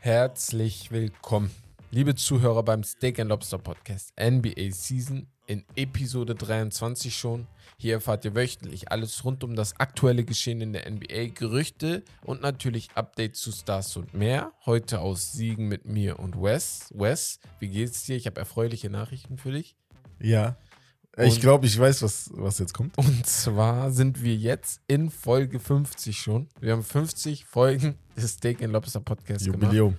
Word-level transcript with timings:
Herzlich 0.00 0.90
willkommen, 0.90 1.50
liebe 1.90 2.14
Zuhörer 2.14 2.62
beim 2.62 2.82
Steak 2.82 3.20
and 3.20 3.28
Lobster 3.28 3.58
Podcast 3.58 4.12
NBA 4.18 4.72
Season 4.72 5.26
in 5.46 5.64
Episode 5.76 6.34
23 6.34 7.16
schon. 7.16 7.46
Hier 7.76 7.94
erfahrt 7.94 8.24
ihr 8.24 8.34
wöchentlich 8.34 8.90
alles 8.90 9.24
rund 9.24 9.44
um 9.44 9.54
das 9.54 9.78
aktuelle 9.78 10.24
Geschehen 10.24 10.60
in 10.60 10.72
der 10.72 10.90
NBA, 10.90 11.28
Gerüchte 11.34 12.02
und 12.24 12.42
natürlich 12.42 12.88
Updates 12.94 13.40
zu 13.40 13.52
Stars 13.52 13.96
und 13.96 14.14
mehr. 14.14 14.52
Heute 14.66 15.00
aus 15.00 15.32
Siegen 15.32 15.68
mit 15.68 15.84
mir 15.84 16.18
und 16.18 16.40
Wes. 16.40 16.88
Wes, 16.94 17.38
wie 17.58 17.68
geht's 17.68 18.04
dir? 18.04 18.16
Ich 18.16 18.26
habe 18.26 18.40
erfreuliche 18.40 18.90
Nachrichten 18.90 19.38
für 19.38 19.52
dich. 19.52 19.76
Ja. 20.18 20.56
Ich 21.26 21.40
glaube, 21.40 21.66
ich 21.66 21.78
weiß, 21.78 22.02
was, 22.02 22.30
was 22.34 22.58
jetzt 22.58 22.74
kommt. 22.74 22.96
Und 22.98 23.26
zwar 23.26 23.90
sind 23.90 24.22
wir 24.22 24.34
jetzt 24.34 24.80
in 24.86 25.10
Folge 25.10 25.58
50 25.58 26.18
schon. 26.18 26.48
Wir 26.60 26.72
haben 26.72 26.82
50 26.82 27.44
Folgen 27.44 27.96
des 28.16 28.32
Steak 28.32 28.62
and 28.62 28.72
Lobster 28.72 29.00
Podcasts 29.00 29.44
gemacht. 29.44 29.62
Jubiläum. 29.62 29.98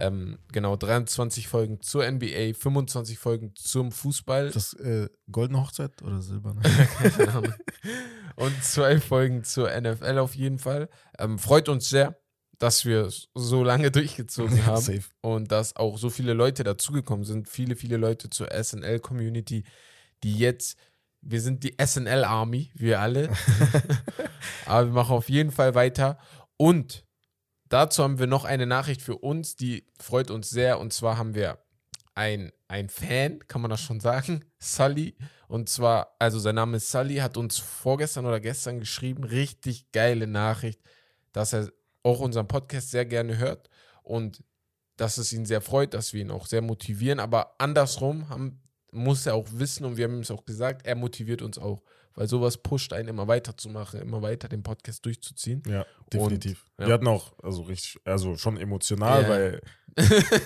Ähm, 0.00 0.38
genau, 0.50 0.76
23 0.76 1.48
Folgen 1.48 1.80
zur 1.82 2.10
NBA, 2.10 2.54
25 2.54 3.18
Folgen 3.18 3.52
zum 3.54 3.92
Fußball 3.92 4.50
Das 4.50 4.72
äh, 4.74 5.08
goldene 5.30 5.60
Hochzeit 5.60 6.02
oder 6.02 6.22
silberne? 6.22 6.62
Keine 6.98 7.28
Ahnung. 7.28 7.54
und 8.36 8.64
zwei 8.64 9.00
Folgen 9.00 9.44
zur 9.44 9.68
NFL 9.78 10.18
auf 10.18 10.34
jeden 10.34 10.58
Fall. 10.58 10.88
Ähm, 11.18 11.38
freut 11.38 11.68
uns 11.68 11.90
sehr, 11.90 12.16
dass 12.58 12.84
wir 12.86 13.10
so 13.34 13.64
lange 13.64 13.90
durchgezogen 13.90 14.64
haben 14.66 14.80
Safe. 14.80 15.02
und 15.20 15.52
dass 15.52 15.76
auch 15.76 15.98
so 15.98 16.08
viele 16.08 16.32
Leute 16.32 16.64
dazugekommen 16.64 17.24
sind. 17.24 17.48
Viele, 17.48 17.76
viele 17.76 17.96
Leute 17.98 18.30
zur 18.30 18.48
SNL-Community, 18.50 19.64
die 20.22 20.38
jetzt, 20.38 20.76
wir 21.20 21.40
sind 21.40 21.64
die 21.64 21.76
SNL-Army, 21.82 22.70
wir 22.74 23.00
alle. 23.00 23.30
Aber 24.66 24.86
wir 24.86 24.92
machen 24.92 25.16
auf 25.16 25.28
jeden 25.28 25.50
Fall 25.50 25.74
weiter. 25.74 26.18
Und 26.56 27.04
dazu 27.68 28.02
haben 28.02 28.18
wir 28.18 28.26
noch 28.26 28.44
eine 28.44 28.66
Nachricht 28.66 29.02
für 29.02 29.16
uns, 29.16 29.56
die 29.56 29.86
freut 29.98 30.30
uns 30.30 30.50
sehr. 30.50 30.78
Und 30.78 30.92
zwar 30.92 31.18
haben 31.18 31.34
wir 31.34 31.58
ein, 32.14 32.52
ein 32.68 32.88
Fan, 32.88 33.40
kann 33.48 33.60
man 33.62 33.70
das 33.70 33.80
schon 33.80 34.00
sagen, 34.00 34.44
Sully. 34.58 35.16
Und 35.48 35.68
zwar, 35.68 36.16
also 36.18 36.38
sein 36.38 36.54
Name 36.54 36.78
ist 36.78 36.90
Sully, 36.90 37.16
hat 37.16 37.36
uns 37.36 37.58
vorgestern 37.58 38.26
oder 38.26 38.40
gestern 38.40 38.80
geschrieben, 38.80 39.24
richtig 39.24 39.92
geile 39.92 40.26
Nachricht, 40.26 40.80
dass 41.32 41.52
er 41.52 41.70
auch 42.02 42.20
unseren 42.20 42.48
Podcast 42.48 42.90
sehr 42.90 43.04
gerne 43.06 43.38
hört 43.38 43.68
und 44.02 44.42
dass 44.96 45.18
es 45.18 45.32
ihn 45.32 45.46
sehr 45.46 45.60
freut, 45.60 45.94
dass 45.94 46.12
wir 46.12 46.20
ihn 46.20 46.30
auch 46.30 46.46
sehr 46.46 46.62
motivieren. 46.62 47.20
Aber 47.20 47.54
andersrum 47.58 48.28
haben, 48.28 48.61
muss 48.92 49.26
er 49.26 49.34
auch 49.34 49.48
wissen 49.52 49.84
und 49.84 49.96
wir 49.96 50.04
haben 50.04 50.14
ihm 50.14 50.20
es 50.20 50.30
auch 50.30 50.44
gesagt, 50.44 50.86
er 50.86 50.94
motiviert 50.94 51.42
uns 51.42 51.58
auch, 51.58 51.82
weil 52.14 52.28
sowas 52.28 52.58
pusht 52.58 52.92
einen 52.92 53.08
immer 53.08 53.26
weiterzumachen, 53.26 54.00
immer 54.00 54.22
weiter 54.22 54.48
den 54.48 54.62
Podcast 54.62 55.04
durchzuziehen. 55.04 55.62
Ja, 55.66 55.84
definitiv. 56.12 56.66
ja. 56.78 56.86
Wir 56.86 56.94
hatten 56.94 57.08
auch, 57.08 57.32
also 57.42 57.62
richtig, 57.62 58.00
also 58.04 58.36
schon 58.36 58.56
emotional, 58.58 59.22
Ja. 59.22 59.28
weil, 59.28 59.60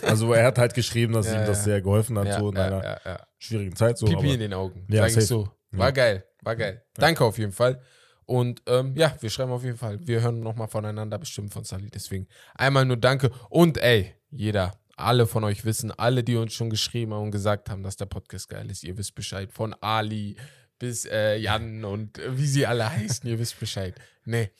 also 0.03 0.33
er 0.33 0.47
hat 0.47 0.59
halt 0.59 0.75
geschrieben, 0.75 1.13
dass 1.13 1.27
Ja, 1.33 1.41
ihm 1.41 1.47
das 1.47 1.65
sehr 1.65 1.83
geholfen 1.83 2.19
hat, 2.19 2.33
so 2.39 2.51
in 2.51 2.57
einer 2.57 3.01
schwierigen 3.39 3.75
Zeit. 3.77 3.99
So, 3.99 4.07
Pipi 4.07 4.19
aber, 4.19 4.35
in 4.35 4.41
den 4.41 4.55
Augen, 4.55 4.87
Ja, 4.89 5.09
sag 5.09 5.23
ich 5.23 5.27
so. 5.29 5.49
War 5.73 5.93
geil, 5.93 6.25
war 6.43 6.57
geil. 6.57 6.83
Danke 6.95 7.25
auf 7.25 7.37
jeden 7.39 7.53
Fall. 7.53 7.81
Und 8.25 8.63
ähm, 8.67 8.95
ja, 8.97 9.15
wir 9.21 9.31
schreiben 9.31 9.53
auf 9.53 9.63
jeden 9.63 9.77
Fall. 9.77 9.99
Wir 10.07 10.21
hören 10.21 10.41
nochmal 10.41 10.67
voneinander 10.69 11.17
bestimmt 11.19 11.53
von 11.53 11.63
Sally. 11.65 11.91
Deswegen 11.91 12.27
einmal 12.55 12.85
nur 12.85 12.97
Danke. 12.97 13.31
Und 13.51 13.79
ey, 13.79 14.15
jeder, 14.31 14.73
alle 14.97 15.27
von 15.27 15.45
euch 15.45 15.65
wissen, 15.65 15.91
alle, 15.91 16.25
die 16.25 16.37
uns 16.37 16.55
schon 16.55 16.71
geschrieben 16.71 17.13
haben 17.13 17.25
und 17.25 17.31
gesagt 17.31 17.71
haben, 17.71 17.83
dass 17.83 17.97
der 17.97 18.07
Podcast 18.07 18.49
geil 18.49 18.71
ist, 18.71 18.83
ihr 18.83 18.97
wisst 18.97 19.15
Bescheid. 19.15 19.53
Von 19.53 19.75
Ali 19.75 20.37
bis 20.79 21.05
äh, 21.05 21.37
Jan 21.37 21.85
und 21.85 22.19
äh, 22.19 22.37
wie 22.37 22.47
sie 22.47 22.67
alle 22.67 22.91
heißen, 22.91 23.29
ihr 23.29 23.39
wisst 23.39 23.61
Bescheid. 23.61 23.95
Nee. 24.25 24.51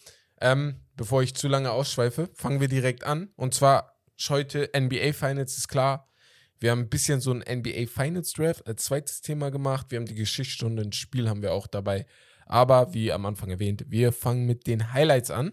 Ähm, 0.41 0.83
bevor 0.97 1.23
ich 1.23 1.35
zu 1.35 1.49
lange 1.49 1.71
ausschweife, 1.71 2.29
fangen 2.35 2.61
wir 2.61 2.69
direkt 2.69 3.05
an. 3.05 3.31
Und 3.37 3.55
zwar 3.55 3.99
heute 4.29 4.71
NBA 4.77 5.13
Finals 5.13 5.57
ist 5.57 5.69
klar. 5.69 6.13
Wir 6.59 6.71
haben 6.71 6.81
ein 6.81 6.89
bisschen 6.89 7.21
so 7.21 7.33
ein 7.33 7.45
NBA 7.47 7.87
Finals 7.87 8.33
Draft 8.33 8.67
als 8.67 8.85
zweites 8.85 9.21
Thema 9.21 9.51
gemacht. 9.51 9.87
Wir 9.91 9.99
haben 9.99 10.07
die 10.07 10.15
Geschichtsstunde, 10.15 10.83
ein 10.83 10.93
Spiel 10.93 11.29
haben 11.29 11.43
wir 11.43 11.53
auch 11.53 11.67
dabei. 11.67 12.07
Aber 12.47 12.95
wie 12.95 13.13
am 13.13 13.27
Anfang 13.27 13.51
erwähnt, 13.51 13.85
wir 13.89 14.13
fangen 14.13 14.47
mit 14.47 14.67
den 14.67 14.93
Highlights 14.93 15.31
an. 15.31 15.53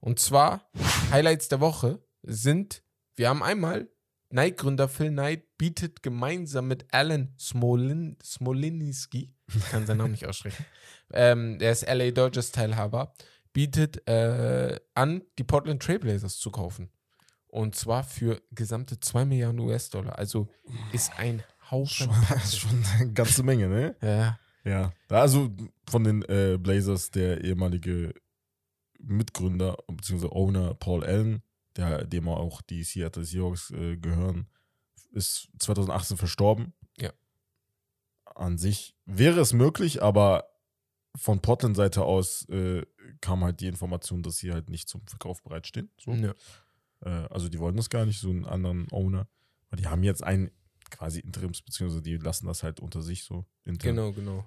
Und 0.00 0.20
zwar, 0.20 0.70
Highlights 1.10 1.48
der 1.48 1.60
Woche 1.60 2.00
sind, 2.22 2.84
wir 3.16 3.28
haben 3.28 3.42
einmal, 3.42 3.88
Nike-Gründer 4.30 4.88
Phil 4.88 5.10
Knight 5.10 5.56
bietet 5.56 6.02
gemeinsam 6.02 6.68
mit 6.68 6.86
Alan 6.92 7.34
Smolin, 7.38 8.16
Smolinski, 8.22 9.32
ich 9.46 9.68
kann 9.70 9.86
seinen 9.86 9.98
Namen 9.98 10.10
nicht 10.12 10.26
aussprechen, 10.26 10.64
ähm, 11.12 11.58
der 11.58 11.72
ist 11.72 11.86
LA 11.86 12.10
Dodgers 12.10 12.52
Teilhaber, 12.52 13.14
bietet 13.52 14.06
äh, 14.06 14.78
an, 14.94 15.22
die 15.38 15.44
Portland 15.44 15.82
Trailblazers 15.82 16.38
zu 16.38 16.50
kaufen. 16.50 16.90
Und 17.48 17.74
zwar 17.74 18.04
für 18.04 18.42
gesamte 18.50 19.00
2 19.00 19.24
Milliarden 19.24 19.58
US-Dollar. 19.60 20.18
Also 20.18 20.48
ist 20.92 21.18
ein 21.18 21.42
Haufen. 21.70 22.12
schon, 22.12 22.40
schon 22.52 22.84
eine 22.98 23.12
ganze 23.12 23.42
Menge, 23.42 23.68
ne? 23.68 23.96
Ja, 24.02 24.38
Ja. 24.64 24.92
Also 25.08 25.50
von 25.88 26.04
den 26.04 26.22
äh, 26.24 26.58
Blazers 26.60 27.10
der 27.10 27.42
ehemalige 27.42 28.12
Mitgründer 28.98 29.78
bzw. 29.88 30.26
Owner 30.30 30.74
Paul 30.74 31.04
Allen, 31.04 31.42
der, 31.78 32.04
dem 32.04 32.28
auch 32.28 32.60
die 32.60 32.82
Seattle 32.82 33.24
Seahawks 33.24 33.70
äh, 33.70 33.96
gehören, 33.96 34.48
ist 35.12 35.48
2018 35.60 36.16
verstorben. 36.16 36.74
Ja. 36.98 37.12
An 38.24 38.58
sich 38.58 38.96
wäre 39.06 39.40
es 39.40 39.52
möglich, 39.52 40.02
aber 40.02 40.44
von 41.16 41.40
Portland-Seite 41.40 42.02
aus 42.04 42.48
äh, 42.48 42.84
kam 43.20 43.42
halt 43.42 43.60
die 43.60 43.66
Information, 43.66 44.22
dass 44.22 44.36
sie 44.38 44.52
halt 44.52 44.68
nicht 44.68 44.88
zum 44.88 45.06
Verkauf 45.06 45.42
bereitstehen. 45.42 45.90
So. 45.98 46.12
ja. 46.12 46.34
Äh, 47.00 47.28
also 47.30 47.48
die 47.48 47.58
wollen 47.58 47.76
das 47.76 47.90
gar 47.90 48.04
nicht, 48.04 48.20
so 48.20 48.30
einen 48.30 48.44
anderen 48.44 48.86
Owner. 48.90 49.28
Aber 49.68 49.76
die 49.76 49.86
haben 49.86 50.02
jetzt 50.02 50.22
einen 50.22 50.50
quasi 50.90 51.20
Interims, 51.20 51.62
beziehungsweise 51.62 52.02
die 52.02 52.16
lassen 52.16 52.46
das 52.46 52.62
halt 52.62 52.80
unter 52.80 53.02
sich 53.02 53.24
so. 53.24 53.46
intern. 53.64 53.96
Genau, 53.96 54.12
genau. 54.12 54.44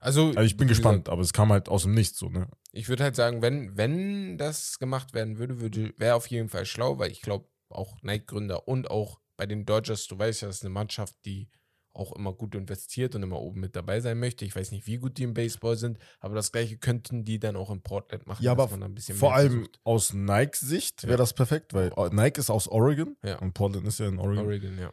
Also, 0.00 0.28
Also 0.28 0.42
ich 0.42 0.56
bin 0.56 0.68
gespannt, 0.68 1.04
gesagt, 1.04 1.08
aber 1.08 1.22
es 1.22 1.32
kam 1.32 1.50
halt 1.52 1.68
aus 1.68 1.82
dem 1.82 1.92
Nichts 1.94 2.18
so, 2.18 2.28
ne? 2.28 2.48
ich 2.72 2.88
würde 2.88 3.02
halt 3.04 3.16
sagen, 3.16 3.42
wenn, 3.42 3.76
wenn 3.76 4.38
das 4.38 4.78
gemacht 4.78 5.12
werden 5.14 5.38
würde, 5.38 5.60
würde 5.60 5.92
wäre 5.96 6.14
auf 6.14 6.26
jeden 6.28 6.48
Fall 6.48 6.64
schlau, 6.66 6.98
weil 6.98 7.10
ich 7.10 7.20
glaube, 7.22 7.48
auch 7.70 8.00
Nike-Gründer 8.02 8.68
und 8.68 8.90
auch 8.90 9.20
bei 9.36 9.46
den 9.46 9.66
Dodgers, 9.66 10.06
du 10.06 10.18
weißt 10.18 10.42
ja, 10.42 10.48
das 10.48 10.58
ist 10.58 10.64
eine 10.64 10.70
Mannschaft, 10.74 11.14
die 11.24 11.48
auch 11.92 12.12
immer 12.14 12.32
gut 12.32 12.54
investiert 12.54 13.16
und 13.16 13.24
immer 13.24 13.40
oben 13.40 13.58
mit 13.60 13.74
dabei 13.74 13.98
sein 14.00 14.20
möchte. 14.20 14.44
Ich 14.44 14.54
weiß 14.54 14.70
nicht, 14.70 14.86
wie 14.86 14.98
gut 14.98 15.18
die 15.18 15.24
im 15.24 15.34
Baseball 15.34 15.76
sind, 15.76 15.98
aber 16.20 16.36
das 16.36 16.52
gleiche 16.52 16.78
könnten 16.78 17.24
die 17.24 17.40
dann 17.40 17.56
auch 17.56 17.70
in 17.70 17.82
Portland 17.82 18.24
machen. 18.26 18.42
Ja, 18.44 18.52
aber 18.52 18.68
Vor 18.68 19.34
allem 19.34 19.50
versucht. 19.52 19.80
aus 19.82 20.12
Nikes 20.14 20.60
Sicht 20.60 21.02
wäre 21.02 21.12
Ja. 21.12 21.16
das 21.16 21.32
perfekt, 21.34 21.74
weil 21.74 21.90
äh, 21.96 22.08
Nike 22.12 22.38
ist 22.38 22.50
aus 22.50 22.68
Oregon 22.68 23.16
Ja. 23.24 23.38
und 23.40 23.52
Portland 23.52 23.84
ist 23.88 23.98
ja 23.98 24.06
in 24.06 24.18
Oregon. 24.20 24.44
Oregon, 24.46 24.78
ja. 24.78 24.92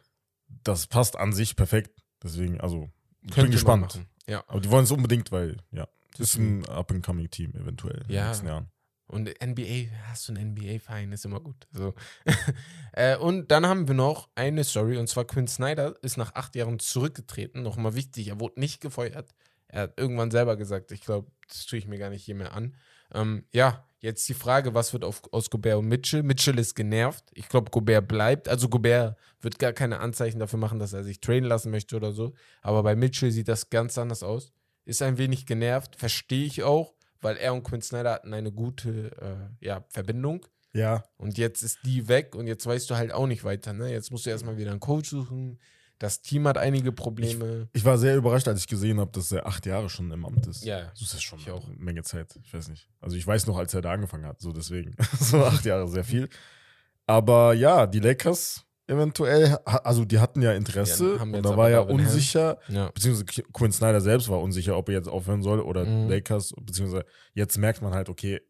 Das 0.64 0.88
passt 0.88 1.16
an 1.16 1.32
sich 1.32 1.54
perfekt. 1.54 2.02
Deswegen, 2.24 2.60
also, 2.60 2.90
ich 3.22 3.34
bin 3.36 3.50
gespannt. 3.52 4.00
Ja. 4.28 4.44
Aber 4.46 4.60
die 4.60 4.70
wollen 4.70 4.84
es 4.84 4.90
unbedingt, 4.90 5.30
weil, 5.32 5.56
ja, 5.70 5.86
das 6.12 6.30
ist 6.30 6.36
ein 6.36 6.66
Up-and-Coming-Team 6.68 7.54
eventuell 7.54 7.98
in 8.02 8.08
den 8.08 8.16
Ja. 8.16 8.28
nächsten 8.28 8.46
Jahren. 8.46 8.68
Und 9.08 9.28
NBA, 9.40 9.88
hast 10.08 10.28
du 10.28 10.32
einen 10.32 10.52
NBA-Verein, 10.54 11.12
ist 11.12 11.24
immer 11.24 11.38
gut. 11.40 11.68
So. 11.70 11.94
äh, 12.92 13.16
und 13.16 13.50
dann 13.52 13.64
haben 13.64 13.86
wir 13.86 13.94
noch 13.94 14.28
eine 14.34 14.64
Story, 14.64 14.96
und 14.98 15.08
zwar 15.08 15.24
Quinn 15.24 15.46
Snyder 15.46 15.94
ist 16.02 16.16
nach 16.16 16.34
acht 16.34 16.56
Jahren 16.56 16.80
zurückgetreten. 16.80 17.62
Nochmal 17.62 17.94
wichtig, 17.94 18.28
er 18.28 18.40
wurde 18.40 18.58
nicht 18.58 18.80
gefeuert. 18.80 19.32
Er 19.76 19.82
hat 19.82 20.00
irgendwann 20.00 20.30
selber 20.30 20.56
gesagt, 20.56 20.90
ich 20.90 21.02
glaube, 21.02 21.30
das 21.48 21.66
tue 21.66 21.78
ich 21.78 21.86
mir 21.86 21.98
gar 21.98 22.08
nicht 22.08 22.24
hier 22.24 22.34
mehr 22.34 22.54
an. 22.54 22.74
Ähm, 23.12 23.44
ja, 23.52 23.86
jetzt 23.98 24.26
die 24.26 24.32
Frage, 24.32 24.72
was 24.72 24.94
wird 24.94 25.04
auf, 25.04 25.20
aus 25.32 25.50
Gobert 25.50 25.76
und 25.76 25.86
Mitchell? 25.86 26.22
Mitchell 26.22 26.58
ist 26.58 26.74
genervt. 26.74 27.24
Ich 27.34 27.46
glaube, 27.50 27.70
Gobert 27.70 28.08
bleibt. 28.08 28.48
Also 28.48 28.70
Gobert 28.70 29.18
wird 29.42 29.58
gar 29.58 29.74
keine 29.74 30.00
Anzeichen 30.00 30.38
dafür 30.38 30.58
machen, 30.58 30.78
dass 30.78 30.94
er 30.94 31.04
sich 31.04 31.20
trainen 31.20 31.46
lassen 31.46 31.70
möchte 31.70 31.94
oder 31.94 32.12
so. 32.12 32.32
Aber 32.62 32.82
bei 32.82 32.96
Mitchell 32.96 33.30
sieht 33.30 33.48
das 33.48 33.68
ganz 33.68 33.98
anders 33.98 34.22
aus. 34.22 34.50
Ist 34.86 35.02
ein 35.02 35.18
wenig 35.18 35.44
genervt, 35.44 35.96
verstehe 35.96 36.46
ich 36.46 36.62
auch, 36.62 36.94
weil 37.20 37.36
er 37.36 37.52
und 37.52 37.62
Quinn 37.62 37.82
Snyder 37.82 38.12
hatten 38.12 38.32
eine 38.32 38.52
gute 38.52 39.10
äh, 39.20 39.66
ja, 39.66 39.84
Verbindung. 39.90 40.46
Ja, 40.72 41.04
Und 41.18 41.36
jetzt 41.36 41.62
ist 41.62 41.80
die 41.84 42.08
weg 42.08 42.34
und 42.34 42.46
jetzt 42.46 42.64
weißt 42.64 42.88
du 42.88 42.96
halt 42.96 43.12
auch 43.12 43.26
nicht 43.26 43.44
weiter. 43.44 43.74
Ne? 43.74 43.92
Jetzt 43.92 44.10
musst 44.10 44.24
du 44.24 44.30
erstmal 44.30 44.56
wieder 44.56 44.70
einen 44.70 44.80
Coach 44.80 45.10
suchen. 45.10 45.58
Das 45.98 46.20
Team 46.20 46.46
hat 46.46 46.58
einige 46.58 46.92
Probleme. 46.92 47.68
ich 47.72 47.84
war 47.84 47.96
sehr 47.96 48.16
überrascht, 48.16 48.46
als 48.48 48.60
ich 48.60 48.66
gesehen 48.66 49.00
habe, 49.00 49.10
dass 49.12 49.32
er 49.32 49.46
acht 49.46 49.64
Jahre 49.64 49.88
schon 49.88 50.10
im 50.10 50.26
Amt 50.26 50.46
ist. 50.46 50.62
Ja, 50.64 50.90
Das 50.90 51.00
ist 51.14 51.22
schon 51.22 51.38
ich 51.38 51.50
eine 51.50 51.60
Menge 51.78 52.02
Zeit. 52.02 52.38
Ich 52.44 52.52
weiß 52.52 52.68
nicht. 52.68 52.88
Also 53.00 53.16
ich 53.16 53.26
weiß 53.26 53.46
noch, 53.46 53.56
als 53.56 53.72
er 53.72 53.80
da 53.80 53.92
angefangen 53.92 54.26
hat, 54.26 54.40
so 54.40 54.52
deswegen. 54.52 54.94
so 55.20 55.42
acht 55.44 55.64
Jahre, 55.64 55.88
sehr 55.88 56.04
viel. 56.04 56.28
Aber 57.06 57.54
ja, 57.54 57.86
die 57.86 58.00
Lakers 58.00 58.64
eventuell, 58.88 59.56
also 59.64 60.04
die 60.04 60.18
hatten 60.20 60.42
ja 60.42 60.52
Interesse 60.52 61.14
Ja, 61.14 61.20
haben 61.20 61.34
und 61.34 61.42
da 61.44 61.56
war 61.56 61.70
ja 61.70 61.80
unsicher, 61.80 62.58
ja. 62.68 62.88
beziehungsweise 62.90 63.24
Qu- 63.24 63.52
Quinn 63.52 63.72
Snyder 63.72 64.00
selbst 64.00 64.28
war 64.28 64.40
unsicher, 64.40 64.76
ob 64.76 64.88
er 64.90 64.94
jetzt 64.96 65.08
aufhören 65.08 65.42
soll 65.42 65.60
oder 65.60 65.84
Mhm. 65.84 66.08
Lakers, 66.08 66.52
beziehungsweise 66.60 67.04
jetzt 67.34 67.56
merkt 67.58 67.82
man 67.82 67.94
halt, 67.94 68.08
okay, 68.08 68.40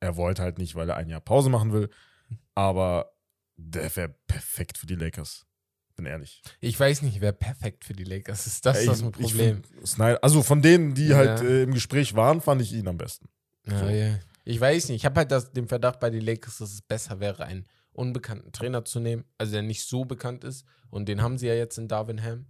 er 0.00 0.16
wollte 0.16 0.40
halt 0.42 0.56
nicht, 0.58 0.74
weil 0.76 0.88
er 0.88 0.96
ein 0.96 1.08
Jahr 1.10 1.20
Pause 1.20 1.50
machen 1.50 1.72
will, 1.72 1.90
aber 2.54 3.12
der 3.56 3.94
wäre 3.96 4.14
perfekt 4.26 4.78
für 4.78 4.86
die 4.86 4.94
Lakers. 4.94 5.44
Bin 6.02 6.10
ehrlich. 6.12 6.42
Ich 6.60 6.78
weiß 6.78 7.02
nicht, 7.02 7.20
wer 7.20 7.32
perfekt 7.32 7.84
für 7.84 7.92
die 7.92 8.04
Lakers 8.04 8.46
ist. 8.46 8.66
Das 8.66 8.76
ist 8.76 8.82
Ey, 8.82 8.86
das 8.88 9.00
ich- 9.02 9.10
Problem. 9.12 9.62
Find 9.62 9.86
Snyder, 9.88 10.18
also 10.22 10.42
von 10.42 10.60
denen, 10.62 10.94
die 10.94 11.06
Ja. 11.08 11.16
halt 11.18 11.40
äh, 11.42 11.62
im 11.62 11.72
Gespräch 11.74 12.14
waren, 12.14 12.40
fand 12.40 12.60
ich 12.62 12.72
ihn 12.72 12.88
am 12.88 12.96
besten. 12.98 13.28
ja, 13.66 13.78
so. 13.78 13.86
ja. 13.86 14.18
Ich 14.44 14.60
weiß 14.60 14.88
nicht. 14.88 14.96
Ich 14.96 15.04
habe 15.04 15.16
halt 15.20 15.30
das, 15.30 15.52
den 15.52 15.68
Verdacht 15.68 16.00
bei 16.00 16.10
den 16.10 16.20
Lakers, 16.22 16.58
dass 16.58 16.72
es 16.72 16.82
besser 16.82 17.20
wäre, 17.20 17.44
einen 17.44 17.64
unbekannten 17.92 18.50
Trainer 18.50 18.84
zu 18.84 18.98
nehmen, 18.98 19.24
also 19.38 19.52
der 19.52 19.62
nicht 19.62 19.84
so 19.86 20.04
bekannt 20.04 20.42
ist. 20.42 20.64
Und 20.90 21.08
den 21.08 21.22
haben 21.22 21.38
sie 21.38 21.46
ja 21.46 21.54
jetzt 21.54 21.78
in 21.78 21.86
Darwin 21.86 22.20
Ham. 22.22 22.46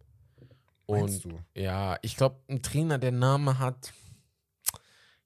Meinst 0.88 1.26
Und 1.26 1.32
du? 1.34 1.60
ja, 1.60 1.98
ich 2.02 2.16
glaube, 2.16 2.40
ein 2.48 2.62
Trainer, 2.62 2.98
der 2.98 3.12
Name 3.12 3.58
hat, 3.58 3.92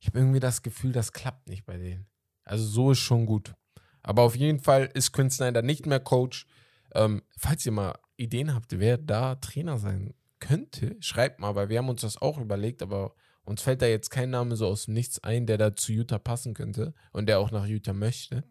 ich 0.00 0.08
habe 0.08 0.18
irgendwie 0.18 0.40
das 0.40 0.62
Gefühl, 0.62 0.92
das 0.92 1.12
klappt 1.12 1.48
nicht 1.48 1.64
bei 1.64 1.76
denen. 1.76 2.06
Also 2.44 2.64
so 2.64 2.90
ist 2.90 2.98
schon 2.98 3.26
gut. 3.26 3.54
Aber 4.02 4.22
auf 4.22 4.36
jeden 4.36 4.60
Fall 4.60 4.90
ist 4.94 5.12
Quinn 5.12 5.30
Snyder 5.30 5.62
nicht 5.62 5.86
mehr 5.86 6.00
Coach. 6.00 6.46
Ähm, 6.94 7.22
falls 7.36 7.64
ihr 7.66 7.72
mal 7.72 7.96
Ideen 8.16 8.54
habt, 8.54 8.78
wer 8.78 8.98
da 8.98 9.34
Trainer 9.36 9.78
sein 9.78 10.14
könnte, 10.38 10.96
schreibt 11.00 11.40
mal, 11.40 11.54
weil 11.54 11.68
wir 11.68 11.78
haben 11.78 11.88
uns 11.88 12.02
das 12.02 12.20
auch 12.20 12.38
überlegt, 12.38 12.82
aber 12.82 13.14
uns 13.44 13.62
fällt 13.62 13.80
da 13.80 13.86
jetzt 13.86 14.10
kein 14.10 14.30
Name 14.30 14.56
so 14.56 14.66
aus 14.66 14.86
dem 14.86 14.94
Nichts 14.94 15.22
ein, 15.22 15.46
der 15.46 15.56
da 15.56 15.74
zu 15.76 15.92
Utah 15.92 16.18
passen 16.18 16.52
könnte 16.52 16.94
und 17.12 17.26
der 17.26 17.38
auch 17.38 17.52
nach 17.52 17.66
Utah 17.66 17.92
möchte. 17.92 18.42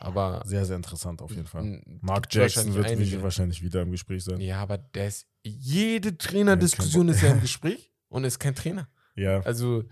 Aber 0.00 0.42
Sehr, 0.46 0.64
sehr 0.64 0.76
interessant 0.76 1.20
auf 1.20 1.30
jeden 1.32 1.46
Fall. 1.46 1.82
Mark 2.00 2.32
Jackson 2.32 2.74
wird 2.74 2.86
einige. 2.86 3.22
wahrscheinlich 3.22 3.62
wieder 3.62 3.82
im 3.82 3.90
Gespräch 3.90 4.24
sein. 4.24 4.40
Ja, 4.40 4.62
aber 4.62 4.78
der 4.78 5.08
ist, 5.08 5.28
jede 5.42 6.16
Trainerdiskussion 6.16 7.08
ist 7.10 7.22
ja 7.22 7.32
im 7.32 7.40
Gespräch 7.42 7.92
und 8.08 8.24
ist 8.24 8.38
kein 8.38 8.54
Trainer. 8.54 8.88
Ja. 9.16 9.40
Also, 9.40 9.84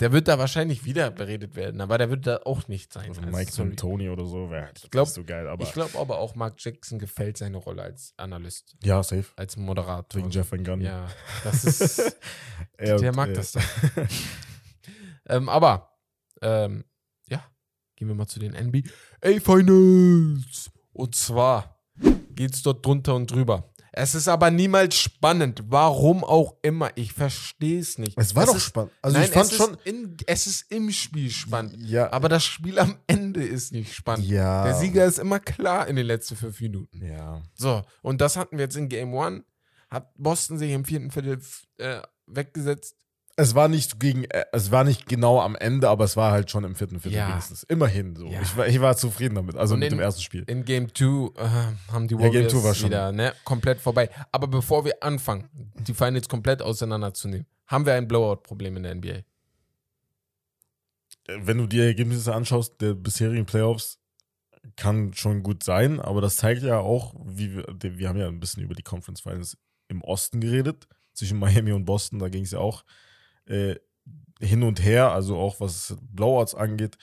der 0.00 0.12
wird 0.12 0.28
da 0.28 0.38
wahrscheinlich 0.38 0.84
wieder 0.84 1.10
beredet 1.10 1.56
werden, 1.56 1.80
aber 1.80 1.98
der 1.98 2.08
wird 2.10 2.26
da 2.26 2.40
auch 2.44 2.68
nicht 2.68 2.92
sein. 2.92 3.08
Also 3.08 3.20
Also, 3.20 3.32
Mike 3.36 3.50
sorry. 3.52 3.74
Tony 3.76 4.08
oder 4.08 4.24
so 4.26 4.48
wäre 4.50 4.66
halt 4.66 4.78
so 4.78 5.24
geil. 5.24 5.48
Aber 5.48 5.64
ich 5.64 5.72
glaube 5.72 5.98
aber 5.98 6.18
auch, 6.18 6.34
Mark 6.34 6.54
Jackson 6.58 6.98
gefällt 6.98 7.36
seine 7.36 7.56
Rolle 7.56 7.82
als 7.82 8.14
Analyst, 8.16 8.76
ja, 8.82 9.02
safe. 9.02 9.26
als 9.36 9.56
Moderator. 9.56 10.20
Wegen 10.20 10.30
Jeff 10.30 10.50
Van 10.52 10.62
Gundy. 10.62 10.86
Ja, 10.86 11.08
das 11.44 11.64
ist, 11.64 12.16
Er 12.76 12.96
der 13.00 13.14
mag 13.14 13.34
das 13.34 13.52
dann. 13.52 13.64
ähm, 15.26 15.48
aber, 15.48 15.90
ähm, 16.42 16.84
ja, 17.28 17.42
gehen 17.96 18.08
wir 18.08 18.14
mal 18.14 18.26
zu 18.28 18.38
den 18.38 18.52
NBA 18.52 18.88
Finals. 19.40 20.70
Und 20.92 21.14
zwar 21.14 21.80
geht's 22.34 22.62
dort 22.62 22.84
drunter 22.86 23.14
und 23.14 23.30
drüber. 23.30 23.72
Es 23.98 24.14
ist 24.14 24.28
aber 24.28 24.52
niemals 24.52 24.94
spannend. 24.94 25.64
Warum 25.66 26.22
auch 26.22 26.54
immer. 26.62 26.90
Ich 26.94 27.12
verstehe 27.12 27.80
es 27.80 27.98
nicht. 27.98 28.16
Es 28.16 28.36
war 28.36 28.44
es 28.44 28.50
doch 28.50 28.56
ist, 28.56 28.62
spannend. 28.62 28.92
Also 29.02 29.18
nein, 29.18 29.26
ich 29.26 29.32
fand 29.32 29.50
es 29.50 29.56
schon. 29.56 29.74
Ist 29.74 29.86
in, 29.86 30.16
es 30.26 30.46
ist 30.46 30.70
im 30.70 30.92
Spiel 30.92 31.30
spannend. 31.30 31.76
Ja. 31.78 32.12
Aber 32.12 32.28
das 32.28 32.44
Spiel 32.44 32.78
am 32.78 32.96
Ende 33.08 33.42
ist 33.42 33.72
nicht 33.72 33.92
spannend. 33.92 34.26
ja. 34.28 34.62
Der 34.62 34.74
Sieger 34.76 35.04
ist 35.04 35.18
immer 35.18 35.40
klar 35.40 35.88
in 35.88 35.96
den 35.96 36.06
letzten 36.06 36.36
fünf 36.36 36.60
Minuten. 36.60 37.04
Ja. 37.04 37.42
So, 37.54 37.82
und 38.00 38.20
das 38.20 38.36
hatten 38.36 38.56
wir 38.56 38.66
jetzt 38.66 38.76
in 38.76 38.88
Game 38.88 39.12
One. 39.12 39.44
Hat 39.90 40.12
Boston 40.16 40.58
sich 40.58 40.70
im 40.70 40.84
vierten 40.84 41.10
Viertel 41.10 41.40
äh, 41.78 42.02
weggesetzt. 42.28 42.94
Es 43.40 43.54
war 43.54 43.68
nicht 43.68 44.00
gegen, 44.00 44.24
äh, 44.24 44.44
es 44.52 44.72
war 44.72 44.82
nicht 44.82 45.06
genau 45.06 45.40
am 45.40 45.54
Ende, 45.54 45.88
aber 45.88 46.02
es 46.04 46.16
war 46.16 46.32
halt 46.32 46.50
schon 46.50 46.64
im 46.64 46.74
vierten 46.74 46.98
Viertel 46.98 47.18
Ja. 47.18 47.28
wenigstens. 47.30 47.62
Immerhin 47.62 48.16
so. 48.16 48.26
Ja. 48.26 48.42
Ich, 48.42 48.56
war, 48.56 48.66
ich 48.66 48.80
war 48.80 48.96
zufrieden 48.96 49.36
damit, 49.36 49.54
also 49.54 49.74
Und 49.74 49.80
mit 49.80 49.92
in- 49.92 49.98
dem 49.98 50.02
ersten 50.02 50.22
Spiel. 50.22 50.42
In 50.48 50.64
Game 50.64 50.92
2 50.92 51.04
äh, 51.40 51.48
haben 51.92 52.08
die 52.08 52.14
Ja, 52.16 52.20
Warriors 52.20 52.52
Two 52.52 52.64
war 52.64 52.74
wieder 52.76 53.12
ne, 53.12 53.32
komplett 53.44 53.80
vorbei. 53.80 54.10
Aber 54.32 54.48
bevor 54.48 54.84
wir 54.84 55.00
anfangen, 55.04 55.48
die 55.86 55.94
Finals 55.94 56.28
komplett 56.28 56.62
auseinanderzunehmen, 56.62 57.46
haben 57.68 57.86
wir 57.86 57.94
ein 57.94 58.08
Blowout-Problem 58.08 58.76
in 58.78 58.82
der 58.82 58.94
NBA. 58.96 59.08
Äh, 59.08 59.24
Wenn 61.26 61.58
du 61.58 61.66
die 61.68 61.80
Ergebnisse 61.80 62.34
anschaust 62.34 62.80
der 62.80 62.94
bisherigen 62.94 63.46
Playoffs, 63.46 63.98
kann 64.74 65.14
schon 65.14 65.44
gut 65.44 65.62
sein, 65.62 66.00
aber 66.00 66.20
das 66.20 66.36
zeigt 66.36 66.62
ja 66.62 66.78
auch, 66.80 67.14
wie 67.24 67.54
wir, 67.54 67.64
wir 67.80 68.08
haben 68.08 68.18
ja 68.18 68.26
ein 68.26 68.40
bisschen 68.40 68.62
über 68.64 68.74
die 68.74 68.82
Conference 68.82 69.20
Finals 69.20 69.56
im 69.86 70.02
Osten 70.02 70.40
geredet, 70.40 70.88
zwischen 71.14 71.38
Miami 71.38 71.72
und 71.72 71.84
Boston, 71.84 72.18
da 72.18 72.28
ging 72.28 72.42
es 72.42 72.50
ja 72.50 72.58
auch 72.58 72.84
äh, 73.48 73.76
hin 74.40 74.62
und 74.62 74.82
her, 74.82 75.10
also 75.12 75.36
auch 75.36 75.60
was 75.60 75.96
Blowouts 76.00 76.54
angeht. 76.54 76.96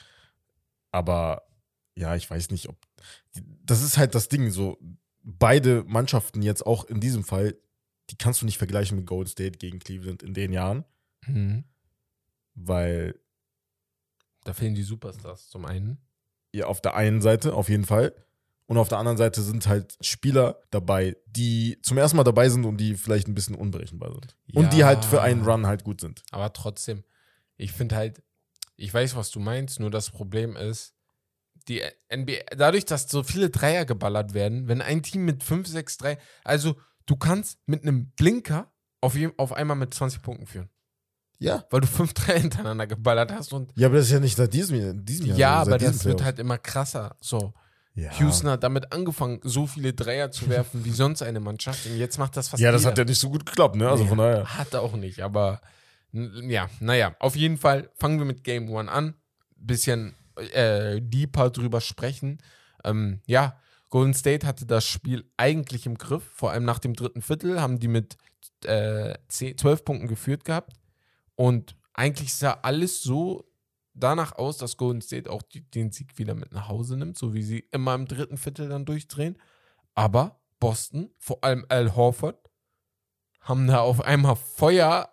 Aber 0.90 1.42
ja, 1.94 2.16
ich 2.16 2.28
weiß 2.30 2.50
nicht, 2.50 2.68
ob. 2.68 2.76
Das 3.64 3.82
ist 3.82 3.98
halt 3.98 4.14
das 4.14 4.28
Ding, 4.28 4.50
so 4.50 4.78
beide 5.22 5.84
Mannschaften 5.86 6.42
jetzt 6.42 6.64
auch 6.64 6.84
in 6.84 7.00
diesem 7.00 7.24
Fall, 7.24 7.56
die 8.10 8.16
kannst 8.16 8.40
du 8.40 8.46
nicht 8.46 8.58
vergleichen 8.58 8.96
mit 8.96 9.06
Golden 9.06 9.28
State 9.28 9.58
gegen 9.58 9.78
Cleveland 9.80 10.22
in 10.22 10.32
den 10.34 10.52
Jahren, 10.52 10.84
weil 12.54 13.18
Da 14.44 14.52
fehlen 14.54 14.74
die 14.74 14.82
Superstars 14.82 15.48
zum 15.48 15.64
einen. 15.66 15.98
ja, 16.52 16.66
auf 16.66 16.80
der 16.80 16.94
einen 16.94 17.20
Seite 17.20 17.54
auf 17.54 17.68
jeden 17.68 17.84
Fall. 17.84 18.14
Und 18.68 18.78
auf 18.78 18.88
der 18.88 18.98
anderen 18.98 19.16
Seite 19.16 19.42
sind 19.42 19.68
halt 19.68 19.96
Spieler 20.00 20.60
dabei, 20.70 21.16
die 21.26 21.78
zum 21.82 21.98
ersten 21.98 22.16
Mal 22.16 22.24
dabei 22.24 22.48
sind 22.48 22.64
und 22.64 22.78
die 22.78 22.94
vielleicht 22.96 23.28
ein 23.28 23.34
bisschen 23.34 23.54
unberechenbar 23.54 24.12
sind. 24.12 24.36
Und 24.54 24.72
die 24.72 24.78
Ja. 24.78 24.86
halt 24.86 25.04
für 25.04 25.22
einen 25.22 25.44
Run 25.44 25.66
halt 25.66 25.84
gut 25.84 26.00
sind. 26.00 26.22
Aber 26.32 26.52
trotzdem, 26.52 27.04
ich 27.56 27.70
finde 27.72 27.94
halt, 27.94 28.22
ich 28.74 28.92
weiß, 28.92 29.14
was 29.14 29.30
du 29.30 29.38
meinst, 29.38 29.78
nur 29.78 29.90
das 29.90 30.10
Problem 30.10 30.56
ist, 30.56 30.94
die 31.68 31.80
NBA, 32.12 32.38
dadurch, 32.56 32.84
dass 32.84 33.08
so 33.08 33.22
viele 33.22 33.50
Dreier 33.50 33.84
geballert 33.84 34.34
werden, 34.34 34.68
wenn 34.68 34.82
ein 34.82 35.02
Team 35.02 35.24
mit 35.24 35.42
5, 35.44 35.66
6, 35.68 35.98
3, 35.98 36.18
also 36.44 36.76
du 37.06 37.16
kannst 37.16 37.58
mit 37.66 37.82
einem 37.82 38.10
Blinker 38.10 38.72
auf, 39.00 39.16
auf 39.36 39.52
einmal 39.52 39.76
mit 39.76 39.94
20 39.94 40.22
Punkten 40.22 40.46
führen. 40.46 40.70
Ja. 41.38 41.64
Weil 41.70 41.82
du 41.82 41.86
5 41.86 42.14
Dreier 42.14 42.40
hintereinander 42.40 42.86
geballert 42.88 43.32
hast 43.32 43.52
und 43.52 43.72
Ja, 43.76 43.86
aber 43.88 43.96
das 43.96 44.06
ist 44.06 44.12
ja 44.12 44.20
nicht 44.20 44.36
seit 44.36 44.52
diesem, 44.54 45.04
diesem 45.04 45.26
Jahr. 45.26 45.38
ja, 45.38 45.54
aber 45.54 45.78
das 45.78 46.04
wird 46.04 46.22
halt 46.24 46.38
immer 46.40 46.58
krasser. 46.58 47.16
So, 47.20 47.54
Ja. 47.96 48.10
Houston 48.20 48.50
hat 48.50 48.62
damit 48.62 48.92
angefangen, 48.92 49.40
so 49.42 49.66
viele 49.66 49.94
Dreier 49.94 50.30
zu 50.30 50.48
werfen 50.50 50.84
wie 50.84 50.90
sonst 50.90 51.22
eine 51.22 51.40
Mannschaft 51.40 51.86
und 51.86 51.96
jetzt 51.96 52.18
macht 52.18 52.36
das 52.36 52.48
fast 52.48 52.62
Ja, 52.62 52.70
das 52.70 52.82
jeder. 52.82 52.90
hat 52.90 52.98
ja 52.98 53.04
nicht 53.04 53.18
so 53.18 53.30
gut 53.30 53.46
geklappt, 53.46 53.74
ne? 53.76 53.88
Also 53.88 54.02
Nee, 54.04 54.08
von 54.10 54.18
daher. 54.18 54.44
Hat 54.58 54.74
er 54.74 54.82
auch 54.82 54.94
nicht, 54.96 55.20
aber 55.20 55.60
ja, 56.12 56.68
naja, 56.80 57.16
auf 57.18 57.36
jeden 57.36 57.56
Fall 57.56 57.90
fangen 57.94 58.18
wir 58.18 58.26
mit 58.26 58.44
Game 58.44 58.68
One 58.70 58.90
an. 58.90 59.14
Bisschen 59.56 60.14
äh, 60.52 61.00
deeper 61.00 61.48
drüber 61.50 61.80
sprechen. 61.80 62.38
Ähm, 62.84 63.20
ja, 63.26 63.58
Golden 63.88 64.14
State 64.14 64.46
hatte 64.46 64.66
das 64.66 64.84
Spiel 64.86 65.24
eigentlich 65.38 65.86
im 65.86 65.96
Griff, 65.96 66.22
vor 66.34 66.50
allem 66.52 66.64
nach 66.64 66.78
dem 66.78 66.94
dritten 66.94 67.22
Viertel 67.22 67.60
haben 67.60 67.78
die 67.78 67.88
mit 67.88 68.16
äh, 68.64 69.14
10, 69.28 69.56
12 69.58 69.84
Punkten 69.84 70.08
geführt 70.08 70.44
gehabt 70.44 70.74
und 71.34 71.76
eigentlich 71.94 72.34
sah 72.34 72.58
alles 72.62 73.02
so 73.02 73.45
danach 73.96 74.36
aus, 74.36 74.58
dass 74.58 74.76
Golden 74.76 75.00
State 75.00 75.30
auch 75.30 75.42
die, 75.42 75.62
den 75.62 75.90
Sieg 75.90 76.18
wieder 76.18 76.34
mit 76.34 76.52
nach 76.52 76.68
Hause 76.68 76.96
nimmt, 76.96 77.18
so 77.18 77.34
wie 77.34 77.42
sie 77.42 77.66
immer 77.72 77.94
im 77.94 78.06
dritten 78.06 78.36
Viertel 78.36 78.68
dann 78.68 78.84
durchdrehen. 78.84 79.38
Aber 79.94 80.40
Boston, 80.60 81.10
vor 81.18 81.42
allem 81.42 81.64
Al 81.68 81.96
Horford, 81.96 82.38
haben 83.40 83.66
da 83.66 83.80
auf 83.80 84.00
einmal 84.00 84.36
Feuer 84.36 85.08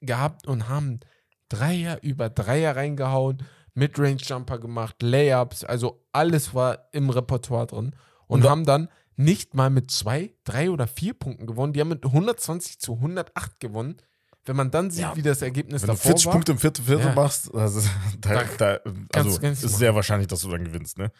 gehabt 0.00 0.46
und 0.46 0.68
haben 0.68 1.00
Dreier 1.48 2.02
über 2.02 2.30
Dreier 2.30 2.76
reingehauen, 2.76 3.42
Midrange-Jumper 3.74 4.58
gemacht, 4.58 5.02
Layups, 5.02 5.64
also 5.64 6.06
alles 6.12 6.54
war 6.54 6.88
im 6.92 7.10
Repertoire 7.10 7.66
drin 7.66 7.96
und, 8.26 8.42
Und 8.42 8.50
haben 8.50 8.64
dann 8.64 8.88
nicht 9.16 9.54
mal 9.54 9.70
mit 9.70 9.90
zwei, 9.90 10.34
drei 10.44 10.70
oder 10.70 10.86
vier 10.86 11.14
Punkten 11.14 11.46
gewonnen. 11.46 11.72
Die 11.72 11.80
haben 11.80 11.88
mit 11.88 12.04
120 12.04 12.80
zu 12.80 12.94
108 12.94 13.60
gewonnen. 13.60 13.96
Wenn 14.46 14.56
man 14.56 14.70
dann 14.70 14.90
sieht, 14.90 15.00
Ja, 15.02 15.16
wie 15.16 15.22
das 15.22 15.40
Ergebnis 15.42 15.82
Wenn 15.82 15.88
du 15.88 15.92
davor 15.94 16.10
40 16.10 16.26
war, 16.26 16.32
Punkte 16.34 16.52
im 16.52 16.58
vierten 16.58 16.82
Viertel 16.84 17.06
Ja. 17.06 17.14
machst, 17.14 17.50
das 17.54 17.74
ist, 17.76 17.88
da, 18.20 18.44
Da 18.44 18.78
da, 18.78 18.90
also 19.14 19.30
ist 19.40 19.42
machen. 19.42 19.68
sehr 19.78 19.94
wahrscheinlich, 19.94 20.28
dass 20.28 20.40
du 20.42 20.50
dann 20.50 20.64
gewinnst, 20.64 20.98
ne? 20.98 21.10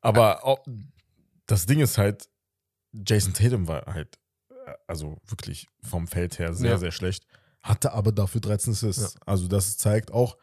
Aber 0.00 0.44
auch, 0.44 0.64
das 1.46 1.66
Ding 1.66 1.80
ist 1.80 1.98
halt, 1.98 2.28
Jason 2.92 3.32
Tatum 3.34 3.66
war 3.68 3.86
halt, 3.86 4.18
äh, 4.66 4.72
also 4.86 5.18
wirklich 5.26 5.68
vom 5.82 6.06
Feld 6.06 6.38
her 6.38 6.54
sehr, 6.54 6.70
Ja. 6.72 6.78
sehr 6.78 6.92
schlecht. 6.92 7.26
Hatte 7.62 7.92
aber 7.92 8.12
dafür 8.12 8.40
13 8.40 8.72
Assists. 8.72 9.16
Also 9.26 9.46
das 9.48 9.76
zeigt 9.76 10.12
auch, 10.12 10.36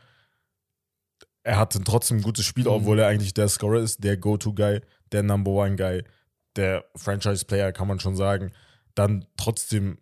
er 1.44 1.58
hatte 1.58 1.82
trotzdem 1.84 2.18
ein 2.18 2.24
gutes 2.24 2.46
Spiel, 2.46 2.66
Mhm. 2.66 2.72
obwohl 2.72 3.00
er 3.00 3.08
eigentlich 3.08 3.34
der 3.34 3.48
Scorer 3.48 3.80
ist, 3.80 4.04
der 4.04 4.18
Go-To-Guy, 4.18 4.82
der 5.12 5.24
Number 5.24 5.52
One-Guy, 5.52 6.04
der 6.56 6.84
Franchise-Player, 6.96 7.72
kann 7.72 7.88
man 7.88 8.00
schon 8.00 8.16
sagen. 8.16 8.52
Dann 8.96 9.26
trotzdem 9.38 9.98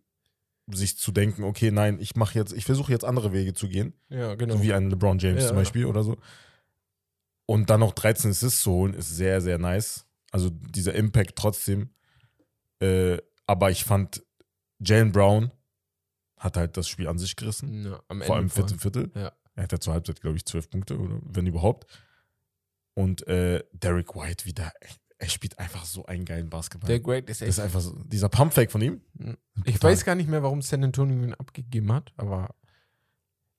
sich 0.67 0.97
zu 0.97 1.11
denken, 1.11 1.43
okay, 1.43 1.71
nein, 1.71 1.99
ich 1.99 2.15
mache 2.15 2.37
jetzt, 2.37 2.53
ich 2.53 2.65
versuche 2.65 2.91
jetzt 2.91 3.05
andere 3.05 3.31
Wege 3.33 3.53
zu 3.53 3.67
gehen, 3.67 3.93
ja, 4.09 4.35
genau. 4.35 4.55
so 4.55 4.63
wie 4.63 4.73
ein 4.73 4.89
LeBron 4.89 5.19
James 5.19 5.43
Ja. 5.43 5.47
zum 5.49 5.57
Beispiel 5.57 5.85
oder 5.85 6.03
so. 6.03 6.17
Und 7.45 7.69
dann 7.69 7.81
noch 7.81 7.93
13 7.93 8.31
Assists 8.31 8.61
zu 8.63 8.71
holen, 8.71 8.93
ist 8.95 9.09
sehr, 9.15 9.41
sehr 9.41 9.59
nice. 9.59 10.05
Also 10.31 10.49
dieser 10.49 10.95
Impact 10.95 11.35
trotzdem. 11.35 11.91
Äh, 12.79 13.17
aber 13.45 13.69
ich 13.69 13.83
fand, 13.83 14.23
Jalen 14.79 15.11
Brown 15.11 15.51
hat 16.37 16.57
halt 16.57 16.75
das 16.77 16.87
Spiel 16.87 17.07
an 17.07 17.19
sich 17.19 17.35
gerissen. 17.35 17.85
ja, 17.85 17.99
am 18.07 18.21
vor 18.23 18.35
allem 18.35 18.45
im 18.45 18.49
vierten 18.49 18.79
Viertel. 18.79 19.11
Ja. 19.15 19.31
Er 19.55 19.63
hat 19.63 19.71
ja 19.71 19.79
zur 19.79 19.93
Halbzeit, 19.93 20.19
glaube 20.19 20.35
ich, 20.37 20.45
zwölf 20.45 20.69
Punkte, 20.69 20.97
oder 20.97 21.19
wenn 21.23 21.45
überhaupt. 21.47 21.85
Und 22.95 23.25
äh, 23.27 23.63
Derek 23.71 24.15
White 24.15 24.45
wieder, 24.45 24.71
er 25.25 25.29
spielt 25.29 25.57
einfach 25.57 25.85
so 25.85 26.05
einen 26.05 26.23
geilen 26.23 26.49
Basketball. 26.51 26.87
Der 26.87 26.99
Great 26.99 27.29
ist 27.29 27.41
das 27.41 27.47
ist 27.49 27.57
echt. 27.57 27.65
einfach 27.65 27.81
so, 27.81 27.95
dieser 28.05 28.29
Pumpfake 28.29 28.69
von 28.71 28.79
ihm. 28.81 29.01
Ich 29.65 29.73
Total. 29.75 29.91
weiß 29.91 30.05
gar 30.05 30.13
nicht 30.15 30.29
mehr, 30.29 30.43
warum 30.43 30.61
San 30.61 30.83
Antonio 30.83 31.15
ihn 31.23 31.33
abgegeben 31.33 31.91
hat, 31.91 32.13
aber 32.17 32.53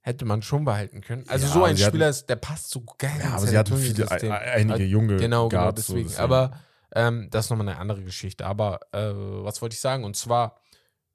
hätte 0.00 0.25
man 0.25 0.42
schon 0.42 0.64
behalten 0.64 1.00
können. 1.00 1.25
Also 1.28 1.46
Ja, 1.49 1.52
so 1.52 1.64
ein 1.64 1.76
Spieler, 1.76 2.08
ist, 2.08 2.26
der 2.26 2.37
passt 2.37 2.70
so 2.70 2.85
geil 2.99 3.11
Ja, 3.20 3.30
aber 3.35 3.46
sie 3.49 3.58
hatten 3.58 3.76
viele, 3.76 4.08
ein- 4.11 4.30
einige 4.30 4.85
junge 4.85 5.16
Genau, 5.16 5.49
genau, 5.49 5.62
Guards, 5.62 5.87
so, 5.88 5.94
deswegen. 5.96 6.16
Aber 6.20 6.61
ähm, 6.94 7.28
das 7.32 7.46
ist 7.46 7.50
nochmal 7.50 7.68
eine 7.68 7.78
andere 7.78 8.04
Geschichte. 8.04 8.46
Aber 8.46 8.78
äh, 8.92 9.11
was 9.12 9.61
wollte 9.61 9.75
ich 9.75 9.80
sagen? 9.80 10.04
Und 10.04 10.14
zwar, 10.16 10.61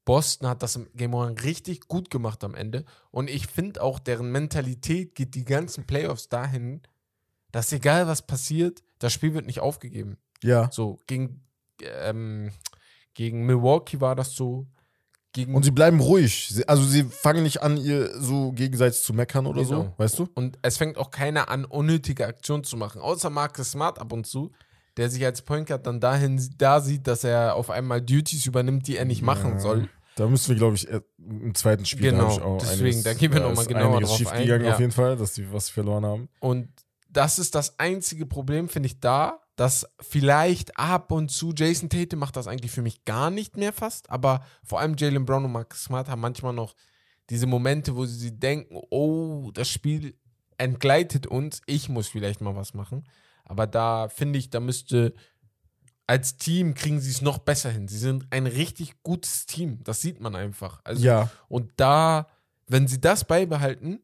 Boston 0.04 0.50
hat 0.50 0.62
das 0.64 0.76
im 0.76 0.90
Game 0.94 1.14
One 1.14 1.42
richtig 1.44 1.88
gut 1.88 2.10
gemacht 2.10 2.44
am 2.44 2.56
Ende. 2.56 2.84
Und 3.12 3.30
ich 3.30 3.48
finde 3.48 3.82
auch, 3.82 4.00
deren 4.00 4.30
Mentalität 4.34 5.16
geht 5.16 5.36
die 5.36 5.46
ganzen 5.46 5.86
Playoffs 5.88 6.28
dahin, 6.28 6.82
dass 7.54 7.72
egal 7.72 8.08
was 8.08 8.28
passiert, 8.28 8.84
das 9.00 9.14
Spiel 9.14 9.34
wird 9.34 9.46
nicht 9.46 9.62
aufgegeben. 9.62 10.18
Ja. 10.44 10.70
So, 10.72 11.00
gegen, 11.08 11.44
ähm, 12.04 12.52
gegen 13.14 13.46
Milwaukee 13.46 14.00
war 14.02 14.16
das 14.16 14.34
so. 14.36 14.68
Gegen 15.34 15.56
Und 15.56 15.64
sie 15.64 15.72
bleiben 15.72 16.02
ruhig. 16.02 16.50
Sie, 16.52 16.68
also 16.68 16.84
sie 16.84 17.06
fangen 17.06 17.44
nicht 17.44 17.62
an, 17.62 17.78
ihr 17.78 18.20
so 18.20 18.52
gegenseitig 18.52 19.02
zu 19.02 19.14
meckern 19.14 19.46
oder 19.48 19.64
so, 19.64 19.84
Genau. 19.84 19.94
weißt 19.98 20.20
du? 20.20 20.28
Und 20.36 20.60
es 20.62 20.76
fängt 20.78 20.98
auch 20.98 21.10
keiner 21.10 21.50
an, 21.50 21.64
unnötige 21.64 22.28
Aktionen 22.28 22.66
zu 22.66 22.76
machen. 22.76 23.00
Außer 23.02 23.30
Marcus 23.30 23.72
Smart 23.72 23.98
ab 23.98 24.12
und 24.12 24.28
zu, 24.28 24.52
der 24.98 25.10
sich 25.10 25.24
als 25.24 25.42
Point 25.42 25.68
Guard 25.68 25.88
dann 25.88 26.02
dahin 26.02 26.38
da 26.58 26.82
sieht, 26.82 27.08
dass 27.08 27.24
er 27.24 27.56
auf 27.56 27.70
einmal 27.70 28.02
Duties 28.02 28.46
übernimmt, 28.46 28.88
die 28.88 28.98
er 28.98 29.06
nicht 29.06 29.22
machen 29.22 29.52
Ja. 29.54 29.60
soll. 29.60 29.90
Da 30.18 30.28
müssen 30.28 30.50
wir, 30.50 30.58
glaube 30.58 30.76
ich, 30.76 30.90
äh, 30.90 31.00
im 31.18 31.56
zweiten 31.56 31.86
Spiel 31.86 32.12
Genau, 32.12 32.30
ich 32.36 32.42
auch 32.42 32.58
deswegen, 32.58 32.82
einiges, 32.82 33.04
da 33.04 33.14
gehen 33.14 33.32
wir 33.32 33.40
da 33.40 33.48
noch 33.48 33.56
mal 33.56 33.62
ist 33.62 33.68
genauer 33.70 34.02
drauf 34.02 34.18
schiefgegangen 34.18 34.62
ein, 34.64 34.66
ja. 34.66 34.74
auf 34.74 34.80
jeden 34.82 34.92
Fall, 34.92 35.16
dass 35.16 35.32
die 35.34 35.50
was 35.54 35.70
verloren 35.70 36.06
haben. 36.06 36.30
Und 36.42 36.68
das 37.10 37.40
ist 37.40 37.56
das 37.56 37.80
einzige 37.80 38.26
Problem, 38.26 38.68
finde 38.68 38.88
ich, 38.88 39.00
da, 39.00 39.40
dass 39.62 39.86
vielleicht 40.00 40.76
ab 40.80 41.12
und 41.12 41.30
zu 41.30 41.54
Jason 41.56 41.88
Tate 41.88 42.16
macht 42.16 42.36
das 42.36 42.48
eigentlich 42.48 42.72
für 42.72 42.82
mich 42.82 43.06
gar 43.06 43.30
nicht 43.30 43.58
mehr 43.58 43.72
fast, 43.72 44.10
aber 44.10 44.44
vor 44.64 44.80
allem 44.80 44.96
Jalen 44.98 45.24
Brown 45.24 45.46
und 45.46 45.52
Marcus 45.52 45.84
Smart 45.84 46.10
haben 46.10 46.20
manchmal 46.20 46.54
noch 46.54 46.74
diese 47.30 47.46
Momente, 47.46 47.96
wo 47.96 48.08
sie 48.08 48.40
denken, 48.40 48.76
oh, 48.90 49.52
das 49.54 49.70
Spiel 49.70 50.18
entgleitet 50.58 51.28
uns, 51.28 51.62
ich 51.68 51.90
muss 51.90 52.08
vielleicht 52.08 52.42
mal 52.42 52.56
was 52.56 52.74
machen. 52.74 53.08
Aber 53.44 53.68
da 53.68 54.10
finde 54.10 54.40
ich, 54.40 54.50
da 54.50 54.60
müsste 54.60 55.14
als 56.08 56.38
Team 56.38 56.74
kriegen 56.74 57.00
sie 57.00 57.12
es 57.12 57.22
noch 57.22 57.38
besser 57.38 57.70
hin. 57.70 57.88
Sie 57.88 58.00
sind 58.00 58.26
ein 58.32 58.48
richtig 58.48 59.04
gutes 59.04 59.46
Team. 59.46 59.84
Das 59.84 60.02
sieht 60.02 60.22
man 60.22 60.36
einfach. 60.36 60.82
Also 60.84 61.06
Ja, 61.06 61.30
und 61.50 61.72
da, 61.76 62.26
wenn 62.66 62.88
sie 62.88 63.00
das 63.00 63.26
beibehalten, 63.26 64.00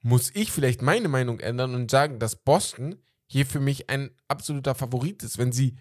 muss 0.00 0.30
ich 0.32 0.52
vielleicht 0.52 0.80
meine 0.80 1.08
Meinung 1.08 1.40
ändern 1.40 1.74
und 1.74 1.90
sagen, 1.90 2.20
dass 2.20 2.36
Boston 2.36 3.02
hier 3.32 3.46
für 3.46 3.60
mich 3.60 3.88
ein 3.88 4.10
absoluter 4.28 4.74
Favorit 4.74 5.22
ist, 5.22 5.38
wenn 5.38 5.52
sie 5.52 5.76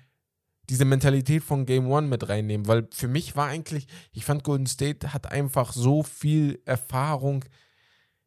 diese 0.69 0.85
Mentalität 0.85 1.43
von 1.43 1.65
Game 1.65 1.87
One 1.91 2.07
mit 2.07 2.29
reinnehmen. 2.29 2.65
Weil 2.65 2.87
für 2.93 3.09
mich 3.09 3.35
war 3.35 3.47
eigentlich, 3.47 3.87
ich 4.13 4.23
fand 4.23 4.45
Golden 4.45 4.67
State 4.67 5.11
hat 5.13 5.29
einfach 5.29 5.73
so 5.73 6.01
viel 6.01 6.61
Erfahrung. 6.63 7.43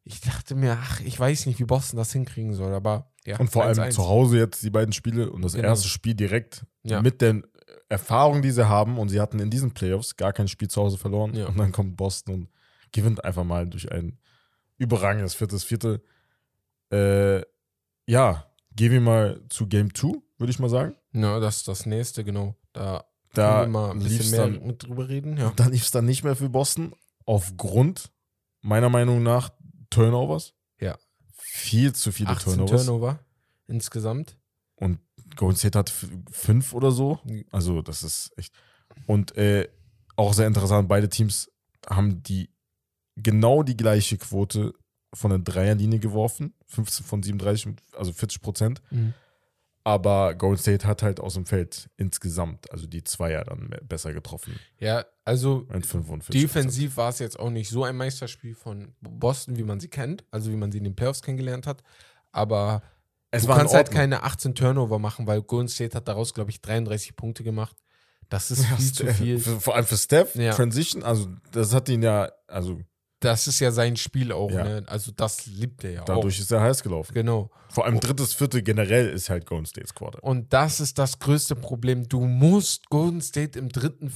Ich 0.03 0.21
dachte 0.21 0.53
mir, 0.53 0.77
ach, 0.79 1.01
ich 1.01 1.19
weiß 1.19 1.47
nicht, 1.47 1.57
wie 1.59 1.63
Boston 1.63 1.97
das 1.97 2.11
hinkriegen 2.13 2.53
soll, 2.53 2.75
aber 2.75 3.11
ja. 3.25 3.39
und 3.39 3.49
vor 3.49 3.63
allem 3.63 3.79
1-1. 3.79 3.89
zu 3.95 4.07
Hause 4.07 4.37
jetzt 4.37 4.61
die 4.61 4.69
beiden 4.69 4.93
Spiele 4.93 5.31
und 5.31 5.41
das 5.41 5.53
Genau. 5.53 5.69
erste 5.69 5.87
Spiel 5.87 6.13
direkt 6.13 6.63
Ja. 6.83 7.01
mit 7.01 7.19
den 7.21 7.47
Erfahrungen, 7.89 8.43
die 8.43 8.51
sie 8.51 8.69
haben 8.69 8.99
und 8.99 9.09
sie 9.09 9.19
hatten 9.19 9.39
in 9.39 9.49
diesen 9.49 9.71
Playoffs 9.71 10.15
gar 10.15 10.33
kein 10.33 10.47
Spiel 10.47 10.67
zu 10.67 10.83
Hause 10.83 10.99
verloren 10.99 11.33
Ja. 11.33 11.47
und 11.47 11.57
dann 11.57 11.71
kommt 11.71 11.97
Boston 11.97 12.35
und 12.35 12.49
gewinnt 12.91 13.25
einfach 13.25 13.43
mal 13.43 13.67
durch 13.67 13.91
ein 13.91 14.19
überragendes 14.77 15.33
viertes 15.33 15.63
Viertel. 15.63 16.03
Äh, 16.91 17.41
ja, 18.05 18.45
gehen 18.75 18.91
wir 18.91 19.01
mal 19.01 19.41
zu 19.49 19.67
Game 19.67 19.93
2, 19.93 20.13
würde 20.37 20.51
ich 20.51 20.59
mal 20.59 20.69
sagen. 20.69 20.95
Ja, 21.13 21.39
das 21.39 21.57
ist 21.57 21.67
das 21.67 21.85
nächste, 21.85 22.23
genau. 22.23 22.55
Da, 22.73 23.05
Da 23.33 23.61
können 23.61 23.73
wir 23.73 23.79
mal 23.79 23.91
ein 23.91 23.99
bisschen 23.99 24.31
mehr 24.31 24.47
dann- 24.49 24.67
mit 24.67 24.83
drüber 24.83 25.07
reden. 25.09 25.37
Ja. 25.37 25.51
Da 25.55 25.67
lief 25.67 25.83
es 25.83 25.91
dann 25.91 26.05
nicht 26.05 26.23
mehr 26.23 26.35
für 26.35 26.49
Boston 26.49 26.93
aufgrund, 27.25 28.11
meiner 28.61 28.89
Meinung 28.89 29.23
nach, 29.23 29.49
Turnovers. 29.89 30.53
Ja. 30.79 30.97
Viel 31.37 31.93
zu 31.93 32.11
viele 32.11 32.29
18 32.29 32.53
Turnovers. 32.57 32.85
Turnover 32.85 33.19
insgesamt. 33.67 34.37
Und 34.75 34.99
Golden 35.37 35.57
State 35.57 35.77
hat 35.79 35.91
fünf 36.29 36.73
oder 36.73 36.91
so. 36.91 37.19
Also, 37.51 37.81
das 37.81 38.03
ist 38.03 38.31
echt. 38.37 38.53
Und 39.07 39.35
äh, 39.37 39.67
auch 40.15 40.33
sehr 40.33 40.47
interessant, 40.47 40.87
beide 40.87 41.09
Teams 41.09 41.49
haben 41.89 42.21
die 42.23 42.49
genau 43.15 43.63
die 43.63 43.77
gleiche 43.77 44.17
Quote 44.17 44.73
von 45.15 45.29
der 45.31 45.39
Dreierlinie 45.39 45.99
geworfen. 45.99 46.53
15 46.67 47.05
von 47.05 47.23
37, 47.23 47.65
mit- 47.67 47.81
also 47.97 48.13
40 48.13 48.41
Prozent. 48.41 48.81
Mhm. 48.91 49.13
Aber 49.83 50.33
Golden 50.33 50.59
State 50.59 50.87
hat 50.87 51.03
halt 51.03 51.19
aus 51.19 51.35
dem 51.35 51.45
Feld 51.45 51.91
insgesamt, 51.97 52.71
also 52.71 52.87
die 52.87 53.03
Zweier 53.03 53.43
dann 53.43 53.69
besser 53.87 54.13
getroffen. 54.13 54.59
Ja, 54.79 55.05
also 55.25 55.67
Mit 55.71 55.85
45 55.85 56.41
defensiv 56.41 56.97
war 56.97 57.09
es 57.09 57.19
jetzt 57.19 57.39
auch 57.39 57.51
nicht 57.51 57.69
so 57.69 57.83
ein 57.83 57.95
Meisterspiel 57.95 58.55
von 58.55 58.95
Boston, 59.01 59.57
wie 59.57 59.63
man 59.63 59.79
sie 59.79 59.87
kennt, 59.87 60.23
also 60.31 60.51
wie 60.51 60.55
man 60.55 60.71
sie 60.71 60.79
in 60.79 60.85
den 60.85 60.95
Playoffs 60.95 61.21
kennengelernt 61.21 61.67
hat. 61.67 61.83
Aber 62.31 62.81
Es 63.29 63.43
du 63.43 63.49
kannst 63.53 63.75
halt 63.75 63.91
keine 63.91 64.23
18 64.23 64.55
Turnover 64.55 64.97
machen, 64.97 65.27
weil 65.27 65.43
Golden 65.43 65.67
State 65.69 65.95
hat 65.95 66.07
daraus, 66.07 66.33
glaube 66.33 66.49
ich, 66.49 66.61
33 66.61 67.15
Punkte 67.15 67.43
gemacht. 67.43 67.75
Das 68.27 68.49
ist 68.49 68.63
Ja, 68.67 68.75
viel 68.77 68.91
zu 68.91 69.13
viel. 69.13 69.39
Vor 69.59 69.75
allem 69.75 69.85
für 69.85 69.97
Steph, 69.97 70.33
Ja. 70.35 70.51
Transition, 70.55 71.03
also 71.03 71.27
das 71.51 71.75
hat 71.75 71.89
ihn 71.89 72.01
ja, 72.01 72.31
also 72.47 72.81
Das 73.25 73.47
ist 73.47 73.59
ja 73.59 73.71
sein 73.71 73.95
Spiel 73.97 74.31
auch, 74.31 74.51
Ja. 74.51 74.63
ne? 74.63 74.83
Also 74.87 75.11
das 75.11 75.45
liebt 75.47 75.83
er 75.83 75.91
ja 75.91 76.03
dadurch 76.05 76.39
ist 76.39 76.51
er 76.51 76.61
heiß 76.61 76.83
gelaufen. 76.83 77.11
auch. 77.11 77.13
Genau. 77.13 77.51
Vor 77.69 77.85
allem 77.85 77.99
drittes 77.99 78.33
Viertel 78.33 78.61
generell 78.61 79.09
ist 79.09 79.29
halt 79.29 79.45
Golden 79.45 79.65
State's 79.65 79.93
Quarter. 79.93 80.23
Und 80.23 80.53
das 80.53 80.79
ist 80.79 80.97
das 80.97 81.19
größte 81.19 81.55
Problem. 81.55 82.07
Du 82.07 82.21
musst 82.25 82.89
Golden 82.89 83.21
State 83.21 83.57
im 83.59 83.69
dritten 83.69 84.11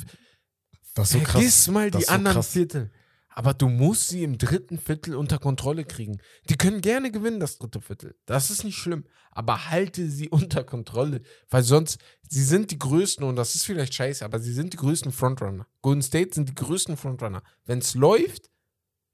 Das 0.95 1.07
ist 1.09 1.13
so 1.13 1.19
krass. 1.19 1.31
Vergiss 1.33 1.67
mal 1.69 1.91
Das 1.91 2.01
die 2.01 2.05
so 2.07 2.13
anderen 2.13 2.35
krass. 2.35 2.51
Viertel. 2.51 2.91
Aber 3.31 3.53
du 3.53 3.69
musst 3.69 4.09
sie 4.09 4.23
im 4.23 4.37
dritten 4.37 4.77
Viertel 4.77 5.15
unter 5.15 5.37
Kontrolle 5.39 5.85
kriegen. 5.85 6.17
Die 6.49 6.57
können 6.57 6.81
gerne 6.81 7.09
gewinnen, 7.09 7.39
das 7.39 7.57
dritte 7.57 7.79
Viertel. 7.79 8.15
Das 8.25 8.49
ist 8.49 8.63
nicht 8.65 8.75
schlimm. 8.77 9.05
Aber 9.31 9.69
halte 9.69 10.09
sie 10.09 10.27
unter 10.29 10.63
Kontrolle. 10.63 11.21
Weil 11.49 11.63
sonst, 11.63 11.99
sie 12.27 12.43
sind 12.43 12.71
die 12.71 12.79
größten, 12.79 13.23
und 13.23 13.35
das 13.37 13.55
ist 13.55 13.65
vielleicht 13.65 13.93
scheiße, 13.93 14.25
aber 14.25 14.39
sie 14.39 14.51
sind 14.53 14.73
die 14.73 14.77
größten 14.77 15.11
Frontrunner. 15.13 15.67
Golden 15.81 16.01
State 16.01 16.31
sind 16.35 16.49
die 16.49 16.55
größten 16.55 16.97
Frontrunner. 16.97 17.41
Wenn 17.65 17.79
es 17.79 17.93
läuft, 17.93 18.49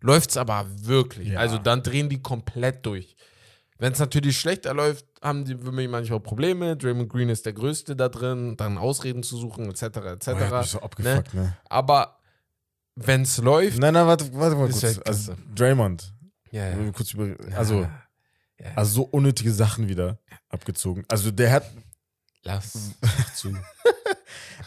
läuft 0.05 0.29
es 0.31 0.37
aber 0.37 0.65
wirklich. 0.69 1.29
Ja. 1.29 1.39
Also 1.39 1.57
dann 1.57 1.83
drehen 1.83 2.09
die 2.09 2.21
komplett 2.21 2.85
durch. 2.85 3.15
Wenn 3.77 3.91
es 3.91 3.99
natürlich 3.99 4.39
schlechter 4.39 4.73
läuft, 4.73 5.05
haben 5.21 5.43
die 5.43 5.57
für 5.57 5.71
mich 5.73 5.89
manchmal 5.89 6.21
Probleme. 6.21 6.77
Draymond 6.77 7.09
Green 7.09 7.27
ist 7.27 7.45
der 7.45 7.51
Größte 7.53 7.95
da 7.95 8.07
drin, 8.07 8.55
dann 8.55 8.77
Ausreden 8.77 9.21
zu 9.21 9.35
suchen, 9.37 9.69
etc. 9.69 9.81
etc. 9.83 10.27
Oh, 10.29 10.57
mich 10.59 10.67
so 10.67 10.79
abgefuckt, 10.79 11.33
ne? 11.33 11.57
Aber 11.67 12.19
wenn 12.95 13.23
es 13.23 13.37
läuft. 13.39 13.77
Nein, 13.79 13.93
nein, 13.93 14.07
warte, 14.07 14.33
warte 14.33 14.55
mal 14.55 14.67
kurz. 14.69 14.81
Weltklasse. 14.81 15.31
Also, 15.31 15.35
Draymond. 15.53 16.13
Ja, 16.51 16.79
wir 16.79 16.91
kurz 16.93 17.11
über, 17.13 17.35
also, 17.57 17.81
Ja. 17.81 18.71
also 18.75 18.91
so 18.93 19.03
unnötige 19.03 19.51
Sachen 19.51 19.89
wieder 19.89 20.19
abgezogen. 20.47 21.03
Also 21.09 21.31
der 21.31 21.51
hat, 21.51 21.65
lass 22.43 22.91
zu. 23.35 23.53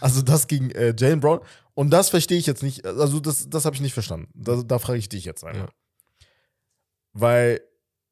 Also 0.00 0.22
das 0.22 0.46
gegen 0.46 0.70
äh, 0.70 0.94
Jalen 0.96 1.20
Brown. 1.20 1.40
Und 1.74 1.90
das 1.90 2.08
verstehe 2.08 2.38
ich 2.38 2.46
jetzt 2.46 2.62
nicht. 2.62 2.84
Also 2.86 3.20
das, 3.20 3.48
das 3.48 3.64
habe 3.64 3.76
ich 3.76 3.82
nicht 3.82 3.94
verstanden. 3.94 4.28
Da, 4.34 4.62
da 4.62 4.78
frage 4.78 4.98
ich 4.98 5.08
dich 5.08 5.24
jetzt 5.24 5.44
einmal. 5.44 5.66
Ja. 5.66 5.72
Weil 7.12 7.60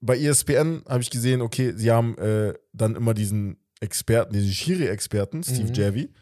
bei 0.01 0.19
ESPN 0.19 0.83
habe 0.89 1.03
ich 1.03 1.11
gesehen, 1.11 1.41
okay, 1.41 1.73
sie 1.77 1.91
haben 1.91 2.17
äh, 2.19 2.55
dann 2.73 2.97
immer 2.97 3.15
diesen 3.15 3.59
Experten, 3.81 4.33
diesen 4.33 4.53
Schiri-Experten, 4.53 5.43
Steve 5.43 5.69
Mhm. 5.69 5.75
Javy. 5.75 6.13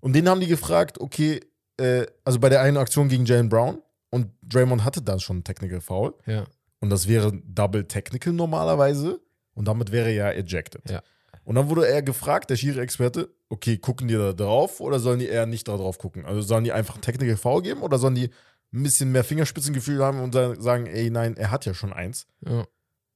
Und 0.00 0.14
den 0.14 0.28
haben 0.28 0.40
die 0.40 0.46
gefragt, 0.46 1.00
okay, 1.00 1.40
äh, 1.78 2.06
also 2.24 2.38
bei 2.38 2.48
der 2.48 2.60
einen 2.62 2.76
Aktion 2.76 3.08
gegen 3.08 3.24
Jalen 3.24 3.48
Brown 3.48 3.80
und 4.10 4.28
Draymond 4.42 4.84
hatte 4.84 5.02
da 5.02 5.18
schon 5.18 5.36
einen 5.36 5.44
Technical 5.44 5.80
Foul. 5.80 6.14
Ja. 6.26 6.44
Und 6.80 6.90
das 6.90 7.06
wäre 7.08 7.32
Double 7.44 7.84
Technical 7.86 8.32
normalerweise. 8.32 9.20
Und 9.54 9.68
damit 9.68 9.92
wäre 9.92 10.08
er 10.10 10.14
ja 10.14 10.30
ejected. 10.30 10.88
Ja. 10.90 11.02
Und 11.44 11.56
dann 11.56 11.68
wurde 11.68 11.88
er 11.88 12.02
gefragt, 12.02 12.50
der 12.50 12.56
Schiri-Experte, 12.56 13.34
okay, 13.48 13.76
gucken 13.76 14.08
die 14.08 14.14
da 14.14 14.32
drauf 14.32 14.80
oder 14.80 15.00
sollen 15.00 15.18
die 15.18 15.26
eher 15.26 15.46
nicht 15.46 15.68
da 15.68 15.76
drauf 15.76 15.98
gucken? 15.98 16.24
Also 16.24 16.40
sollen 16.40 16.64
die 16.64 16.72
einfach 16.72 16.98
Technical 16.98 17.36
Foul 17.36 17.62
geben 17.62 17.82
oder 17.82 17.98
sollen 17.98 18.14
die 18.14 18.30
ein 18.72 18.82
bisschen 18.82 19.12
mehr 19.12 19.24
Fingerspitzengefühl 19.24 20.02
haben 20.02 20.20
und 20.20 20.32
sagen, 20.32 20.86
ey, 20.86 21.10
nein, 21.10 21.36
er 21.36 21.50
hat 21.50 21.66
ja 21.66 21.74
schon 21.74 21.92
eins. 21.92 22.26
Ja. 22.46 22.66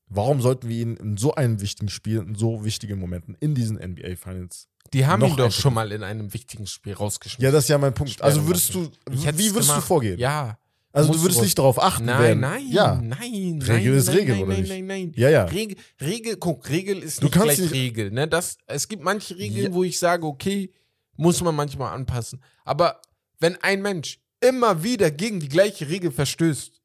Warum 0.09 0.41
sollten 0.41 0.69
wir 0.69 0.77
ihn 0.77 0.97
in 0.97 1.17
so 1.17 1.35
einem 1.35 1.61
wichtigen 1.61 1.89
Spiel, 1.89 2.19
in 2.19 2.35
so 2.35 2.65
wichtigen 2.65 2.99
Momenten 2.99 3.37
in 3.41 3.55
diesen 3.55 3.77
NBA 3.77 4.17
Finals? 4.17 4.69
Die 4.93 5.07
haben 5.07 5.21
Noch 5.21 5.31
ihn 5.31 5.37
doch 5.37 5.51
schon 5.51 5.75
mal 5.75 5.91
in 5.91 6.03
einem 6.03 6.33
wichtigen 6.33 6.67
Spiel 6.67 6.93
rausgeschmissen. 6.93 7.45
Ja, 7.45 7.51
das 7.51 7.65
ist 7.65 7.69
ja 7.71 7.79
mein 7.79 7.95
Punkt. 7.95 8.23
Also 8.23 8.47
würdest 8.47 8.75
du, 8.75 8.91
wie 9.11 9.25
würdest 9.25 9.55
du 9.55 9.73
gemacht. 9.73 9.87
vorgehen? 9.87 10.19
Ja. 10.19 10.59
Also 10.97 11.13
du 11.13 11.23
würdest 11.23 11.43
nicht 11.43 11.59
darauf 11.59 11.81
achten 11.83 12.07
Nein, 12.07 12.21
werden. 12.23 12.41
nein, 12.41 12.67
Ja. 12.69 12.95
nein, 13.03 13.61
Regel 13.63 13.67
nein, 13.67 13.85
ist 13.99 14.07
nein, 14.07 14.17
Regel, 14.17 14.35
nein, 14.35 14.43
oder 14.45 14.53
nein, 14.53 14.61
nicht? 14.63 14.69
nein, 14.71 14.87
nein. 14.87 15.13
Ja, 15.17 15.29
ja. 15.31 15.45
Regel, 15.45 15.77
Regel, 16.01 16.37
guck, 16.37 16.69
Regel 16.69 17.03
ist 17.03 17.21
Du 17.23 17.27
nicht 17.27 17.33
gleich 17.35 17.59
nicht- 17.59 17.73
Regel. 17.73 18.11
Ne? 18.11 18.27
Das, 18.29 18.57
es 18.67 18.89
gibt 18.89 19.03
manche 19.03 19.37
Regeln, 19.37 19.67
Ja. 19.67 19.75
wo 19.75 19.85
ich 19.85 19.99
sage, 19.99 20.27
okay, 20.27 20.73
muss 21.17 21.43
man 21.43 21.55
manchmal 21.55 21.93
anpassen. 21.95 22.43
Aber 22.65 23.01
wenn 23.39 23.57
ein 23.63 23.83
Mensch 23.83 24.19
immer 24.41 24.83
wieder 24.83 25.11
gegen 25.11 25.41
die 25.41 25.49
gleiche 25.49 25.89
Regel 25.89 26.11
verstößt, 26.13 26.81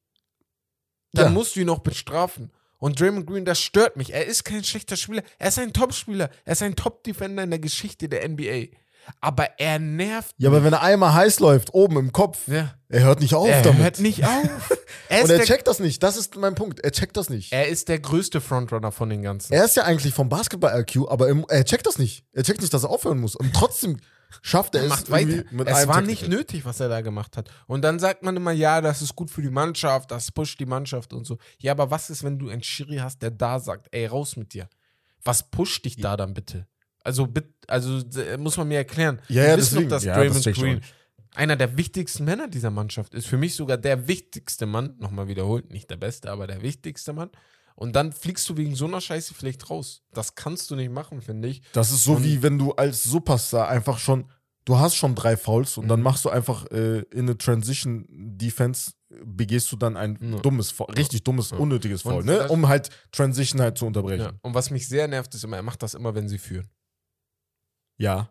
dann 1.13 1.25
Ja. 1.25 1.29
musst 1.31 1.55
du 1.55 1.59
ihn 1.61 1.69
auch 1.69 1.79
bestrafen. 1.79 2.51
Und 2.77 2.99
Draymond 2.99 3.27
Green, 3.27 3.45
das 3.45 3.59
stört 3.61 3.95
mich. 3.95 4.11
Er 4.13 4.25
ist 4.25 4.43
kein 4.43 4.63
schlechter 4.63 4.97
Spieler. 4.97 5.23
Er 5.37 5.49
ist 5.49 5.59
ein 5.59 5.71
Top-Spieler. 5.71 6.29
Er 6.45 6.53
ist 6.53 6.63
ein 6.63 6.75
Top-Defender 6.75 7.43
in 7.43 7.51
der 7.51 7.59
Geschichte 7.59 8.09
der 8.09 8.23
NBA. 8.27 8.69
Aber 9.19 9.59
er 9.59 9.79
nervt. 9.79 10.33
Ja, 10.37 10.49
aber 10.49 10.63
wenn 10.63 10.73
er 10.73 10.81
einmal 10.81 11.13
heiß 11.13 11.39
läuft, 11.39 11.73
oben 11.73 11.97
im 11.97 12.11
Kopf, 12.11 12.47
Ja. 12.47 12.73
er 12.89 13.03
hört 13.03 13.19
nicht 13.19 13.33
auf 13.33 13.47
Er 13.47 13.61
damit. 13.61 13.79
hört 13.81 13.99
nicht 13.99 14.23
auf. 14.25 14.71
Er 15.09 15.23
Und 15.23 15.29
er 15.29 15.43
checkt 15.43 15.67
das 15.67 15.79
nicht. 15.79 16.01
Das 16.03 16.17
ist 16.17 16.35
mein 16.37 16.55
Punkt. 16.55 16.79
Er 16.79 16.91
checkt 16.91 17.17
das 17.17 17.29
nicht. 17.29 17.51
er 17.51 17.67
ist 17.67 17.89
der 17.89 17.99
größte 17.99 18.41
Frontrunner 18.41 18.91
von 18.91 19.09
den 19.09 19.21
ganzen. 19.21 19.53
Er 19.53 19.65
ist 19.65 19.75
ja 19.75 19.83
eigentlich 19.83 20.13
vom 20.13 20.29
Basketball-IQ, 20.29 21.09
aber 21.09 21.29
im, 21.29 21.45
er 21.49 21.65
checkt 21.65 21.85
das 21.87 21.97
nicht. 21.97 22.25
Er 22.31 22.43
checkt 22.43 22.61
nicht, 22.61 22.73
dass 22.73 22.83
er 22.83 22.89
aufhören 22.89 23.19
muss. 23.19 23.35
Und 23.35 23.53
trotzdem 23.53 23.97
schafft 24.41 24.75
er 24.75 24.81
Er 24.81 24.85
es 24.85 24.89
macht 24.89 25.11
weiter. 25.11 25.43
Es 25.65 25.87
war 25.87 25.97
Technical. 25.97 26.03
nicht 26.03 26.27
nötig, 26.29 26.63
was 26.65 26.79
er 26.79 26.87
da 26.87 27.01
gemacht 27.01 27.35
hat. 27.37 27.49
Und 27.67 27.81
dann 27.81 27.99
sagt 27.99 28.23
man 28.23 28.37
immer, 28.37 28.51
ja, 28.51 28.79
das 28.81 29.01
ist 29.01 29.15
gut 29.15 29.29
für 29.29 29.41
die 29.41 29.49
Mannschaft, 29.49 30.11
das 30.11 30.31
pusht 30.31 30.59
die 30.59 30.65
Mannschaft 30.65 31.11
und 31.11 31.25
so. 31.25 31.37
Ja, 31.59 31.73
aber 31.73 31.91
was 31.91 32.09
ist, 32.09 32.23
wenn 32.23 32.39
du 32.39 32.49
einen 32.49 32.63
Schiri 32.63 32.97
hast, 32.97 33.21
der 33.21 33.31
da 33.31 33.59
sagt, 33.59 33.87
ey, 33.91 34.05
raus 34.05 34.37
mit 34.37 34.53
dir? 34.53 34.69
Was 35.23 35.43
pusht 35.51 35.83
dich 35.85 35.97
da 35.97 36.15
dann 36.17 36.33
bitte? 36.33 36.65
Also, 37.03 37.27
also 37.67 37.99
äh, 38.19 38.37
muss 38.37 38.57
man 38.57 38.67
mir 38.67 38.77
erklären. 38.77 39.19
Ja, 39.27 39.43
ja, 39.45 39.57
wissen 39.57 39.73
deswegen. 39.75 39.89
dass 39.89 40.03
ja, 40.03 40.15
Draymond 40.15 40.45
das 40.45 40.55
Green 40.55 40.81
einer 41.33 41.55
der 41.55 41.77
wichtigsten 41.77 42.25
Männer 42.25 42.47
dieser 42.47 42.71
Mannschaft 42.71 43.13
ist. 43.13 43.25
Für 43.27 43.37
mich 43.37 43.55
sogar 43.55 43.77
der 43.77 44.07
wichtigste 44.07 44.65
Mann. 44.65 44.95
Nochmal 44.99 45.27
wiederholt, 45.27 45.71
nicht 45.71 45.89
der 45.89 45.95
beste, 45.97 46.29
aber 46.29 46.45
der 46.47 46.61
wichtigste 46.61 47.13
Mann. 47.13 47.29
Und 47.75 47.95
dann 47.95 48.11
fliegst 48.11 48.47
du 48.49 48.57
wegen 48.57 48.75
so 48.75 48.85
einer 48.85 48.99
Scheiße 49.01 49.33
vielleicht 49.33 49.69
raus. 49.69 50.03
Das 50.13 50.35
kannst 50.35 50.69
du 50.69 50.75
nicht 50.75 50.91
machen, 50.91 51.21
finde 51.21 51.47
ich. 51.47 51.61
Das 51.73 51.91
ist 51.91 52.03
so 52.03 52.13
Und- 52.15 52.23
wie 52.25 52.43
wenn 52.43 52.59
du 52.59 52.73
als 52.73 53.03
Superstar 53.03 53.69
einfach 53.69 53.97
schon, 53.97 54.29
du 54.65 54.77
hast 54.77 54.95
schon 54.95 55.15
drei 55.15 55.37
Fouls 55.37 55.77
und 55.77 55.87
dann 55.87 56.01
Mhm. 56.01 56.03
machst 56.03 56.25
du 56.25 56.29
einfach 56.29 56.65
äh, 56.69 56.99
in 57.11 57.21
eine 57.21 57.37
Transition 57.37 58.05
Defense 58.09 58.91
begehst 59.23 59.71
du 59.71 59.77
dann 59.77 59.97
ein 59.97 60.17
Ja. 60.21 60.39
dummes, 60.39 60.73
richtig 60.97 61.23
dummes, 61.23 61.51
Ja. 61.51 61.57
unnötiges 61.57 62.01
Foul, 62.03 62.23
ne? 62.23 62.47
um 62.49 62.67
halt 62.67 62.89
Transition 63.11 63.59
halt 63.61 63.77
zu 63.77 63.85
unterbrechen. 63.85 64.21
Ja. 64.21 64.31
Und 64.41 64.53
was 64.53 64.69
mich 64.69 64.87
sehr 64.87 65.07
nervt, 65.07 65.33
ist 65.33 65.43
immer, 65.43 65.57
er 65.57 65.63
macht 65.63 65.81
das 65.81 65.93
immer, 65.95 66.13
wenn 66.13 66.27
sie 66.29 66.37
führen. 66.37 66.69
Ja. 68.01 68.29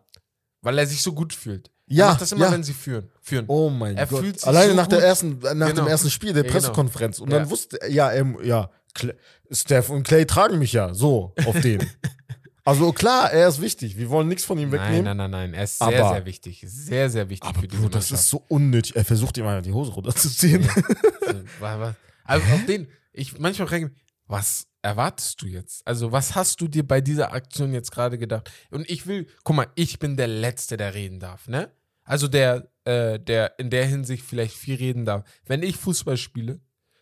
Weil 0.61 0.77
er 0.77 0.85
sich 0.85 1.01
so 1.01 1.13
gut 1.13 1.33
fühlt. 1.33 1.69
Er 1.87 1.95
Ja, 1.95 2.07
macht 2.09 2.21
das 2.21 2.31
immer, 2.31 2.45
ja. 2.45 2.51
wenn 2.51 2.63
sie 2.63 2.73
führen. 2.73 3.09
führen. 3.21 3.45
Oh 3.47 3.69
mein 3.69 3.97
Er 3.97 4.05
Gott. 4.07 4.19
fühlt 4.21 4.39
sich 4.39 4.47
Alleine 4.47 4.69
so 4.71 4.75
nach, 4.75 4.87
der 4.87 4.99
gut. 4.99 5.05
ersten, 5.07 5.39
nach 5.39 5.49
Genau. 5.69 5.83
dem 5.83 5.87
ersten 5.87 6.09
Spiel 6.09 6.33
der 6.33 6.43
Ja, 6.43 6.49
genau. 6.49 6.53
Pressekonferenz. 6.53 7.19
Und 7.19 7.31
Ja. 7.31 7.39
dann 7.39 7.49
wusste 7.49 7.81
er, 7.81 7.89
ja, 7.89 8.11
ähm, 8.11 8.37
ja, 8.43 8.69
Cl- 8.95 9.15
Steph 9.51 9.89
und 9.89 10.03
Clay 10.03 10.25
tragen 10.25 10.59
mich 10.59 10.73
ja 10.73 10.93
so 10.93 11.33
auf 11.45 11.59
den. 11.61 11.79
also 12.65 12.91
klar, 12.93 13.31
er 13.31 13.47
ist 13.47 13.59
wichtig. 13.61 13.97
Wir 13.97 14.09
wollen 14.09 14.27
nichts 14.27 14.43
von 14.45 14.57
ihm 14.57 14.69
Nein, 14.69 14.79
wegnehmen. 14.81 15.03
nein, 15.05 15.17
nein, 15.17 15.31
nein. 15.31 15.53
Er 15.53 15.63
ist 15.63 15.79
sehr, 15.79 15.87
Aber- 15.87 16.13
sehr 16.15 16.25
wichtig. 16.25 16.63
Sehr, 16.67 17.09
sehr 17.09 17.29
wichtig 17.29 17.49
Aber 17.49 17.59
für 17.61 17.67
diese 17.67 17.81
Bro, 17.81 17.89
das 17.89 18.05
Mannschaft. 18.11 18.21
ist 18.21 18.29
so 18.29 18.43
unnötig. 18.49 18.95
Er 18.95 19.05
versucht 19.05 19.37
immer 19.37 19.61
die 19.61 19.73
Hose 19.73 19.91
runterzuziehen. 19.91 20.67
Wa- 21.59 21.95
Also 22.23 22.45
auf 22.53 22.65
den, 22.65 22.87
ich 23.13 23.37
manchmal 23.39 23.67
frage 23.67 23.85
ich 23.85 23.91
mich, 23.91 24.01
was 24.27 24.67
erwartest 24.81 25.41
du 25.41 25.47
jetzt? 25.47 25.85
Also, 25.85 26.11
was 26.11 26.35
hast 26.35 26.61
du 26.61 26.67
dir 26.67 26.87
bei 26.87 27.01
dieser 27.01 27.33
Aktion 27.33 27.73
jetzt 27.73 27.91
gerade 27.91 28.17
gedacht? 28.17 28.51
Und 28.69 28.89
ich 28.89 29.07
will, 29.07 29.27
guck 29.43 29.55
mal, 29.55 29.67
ich 29.75 29.99
bin 29.99 30.17
der 30.17 30.27
Letzte, 30.27 30.77
der 30.77 30.93
reden 30.93 31.19
darf, 31.19 31.47
ne? 31.47 31.71
Also 32.03 32.27
der, 32.27 32.71
äh, 32.83 33.19
der 33.19 33.59
in 33.59 33.69
der 33.69 33.85
Hinsicht 33.85 34.23
vielleicht 34.23 34.55
viel 34.55 34.75
reden 34.75 35.05
darf. 35.05 35.23
Wenn 35.45 35.63
ich 35.63 35.77
Fußball 35.77 36.17
spiele, 36.17 36.59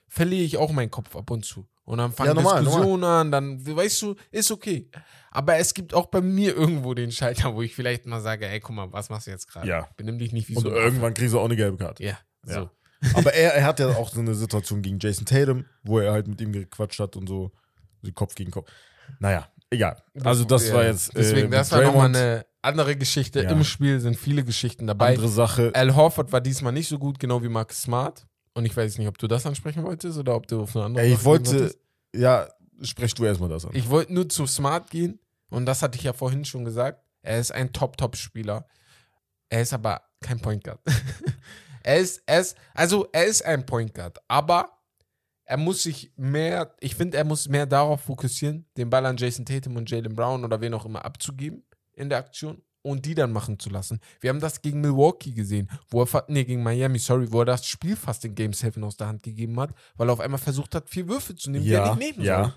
verliere 0.07 0.43
ich 0.43 0.57
auch 0.57 0.71
meinen 0.71 0.91
Kopf 0.91 1.15
ab 1.15 1.31
und 1.31 1.45
zu. 1.45 1.67
Und 1.86 1.98
dann 1.98 2.12
fangen 2.12 2.27
Ja, 2.27 2.33
normal, 2.36 2.63
Diskussionen 2.63 3.03
an, 3.03 3.31
dann, 3.31 3.65
weißt 3.65 4.03
du, 4.03 4.15
ist 4.29 4.51
okay. 4.51 4.91
Aber 5.31 5.55
es 5.55 5.74
gibt 5.74 5.93
auch 5.95 6.05
bei 6.07 6.21
mir 6.21 6.55
irgendwo 6.55 6.93
den 6.93 7.12
Schalter, 7.12 7.55
wo 7.55 7.63
ich 7.63 7.74
vielleicht 7.74 8.05
mal 8.05 8.21
sage, 8.21 8.48
ey, 8.48 8.59
guck 8.59 8.75
mal, 8.75 8.91
was 8.91 9.09
machst 9.09 9.25
du 9.25 9.31
jetzt 9.31 9.48
gerade? 9.48 9.67
Ja. 9.67 9.89
Benimm 9.98 10.19
dich 10.19 10.31
nicht 10.31 10.50
wie 10.50 10.55
Und 10.55 10.63
so 10.63 10.69
ein 10.69 10.75
irgendwann 10.75 11.15
kriegst 11.15 11.33
du 11.33 11.39
auch 11.39 11.45
eine 11.45 11.55
gelbe 11.55 11.77
Karte. 11.77 12.03
Ja, 12.03 12.19
so. 12.43 12.53
Ja. 12.53 12.71
Aber 13.15 13.33
er, 13.33 13.55
er 13.55 13.65
hat 13.65 13.79
ja 13.79 13.88
auch 13.95 14.09
so 14.09 14.19
eine 14.19 14.36
Situation 14.36 14.83
gegen 14.83 15.00
Jason 15.00 15.25
Tatum, 15.25 15.65
wo 15.81 15.98
er 16.00 16.12
halt 16.12 16.27
mit 16.27 16.41
ihm 16.41 16.51
gequatscht 16.51 17.00
hat 17.00 17.15
und 17.15 17.27
so, 17.27 17.51
so 18.01 18.11
Kopf 18.11 18.35
gegen 18.35 18.51
Kopf. 18.51 18.69
Naja, 19.19 19.47
egal. 19.69 20.01
Also 20.23 20.43
das 20.43 20.67
Ja, 20.67 20.75
war 20.75 20.83
jetzt. 20.85 21.09
äh, 21.09 21.19
Deswegen, 21.19 21.51
das 21.51 21.71
war 21.71 21.81
nochmal 21.81 22.07
eine 22.07 22.45
andere 22.61 22.95
Geschichte. 22.95 23.43
Ja. 23.43 23.49
Im 23.51 23.63
Spiel 23.63 23.99
sind 23.99 24.17
viele 24.17 24.43
Geschichten 24.43 24.87
dabei. 24.87 25.09
andere 25.09 25.29
Sache. 25.29 25.71
Al 25.73 25.95
Horford 25.95 26.31
war 26.31 26.41
diesmal 26.41 26.73
nicht 26.73 26.87
so 26.89 26.99
gut, 26.99 27.19
genau 27.19 27.41
wie 27.41 27.49
Marcus 27.49 27.81
Smart. 27.81 28.27
Und 28.53 28.65
ich 28.65 28.75
weiß 28.75 28.97
nicht, 28.97 29.07
ob 29.07 29.17
du 29.17 29.27
das 29.27 29.45
ansprechen 29.45 29.83
wolltest 29.83 30.17
oder 30.17 30.35
ob 30.35 30.47
du 30.47 30.61
auf 30.63 30.75
eine 30.75 30.85
andere 30.85 31.05
Ey, 31.05 31.13
ich 31.13 31.23
wollte. 31.23 31.73
Ja, 32.15 32.47
sprech 32.81 33.13
du 33.13 33.25
erstmal 33.25 33.49
das 33.49 33.65
an. 33.65 33.71
Ich 33.73 33.89
wollte 33.89 34.13
nur 34.13 34.27
zu 34.27 34.45
Smart 34.47 34.89
gehen. 34.89 35.19
Und 35.49 35.65
das 35.65 35.81
hatte 35.81 35.97
ich 35.97 36.03
ja 36.03 36.13
vorhin 36.13 36.45
schon 36.45 36.65
gesagt. 36.65 37.01
Er 37.21 37.39
ist 37.39 37.51
ein 37.51 37.71
Top-Top-Spieler. 37.73 38.65
Er 39.49 39.61
ist 39.61 39.73
aber 39.73 40.01
kein 40.21 40.39
Point 40.39 40.63
Guard. 40.63 40.79
er 41.83 41.97
ist, 41.97 42.21
er 42.25 42.41
ist, 42.41 42.57
also 42.73 43.07
er 43.11 43.25
ist 43.25 43.43
ein 43.45 43.65
Point 43.65 43.93
Guard, 43.93 44.19
aber 44.27 44.69
er 45.49 45.57
muss 45.57 45.81
sich 45.81 46.11
mehr, 46.15 46.75
ich 46.79 46.93
finde, 46.93 47.17
er 47.17 47.23
muss 47.23 47.49
mehr 47.49 47.65
darauf 47.65 48.01
fokussieren, 48.01 48.67
den 48.77 48.91
Ball 48.91 49.03
an 49.07 49.17
Jason 49.17 49.47
Tatum 49.47 49.77
und 49.77 49.89
Jalen 49.89 50.13
Brown 50.13 50.45
oder 50.45 50.61
wen 50.61 50.75
auch 50.75 50.85
immer 50.85 51.03
abzugeben 51.03 51.63
in 51.93 52.07
der 52.07 52.19
Aktion 52.19 52.61
und 52.83 53.03
die 53.07 53.15
dann 53.15 53.31
machen 53.31 53.57
zu 53.57 53.71
lassen. 53.71 53.99
Wir 54.19 54.29
haben 54.29 54.39
das 54.39 54.61
gegen 54.61 54.79
Milwaukee 54.79 55.31
gesehen, 55.31 55.67
wo 55.89 56.03
er, 56.03 56.25
nee, 56.27 56.43
gegen 56.43 56.62
Miami, 56.62 56.99
sorry, 56.99 57.31
wo 57.31 57.39
er 57.39 57.45
das 57.45 57.65
Spiel 57.65 57.95
fast 57.95 58.23
in 58.25 58.35
Game 58.35 58.53
7 58.53 58.83
aus 58.83 58.95
der 58.95 59.07
Hand 59.07 59.23
gegeben 59.23 59.59
hat, 59.59 59.71
weil 59.97 60.07
er 60.07 60.13
auf 60.13 60.19
einmal 60.19 60.38
versucht 60.38 60.75
hat, 60.75 60.88
vier 60.88 61.07
Würfe 61.07 61.35
zu 61.35 61.49
nehmen, 61.49 61.65
die 61.65 61.71
er 61.71 61.83
ja, 61.83 61.95
nicht 61.95 62.17
nehmen 62.17 62.25
ja. 62.27 62.43
soll. 62.43 62.53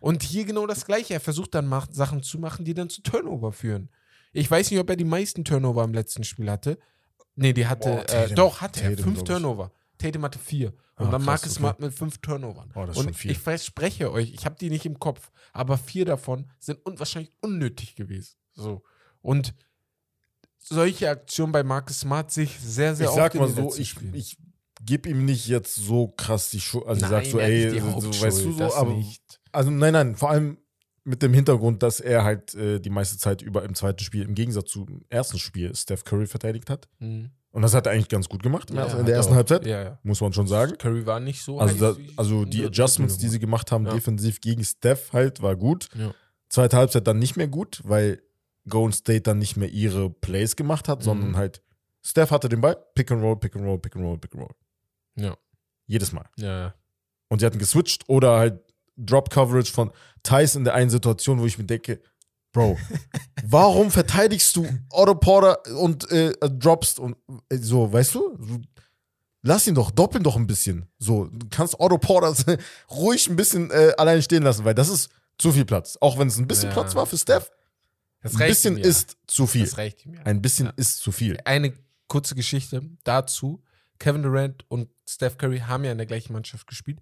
Und 0.00 0.24
hier 0.24 0.44
genau 0.44 0.66
das 0.66 0.84
Gleiche. 0.86 1.14
Er 1.14 1.20
versucht 1.20 1.54
dann 1.54 1.68
macht, 1.68 1.94
Sachen 1.94 2.24
zu 2.24 2.40
machen, 2.40 2.64
die 2.64 2.74
dann 2.74 2.90
zu 2.90 3.02
Turnover 3.02 3.52
führen. 3.52 3.88
Ich 4.32 4.50
weiß 4.50 4.68
nicht, 4.72 4.80
ob 4.80 4.90
er 4.90 4.96
die 4.96 5.04
meisten 5.04 5.44
Turnover 5.44 5.84
im 5.84 5.94
letzten 5.94 6.24
Spiel 6.24 6.50
hatte. 6.50 6.76
Nee, 7.36 7.52
die 7.52 7.68
hatte, 7.68 7.88
Boah, 7.88 8.02
äh, 8.02 8.06
Tatum. 8.06 8.34
doch, 8.34 8.60
hatte 8.60 8.80
er. 8.82 8.90
Tatum, 8.90 9.04
Fünf 9.04 9.24
glaub 9.24 9.28
ich. 9.28 9.42
Turnover. 9.42 9.72
Tatum 10.00 10.22
hatte 10.24 10.38
vier. 10.38 10.68
Und 10.96 11.06
Ah, 11.06 11.10
dann 11.12 11.20
krass, 11.20 11.26
Marcus 11.26 11.50
okay. 11.52 11.58
Smart 11.58 11.80
mit 11.80 11.94
fünf 11.94 12.18
Turnovern. 12.18 12.70
Oh, 12.74 12.80
das 12.84 12.90
ist 12.90 12.96
und 12.98 13.04
schon 13.04 13.14
viel. 13.14 13.30
ich 13.30 13.38
verspreche 13.38 14.10
euch, 14.12 14.32
ich 14.34 14.44
habe 14.44 14.56
die 14.60 14.70
nicht 14.70 14.84
im 14.86 14.98
Kopf, 14.98 15.30
aber 15.52 15.78
vier 15.78 16.04
davon 16.04 16.50
sind 16.58 16.84
un 16.86 16.98
wahrscheinlich 16.98 17.32
unnötig 17.40 17.94
gewesen. 17.94 18.34
So. 18.52 18.82
Und 19.22 19.54
solche 20.58 21.08
Aktionen 21.10 21.52
bei 21.52 21.62
Marcus 21.62 22.00
Smart 22.00 22.30
sich 22.30 22.58
sehr, 22.60 22.94
sehr 22.94 23.04
ich 23.06 23.10
oft 23.10 23.16
sag 23.18 23.34
mal 23.34 23.48
so, 23.48 23.74
ich, 23.76 23.96
ich 24.12 24.36
gebe 24.82 25.08
ihm 25.08 25.24
nicht 25.24 25.46
jetzt 25.48 25.74
so 25.74 26.08
krass 26.08 26.50
die 26.50 26.60
Schuld. 26.60 26.86
Also 26.86 27.04
ich 27.06 27.10
Nein, 27.10 27.24
sag 27.24 27.30
so, 27.30 27.38
ey, 27.38 27.80
so, 27.80 28.22
weißt 28.22 28.44
du 28.44 28.52
so, 28.52 28.74
aber. 28.74 28.94
nicht. 28.94 29.40
Also 29.52 29.70
nein, 29.70 29.92
nein, 29.92 30.16
vor 30.16 30.30
allem 30.30 30.58
mit 31.04 31.22
dem 31.22 31.32
Hintergrund, 31.32 31.82
dass 31.82 32.00
er 32.00 32.24
halt 32.24 32.54
äh, 32.54 32.78
die 32.80 32.90
meiste 32.90 33.16
Zeit 33.18 33.42
über 33.42 33.64
im 33.64 33.74
zweiten 33.74 34.00
Spiel, 34.04 34.22
im 34.22 34.34
Gegensatz 34.34 34.70
zum 34.70 35.02
ersten 35.08 35.38
Spiel, 35.38 35.74
Steph 35.74 36.04
Curry 36.04 36.26
verteidigt 36.26 36.68
hat. 36.70 36.88
Mhm. 36.98 37.30
Und 37.52 37.62
das 37.62 37.74
hat 37.74 37.86
er 37.86 37.92
eigentlich 37.92 38.08
ganz 38.08 38.28
gut 38.28 38.42
gemacht 38.44 38.70
Ja, 38.70 38.84
in 38.86 39.06
der 39.06 39.14
er 39.14 39.18
ersten 39.18 39.32
auch. 39.32 39.36
Halbzeit, 39.36 39.66
Ja, 39.66 39.82
ja. 39.82 39.98
muss 40.04 40.20
man 40.20 40.32
schon 40.32 40.46
sagen. 40.46 40.78
Curry 40.78 41.04
war 41.06 41.18
nicht 41.18 41.42
so 41.42 41.58
Also, 41.58 41.94
da, 41.94 42.00
also 42.16 42.44
die 42.44 42.64
Adjustments, 42.64 43.18
die 43.18 43.26
sie 43.28 43.40
gemacht 43.40 43.72
haben, 43.72 43.86
defensiv 43.86 44.40
gegen 44.40 44.62
Steph 44.64 45.12
halt, 45.12 45.42
war 45.42 45.56
gut. 45.56 45.88
Zweite 46.48 46.76
Halbzeit 46.76 47.06
dann 47.06 47.18
nicht 47.18 47.36
mehr 47.36 47.48
gut, 47.48 47.80
weil 47.84 48.22
Golden 48.68 48.92
State 48.92 49.22
dann 49.22 49.38
nicht 49.38 49.56
mehr 49.56 49.68
ihre 49.70 50.10
Plays 50.10 50.54
gemacht 50.54 50.86
hat, 50.86 51.00
Mhm. 51.00 51.04
sondern 51.04 51.36
halt 51.36 51.62
Steph 52.02 52.30
hatte 52.30 52.48
den 52.48 52.60
Ball, 52.60 52.76
Pick 52.94 53.10
and 53.10 53.22
Roll, 53.22 53.36
Pick 53.36 53.56
and 53.56 53.64
Roll, 53.64 53.78
Pick 53.78 53.96
and 53.96 54.04
Roll, 54.04 54.18
Pick 54.18 54.32
and 54.34 54.42
Roll. 54.44 54.54
Ja. 55.16 55.36
Jedes 55.86 56.12
Mal. 56.12 56.26
Ja. 56.36 56.74
Und 57.28 57.40
sie 57.40 57.46
hatten 57.46 57.58
geswitcht 57.58 58.08
oder 58.08 58.38
halt 58.38 58.60
Drop 59.04 59.30
Coverage 59.30 59.72
von 59.72 59.90
Thais 60.22 60.54
in 60.56 60.64
der 60.64 60.74
einen 60.74 60.90
Situation, 60.90 61.40
wo 61.40 61.46
ich 61.46 61.58
mir 61.58 61.64
denke, 61.64 62.00
Bro, 62.52 62.76
warum 63.44 63.90
verteidigst 63.92 64.56
du 64.56 64.66
Otto 64.90 65.14
Porter 65.14 65.60
und 65.78 66.10
äh, 66.10 66.32
droppst 66.40 66.98
und 66.98 67.16
äh, 67.48 67.56
so, 67.58 67.92
weißt 67.92 68.14
du? 68.16 68.60
Lass 69.42 69.66
ihn 69.66 69.74
doch, 69.74 69.90
doppeln 69.90 70.22
doch 70.24 70.36
ein 70.36 70.46
bisschen. 70.46 70.86
So, 70.98 71.26
du 71.26 71.46
kannst 71.48 71.78
Otto 71.78 71.96
Porter 71.98 72.34
ruhig 72.90 73.28
ein 73.28 73.36
bisschen 73.36 73.70
äh, 73.70 73.92
allein 73.96 74.20
stehen 74.22 74.42
lassen, 74.42 74.64
weil 74.64 74.74
das 74.74 74.88
ist 74.88 75.10
zu 75.38 75.52
viel 75.52 75.64
Platz. 75.64 75.96
Auch 76.00 76.18
wenn 76.18 76.28
es 76.28 76.38
ein 76.38 76.46
bisschen 76.48 76.68
Ja. 76.68 76.74
Platz 76.74 76.94
war 76.94 77.06
für 77.06 77.16
Steph, 77.16 77.50
Das 78.22 78.32
ein 78.34 78.48
bisschen 78.48 78.76
ja. 78.76 78.84
ist 78.84 79.16
zu 79.26 79.46
viel. 79.46 79.64
Das 79.64 79.78
reicht 79.78 80.04
ja. 80.04 80.12
Ein 80.24 80.42
bisschen 80.42 80.66
Ja. 80.66 80.72
ist 80.76 80.98
zu 80.98 81.12
viel. 81.12 81.38
Eine 81.44 81.72
kurze 82.08 82.34
Geschichte 82.34 82.82
dazu. 83.04 83.62
Kevin 83.98 84.22
Durant 84.22 84.64
und 84.68 84.88
Steph 85.08 85.38
Curry 85.38 85.60
haben 85.60 85.84
ja 85.84 85.92
in 85.92 85.98
der 85.98 86.06
gleichen 86.06 86.32
Mannschaft 86.32 86.66
gespielt. 86.66 86.98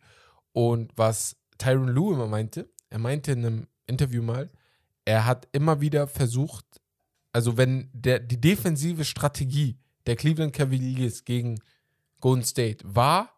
Und 0.52 0.92
was 0.96 1.36
Tyron 1.58 1.88
Lue 1.88 2.14
immer 2.14 2.26
meinte, 2.26 2.68
er 2.90 2.98
meinte 2.98 3.32
in 3.32 3.44
einem 3.44 3.66
Interview 3.86 4.22
mal, 4.22 4.50
er 5.04 5.26
hat 5.26 5.48
immer 5.52 5.80
wieder 5.80 6.06
versucht, 6.06 6.64
also 7.32 7.56
wenn 7.56 7.90
der, 7.92 8.20
die 8.20 8.40
defensive 8.40 9.04
Strategie 9.04 9.78
der 10.06 10.16
Cleveland 10.16 10.52
Cavaliers 10.52 11.24
gegen 11.24 11.60
Golden 12.20 12.44
State 12.44 12.84
war, 12.84 13.30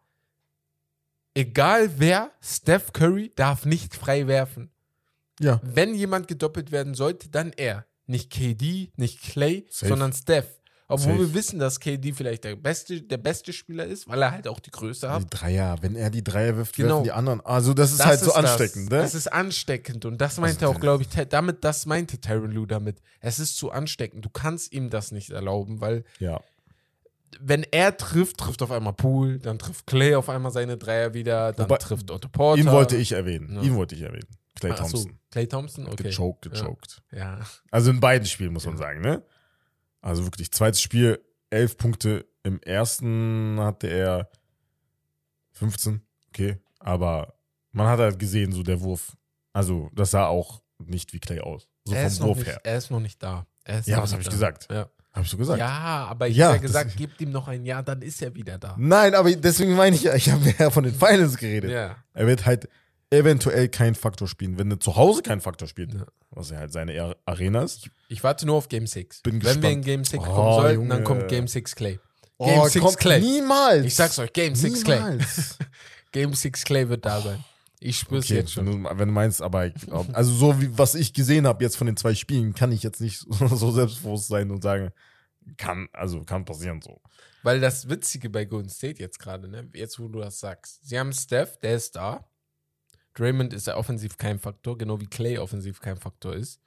egal 1.34 1.98
wer, 1.98 2.30
Steph 2.40 2.92
Curry 2.92 3.32
darf 3.34 3.64
nicht 3.64 3.94
frei 3.94 4.26
werfen. 4.26 4.70
Ja. 5.40 5.60
Wenn 5.62 5.94
jemand 5.94 6.28
gedoppelt 6.28 6.70
werden 6.70 6.94
sollte, 6.94 7.28
dann 7.28 7.52
er. 7.52 7.86
Nicht 8.06 8.30
KD, 8.30 8.92
nicht 8.96 9.22
Clay, 9.22 9.66
Safe. 9.70 9.88
sondern 9.88 10.12
Steph. 10.12 10.59
Obwohl 10.90 11.12
Safe. 11.12 11.18
wir 11.20 11.34
wissen, 11.34 11.58
dass 11.58 11.80
KD 11.80 12.12
vielleicht 12.12 12.44
der 12.44 12.56
beste, 12.56 13.00
der 13.00 13.16
beste 13.18 13.52
Spieler 13.52 13.84
ist, 13.86 14.08
weil 14.08 14.20
er 14.22 14.30
halt 14.32 14.46
auch 14.48 14.60
die 14.60 14.70
Größe 14.70 15.10
hat. 15.10 15.22
Die 15.22 15.26
Dreier, 15.30 15.76
wenn 15.80 15.96
er 15.96 16.10
die 16.10 16.22
Dreier 16.24 16.56
wirft, 16.56 16.74
Genau. 16.76 16.88
werfen 16.96 17.04
die 17.04 17.12
anderen. 17.12 17.40
Also 17.42 17.72
das 17.74 17.92
ist 17.92 18.00
Das 18.00 18.06
halt 18.06 18.20
so 18.20 18.26
das. 18.26 18.36
ansteckend, 18.36 18.90
ne? 18.90 18.98
Das 18.98 19.14
ist 19.14 19.32
ansteckend 19.32 20.04
und 20.04 20.18
das 20.20 20.38
meinte 20.38 20.66
Also, 20.66 20.76
auch, 20.76 20.80
glaube 20.80 21.02
ich, 21.04 21.08
damit, 21.28 21.64
das 21.64 21.86
meinte 21.86 22.20
Tyron 22.20 22.50
Lue 22.52 22.66
damit. 22.66 23.00
Es 23.20 23.38
ist 23.38 23.56
zu 23.56 23.70
ansteckend. 23.70 24.24
Du 24.24 24.30
kannst 24.30 24.72
ihm 24.72 24.90
das 24.90 25.12
nicht 25.12 25.30
erlauben, 25.30 25.80
weil 25.80 26.04
ja. 26.18 26.40
wenn 27.40 27.62
er 27.70 27.96
trifft, 27.96 28.38
trifft 28.38 28.62
auf 28.62 28.70
einmal 28.70 28.92
Poole, 28.92 29.38
dann 29.38 29.58
trifft 29.58 29.86
Clay 29.86 30.14
auf 30.14 30.28
einmal 30.28 30.50
seine 30.50 30.76
Dreier 30.76 31.14
wieder, 31.14 31.52
dann 31.52 31.66
Wobei- 31.68 31.78
trifft 31.78 32.10
Otto 32.10 32.28
Porter. 32.28 32.60
Ihn 32.60 32.70
wollte 32.70 32.96
ich 32.96 33.12
erwähnen. 33.12 33.54
Ja. 33.56 33.62
Ihn 33.62 33.76
wollte 33.76 33.94
ich 33.94 34.02
erwähnen. 34.02 34.26
Clay 34.58 34.72
Ach 34.72 34.78
so, 34.78 34.82
Thompson. 34.98 35.18
Clay 35.30 35.46
Thompson, 35.46 35.86
okay. 35.86 36.02
Gechoked, 36.02 36.50
gechoked. 36.50 37.02
Ja. 37.12 37.18
ja. 37.18 37.40
Also 37.70 37.90
in 37.90 38.00
beiden 38.00 38.26
Spielen, 38.26 38.52
muss 38.52 38.66
man 38.66 38.76
sagen, 38.76 39.00
ne? 39.00 39.22
Also 40.00 40.24
wirklich, 40.24 40.50
zweites 40.52 40.80
Spiel, 40.80 41.20
elf 41.50 41.76
Punkte. 41.76 42.26
Im 42.42 42.60
ersten 42.62 43.58
hatte 43.60 43.86
er 43.88 44.30
15, 45.52 46.00
okay. 46.28 46.58
Aber 46.78 47.34
man 47.72 47.86
hat 47.86 47.98
halt 47.98 48.18
gesehen, 48.18 48.52
so 48.52 48.62
der 48.62 48.80
Wurf. 48.80 49.16
Also, 49.52 49.90
das 49.94 50.12
sah 50.12 50.26
auch 50.26 50.62
nicht 50.78 51.12
wie 51.12 51.20
Clay 51.20 51.40
aus. 51.40 51.68
So 51.84 51.94
er, 51.94 52.10
vom 52.10 52.28
Wurf 52.28 52.38
nicht, 52.38 52.46
her. 52.48 52.60
er 52.64 52.78
ist 52.78 52.90
noch 52.90 53.00
nicht 53.00 53.22
da. 53.22 53.46
Ja, 53.66 53.76
was 53.78 53.86
nicht 53.86 53.96
hab 53.96 54.18
ich 54.20 54.24
da. 54.26 54.30
gesagt? 54.30 54.68
Ja. 54.70 54.88
Hab 55.12 55.24
ich 55.24 55.30
so 55.30 55.36
gesagt? 55.36 55.58
ja, 55.58 56.06
aber 56.08 56.28
ich 56.28 56.36
Ja, 56.36 56.46
habe 56.46 56.56
ja 56.56 56.62
gesagt, 56.62 56.96
gebt 56.96 57.20
ihm 57.20 57.32
noch 57.32 57.48
ein 57.48 57.64
Jahr, 57.64 57.82
dann 57.82 58.00
ist 58.00 58.22
er 58.22 58.32
wieder 58.34 58.58
da. 58.58 58.76
Nein, 58.78 59.14
aber 59.14 59.34
deswegen 59.34 59.74
meine 59.74 59.96
ich 59.96 60.04
ja, 60.04 60.14
ich 60.14 60.30
habe 60.30 60.54
ja 60.56 60.70
von 60.70 60.84
den 60.84 60.94
Finals 60.94 61.36
geredet. 61.36 61.70
Ja. 61.72 61.96
Er 62.14 62.26
wird 62.28 62.46
halt 62.46 62.68
eventuell 63.10 63.68
keinen 63.68 63.94
Faktor 63.94 64.28
spielen. 64.28 64.58
Wenn 64.58 64.70
er 64.70 64.80
zu 64.80 64.96
Hause 64.96 65.22
keinen 65.22 65.40
Faktor 65.40 65.66
spielt, 65.68 65.94
Ja. 65.94 66.06
was 66.30 66.50
ja 66.50 66.58
halt 66.58 66.72
seine 66.72 67.00
Ar- 67.02 67.16
Arena 67.26 67.62
ist. 67.62 67.90
Ich 68.08 68.22
warte 68.22 68.46
nur 68.46 68.56
auf 68.56 68.68
Game 68.68 68.86
6. 68.86 69.22
Bin 69.22 69.42
Wenn 69.42 69.62
wir 69.62 69.70
in 69.70 69.82
gespannt. 69.82 69.84
Game 69.84 70.04
6 70.04 70.24
Oh, 70.24 70.26
kommen 70.34 70.52
sollten, 70.54 70.88
dann 70.88 70.98
Junge. 70.98 71.04
kommt 71.04 71.28
Game 71.28 71.48
6 71.48 71.74
Clay. 71.74 71.98
Oh, 72.38 72.46
Game 72.46 72.64
6 72.68 72.84
kommt 72.84 72.98
Clay. 72.98 73.20
Niemals. 73.20 73.84
Ich 73.86 73.94
sag's 73.94 74.18
euch, 74.18 74.32
Game 74.32 74.54
6 74.54 74.84
Clay. 74.84 75.18
Game 76.12 76.34
6 76.34 76.64
Clay 76.64 76.88
wird 76.88 77.04
da 77.04 77.20
sein. 77.20 77.44
Ich 77.82 77.98
spür's 77.98 78.26
Okay, 78.26 78.34
jetzt 78.34 78.52
schon. 78.52 78.66
wenn 78.84 78.98
du 78.98 79.06
meinst, 79.06 79.40
aber 79.40 79.66
ich 79.66 79.74
also 80.12 80.32
so 80.34 80.60
wie 80.60 80.76
was 80.76 80.94
ich 80.94 81.14
gesehen 81.14 81.46
habe 81.46 81.64
jetzt 81.64 81.76
von 81.76 81.86
den 81.86 81.96
zwei 81.96 82.14
Spielen, 82.14 82.52
kann 82.54 82.72
ich 82.72 82.82
jetzt 82.82 83.00
nicht 83.00 83.20
so, 83.30 83.46
so 83.48 83.70
selbstbewusst 83.72 84.28
sein 84.28 84.50
und 84.50 84.62
sagen, 84.62 84.90
kann, 85.56 85.88
also 85.92 86.22
kann 86.24 86.44
passieren 86.44 86.80
so. 86.82 87.00
Weil 87.42 87.58
das 87.60 87.88
Witzige 87.88 88.28
bei 88.28 88.44
Golden 88.44 88.68
State 88.68 89.00
jetzt 89.00 89.18
gerade, 89.18 89.48
ne, 89.48 89.66
jetzt 89.72 89.98
wo 89.98 90.08
du 90.08 90.20
das 90.20 90.40
sagst, 90.40 90.86
sie 90.86 90.98
haben 90.98 91.12
Steph, 91.14 91.58
der 91.58 91.74
ist 91.76 91.96
da. 91.96 92.26
Draymond 93.14 93.52
ist 93.52 93.66
ja 93.66 93.76
offensiv 93.76 94.16
kein 94.18 94.38
Faktor, 94.38 94.78
genau 94.78 95.00
wie 95.00 95.06
Clay 95.06 95.38
offensiv 95.38 95.80
kein 95.80 95.96
Faktor 95.96 96.34
ist. 96.34 96.60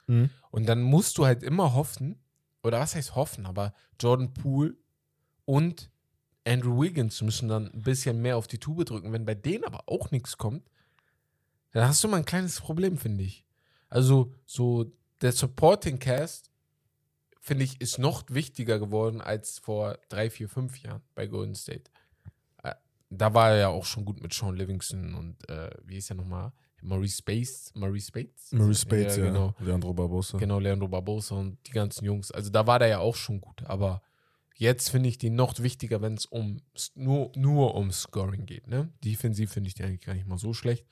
Und 0.50 0.66
dann 0.68 0.82
musst 0.82 1.16
du 1.18 1.24
halt 1.26 1.42
immer 1.42 1.74
hoffen, 1.74 2.22
oder 2.62 2.80
was 2.80 2.94
heißt 2.94 3.14
hoffen, 3.14 3.46
aber 3.46 3.74
Jordan 4.00 4.32
Poole 4.34 4.76
und 5.44 5.90
Andrew 6.46 6.80
Wiggins 6.82 7.22
müssen 7.22 7.48
dann 7.48 7.70
ein 7.70 7.82
bisschen 7.82 8.20
mehr 8.20 8.36
auf 8.36 8.46
die 8.46 8.58
Tube 8.58 8.84
drücken. 8.84 9.12
Wenn 9.12 9.24
bei 9.24 9.34
denen 9.34 9.64
aber 9.64 9.84
auch 9.88 10.10
nichts 10.10 10.36
kommt, 10.36 10.70
dann 11.72 11.88
hast 11.88 12.04
du 12.04 12.08
mal 12.08 12.18
ein 12.18 12.24
kleines 12.24 12.60
Problem, 12.60 12.98
finde 12.98 13.24
ich. 13.24 13.44
Also, 13.88 14.32
so 14.46 14.92
der 15.22 15.32
Supporting 15.32 15.98
Cast, 15.98 16.50
finde 17.40 17.64
ich, 17.64 17.80
ist 17.80 17.98
noch 17.98 18.24
wichtiger 18.28 18.78
geworden 18.78 19.20
als 19.20 19.58
vor 19.58 19.98
drei, 20.08 20.30
vier, 20.30 20.48
fünf 20.48 20.78
Jahren 20.78 21.02
bei 21.14 21.26
Golden 21.26 21.54
State. 21.54 21.90
Da 23.16 23.34
war 23.34 23.50
er 23.50 23.56
ja 23.56 23.68
auch 23.68 23.84
schon 23.84 24.04
gut 24.04 24.20
mit 24.22 24.32
Sean 24.32 24.56
Livingston 24.56 25.14
und 25.14 25.48
äh, 25.48 25.70
wie 25.84 25.96
ist 25.96 26.10
er 26.10 26.16
nochmal? 26.16 26.52
Maurice 26.82 27.18
Space, 27.18 27.72
Maurice 27.74 28.08
Spates? 28.08 28.52
Maurice 28.52 28.82
Spates, 28.82 29.16
ja, 29.16 29.24
genau. 29.24 29.54
Leandro 29.60 29.94
Barbosa. 29.94 30.36
Genau, 30.38 30.58
Leandro 30.58 30.86
Barbosa 30.86 31.34
und 31.36 31.58
die 31.66 31.72
ganzen 31.72 32.04
Jungs. 32.04 32.30
Also 32.30 32.50
da 32.50 32.66
war 32.66 32.78
der 32.78 32.88
ja 32.88 32.98
auch 32.98 33.16
schon 33.16 33.40
gut. 33.40 33.62
Aber 33.64 34.02
jetzt 34.56 34.90
finde 34.90 35.08
ich 35.08 35.16
die 35.16 35.30
noch 35.30 35.58
wichtiger, 35.60 36.02
wenn 36.02 36.14
es 36.14 36.26
um 36.26 36.60
nur, 36.94 37.32
nur 37.36 37.74
um 37.74 37.90
Scoring 37.90 38.44
geht. 38.44 38.66
Ne? 38.66 38.92
Defensiv 39.02 39.52
finde 39.52 39.68
ich 39.68 39.74
die 39.74 39.82
eigentlich 39.84 40.02
gar 40.04 40.12
nicht 40.12 40.26
mal 40.26 40.36
so 40.36 40.52
schlecht. 40.52 40.86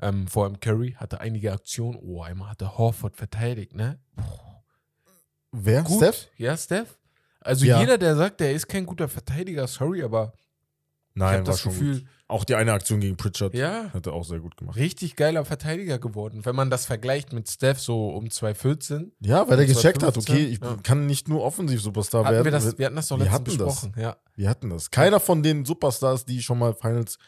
Ähm, 0.00 0.28
vor 0.28 0.44
allem 0.44 0.60
Curry 0.60 0.92
hatte 0.92 1.20
einige 1.20 1.52
Aktionen. 1.52 1.98
Oh, 2.00 2.22
einmal 2.22 2.50
hatte 2.50 2.78
Horford 2.78 3.16
verteidigt, 3.16 3.74
ne? 3.74 3.98
Wer? 5.52 5.82
Gut. 5.82 5.96
Steph? 5.96 6.28
Ja, 6.36 6.56
Steph. 6.56 6.98
Also 7.40 7.64
Ja. 7.66 7.80
jeder, 7.80 7.98
der 7.98 8.16
sagt, 8.16 8.40
der 8.40 8.52
ist 8.52 8.66
kein 8.66 8.86
guter 8.86 9.08
Verteidiger, 9.08 9.66
sorry, 9.66 10.02
aber 10.02 10.32
ich 11.18 11.24
Nein, 11.24 11.34
habe 11.38 11.46
war 11.46 11.52
das 11.52 11.60
schon 11.60 11.72
Gefühl, 11.72 11.98
gut. 12.00 12.08
Auch 12.30 12.44
die 12.44 12.54
eine 12.56 12.72
Aktion 12.74 13.00
gegen 13.00 13.16
Pritchard 13.16 13.54
ja, 13.54 13.90
hat 13.94 14.06
er 14.06 14.12
auch 14.12 14.24
sehr 14.24 14.38
gut 14.40 14.56
gemacht. 14.56 14.76
richtig 14.76 15.16
geiler 15.16 15.44
Verteidiger 15.46 15.98
geworden. 15.98 16.44
Wenn 16.44 16.54
man 16.54 16.68
das 16.68 16.84
vergleicht 16.84 17.32
mit 17.32 17.48
Steph 17.48 17.80
so 17.80 18.10
um 18.10 18.30
2014, 18.30 19.12
Ja, 19.20 19.48
weil 19.48 19.58
er 19.58 19.66
Und 19.66 19.74
gecheckt 19.74 20.02
hat, 20.02 20.12
2015, 20.14 20.34
okay, 20.34 20.44
ich 20.46 20.60
ja. 20.60 20.76
kann 20.82 21.06
nicht 21.06 21.28
nur 21.28 21.42
Offensiv-Superstar 21.42 22.24
hatten 22.24 22.34
werden. 22.34 22.44
wir, 22.44 22.50
das, 22.52 22.76
wir 22.78 22.84
hatten 22.86 22.96
das 22.96 23.08
doch 23.08 23.18
wir 23.18 23.24
letztens 23.24 23.34
hatten 23.54 23.58
das. 23.66 23.80
besprochen. 23.80 23.94
Ja. 24.00 24.16
Wir 24.36 24.48
hatten 24.50 24.68
das. 24.70 24.90
Keiner 24.90 25.20
von 25.20 25.42
den 25.42 25.64
Superstars, 25.64 26.26
die 26.26 26.42
schon 26.42 26.58
mal 26.58 26.74
Finals 26.74 27.18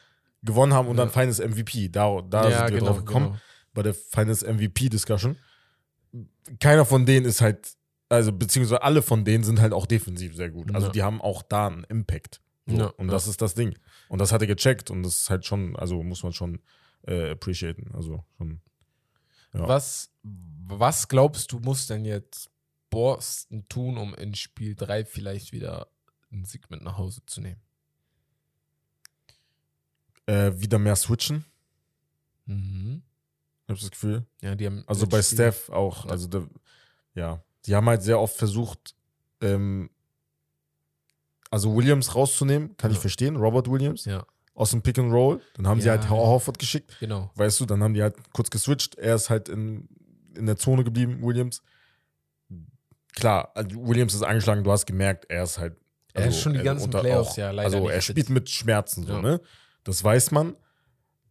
gewonnen 0.42 0.74
haben 0.74 0.88
und 0.88 0.98
Ja. 0.98 1.04
dann 1.04 1.10
Finals 1.12 1.38
MVP, 1.38 1.88
da, 1.88 2.20
da 2.28 2.48
ja, 2.50 2.58
sind 2.58 2.68
wir 2.70 2.78
genau, 2.80 2.90
drauf 2.92 3.04
gekommen, 3.04 3.26
genau. 3.28 3.38
bei 3.72 3.82
der 3.82 3.94
Finals 3.94 4.42
MVP-Discussion. 4.42 5.36
Keiner 6.58 6.84
von 6.84 7.06
denen 7.06 7.26
ist 7.26 7.40
halt, 7.40 7.72
also 8.08 8.32
beziehungsweise 8.32 8.82
alle 8.82 9.02
von 9.02 9.24
denen 9.24 9.44
sind 9.44 9.60
halt 9.60 9.72
auch 9.72 9.86
defensiv 9.86 10.34
sehr 10.36 10.50
gut. 10.50 10.74
Also 10.74 10.88
Ja. 10.88 10.92
die 10.92 11.02
haben 11.02 11.20
auch 11.20 11.42
da 11.42 11.68
einen 11.68 11.84
Impact. 11.84 12.40
So. 12.70 12.76
Ja, 12.76 12.86
und 12.86 13.06
ja. 13.06 13.12
das 13.12 13.26
ist 13.26 13.40
das 13.42 13.54
Ding. 13.54 13.76
Und 14.08 14.18
das 14.20 14.32
hat 14.32 14.40
er 14.40 14.46
gecheckt 14.46 14.90
und 14.90 15.02
das 15.02 15.22
ist 15.22 15.30
halt 15.30 15.44
schon, 15.44 15.76
also 15.76 16.02
muss 16.02 16.22
man 16.22 16.32
schon 16.32 16.60
äh, 17.06 17.30
appreciaten. 17.30 17.90
Also 17.94 18.24
schon. 18.36 18.60
Ja. 19.52 19.66
Was, 19.68 20.10
was 20.22 21.08
glaubst 21.08 21.52
du, 21.52 21.58
muss 21.58 21.86
denn 21.86 22.04
jetzt 22.04 22.50
Boston 22.90 23.66
tun, 23.68 23.96
um 23.98 24.14
in 24.14 24.34
Spiel 24.34 24.74
3 24.74 25.04
vielleicht 25.04 25.52
wieder 25.52 25.88
einen 26.30 26.44
Sieg 26.44 26.70
mit 26.70 26.82
nach 26.82 26.98
Hause 26.98 27.22
zu 27.26 27.40
nehmen? 27.40 27.60
Äh, 30.26 30.52
wieder 30.60 30.78
mehr 30.78 30.96
switchen, 30.96 31.44
Mhm. 32.46 33.02
habe 33.68 33.76
ich 33.76 33.80
das 33.82 33.90
Gefühl. 33.90 34.26
Ja, 34.42 34.54
die 34.54 34.66
haben 34.66 34.84
Also 34.86 35.06
bei 35.06 35.22
Steph 35.22 35.68
auch. 35.70 36.06
Also 36.06 36.28
ja, 37.14 37.42
die 37.66 37.74
haben 37.74 37.88
halt 37.88 38.02
sehr 38.02 38.18
oft 38.18 38.36
versucht, 38.36 38.94
ähm, 39.40 39.90
also 41.50 41.74
Williams 41.76 42.14
rauszunehmen, 42.14 42.76
kann 42.76 42.90
ich 42.90 42.96
Ja. 42.98 43.00
verstehen, 43.02 43.36
Robert 43.36 43.70
Williams, 43.70 44.04
Ja, 44.04 44.24
aus 44.54 44.70
dem 44.70 44.82
Pick 44.82 44.98
and 44.98 45.12
Roll. 45.12 45.40
Dann 45.54 45.66
haben 45.66 45.80
sie 45.80 45.86
Ja. 45.88 45.92
halt 45.98 46.08
Hor- 46.10 46.26
Horford 46.26 46.58
geschickt, 46.58 46.96
genau. 47.00 47.30
weißt 47.34 47.60
du, 47.60 47.66
dann 47.66 47.82
haben 47.82 47.94
die 47.94 48.02
halt 48.02 48.14
kurz 48.32 48.50
geswitcht. 48.50 48.94
Er 48.96 49.14
ist 49.16 49.30
halt 49.30 49.48
in, 49.48 49.88
in 50.36 50.46
der 50.46 50.56
Zone 50.56 50.84
geblieben, 50.84 51.20
Williams. 51.22 51.62
Klar, 53.14 53.50
also 53.54 53.70
Williams 53.86 54.14
ist 54.14 54.22
angeschlagen, 54.22 54.62
du 54.64 54.70
hast 54.70 54.86
gemerkt, 54.86 55.26
er 55.28 55.42
ist 55.42 55.58
halt. 55.58 55.76
Er 56.12 56.26
ist 56.26 56.40
schon 56.40 56.54
die 56.54 56.62
ganzen 56.62 56.90
Playoffs 56.90 57.36
ja 57.36 57.50
leider 57.52 57.76
Also 57.76 57.88
er 57.88 57.94
fit. 58.02 58.12
spielt 58.14 58.30
mit 58.30 58.50
Schmerzen, 58.50 59.06
so, 59.06 59.20
ne? 59.20 59.40
Das 59.84 60.02
weiß 60.02 60.32
man. 60.32 60.56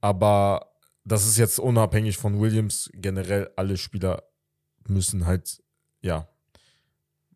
Aber 0.02 0.72
das 1.04 1.26
ist 1.28 1.38
jetzt 1.38 1.60
unabhängig 1.60 2.18
von 2.18 2.40
Williams. 2.40 2.90
Generell 2.94 3.50
alle 3.58 3.76
Spieler 3.78 4.24
müssen 4.88 5.26
halt, 5.26 5.62
ja, 6.02 6.28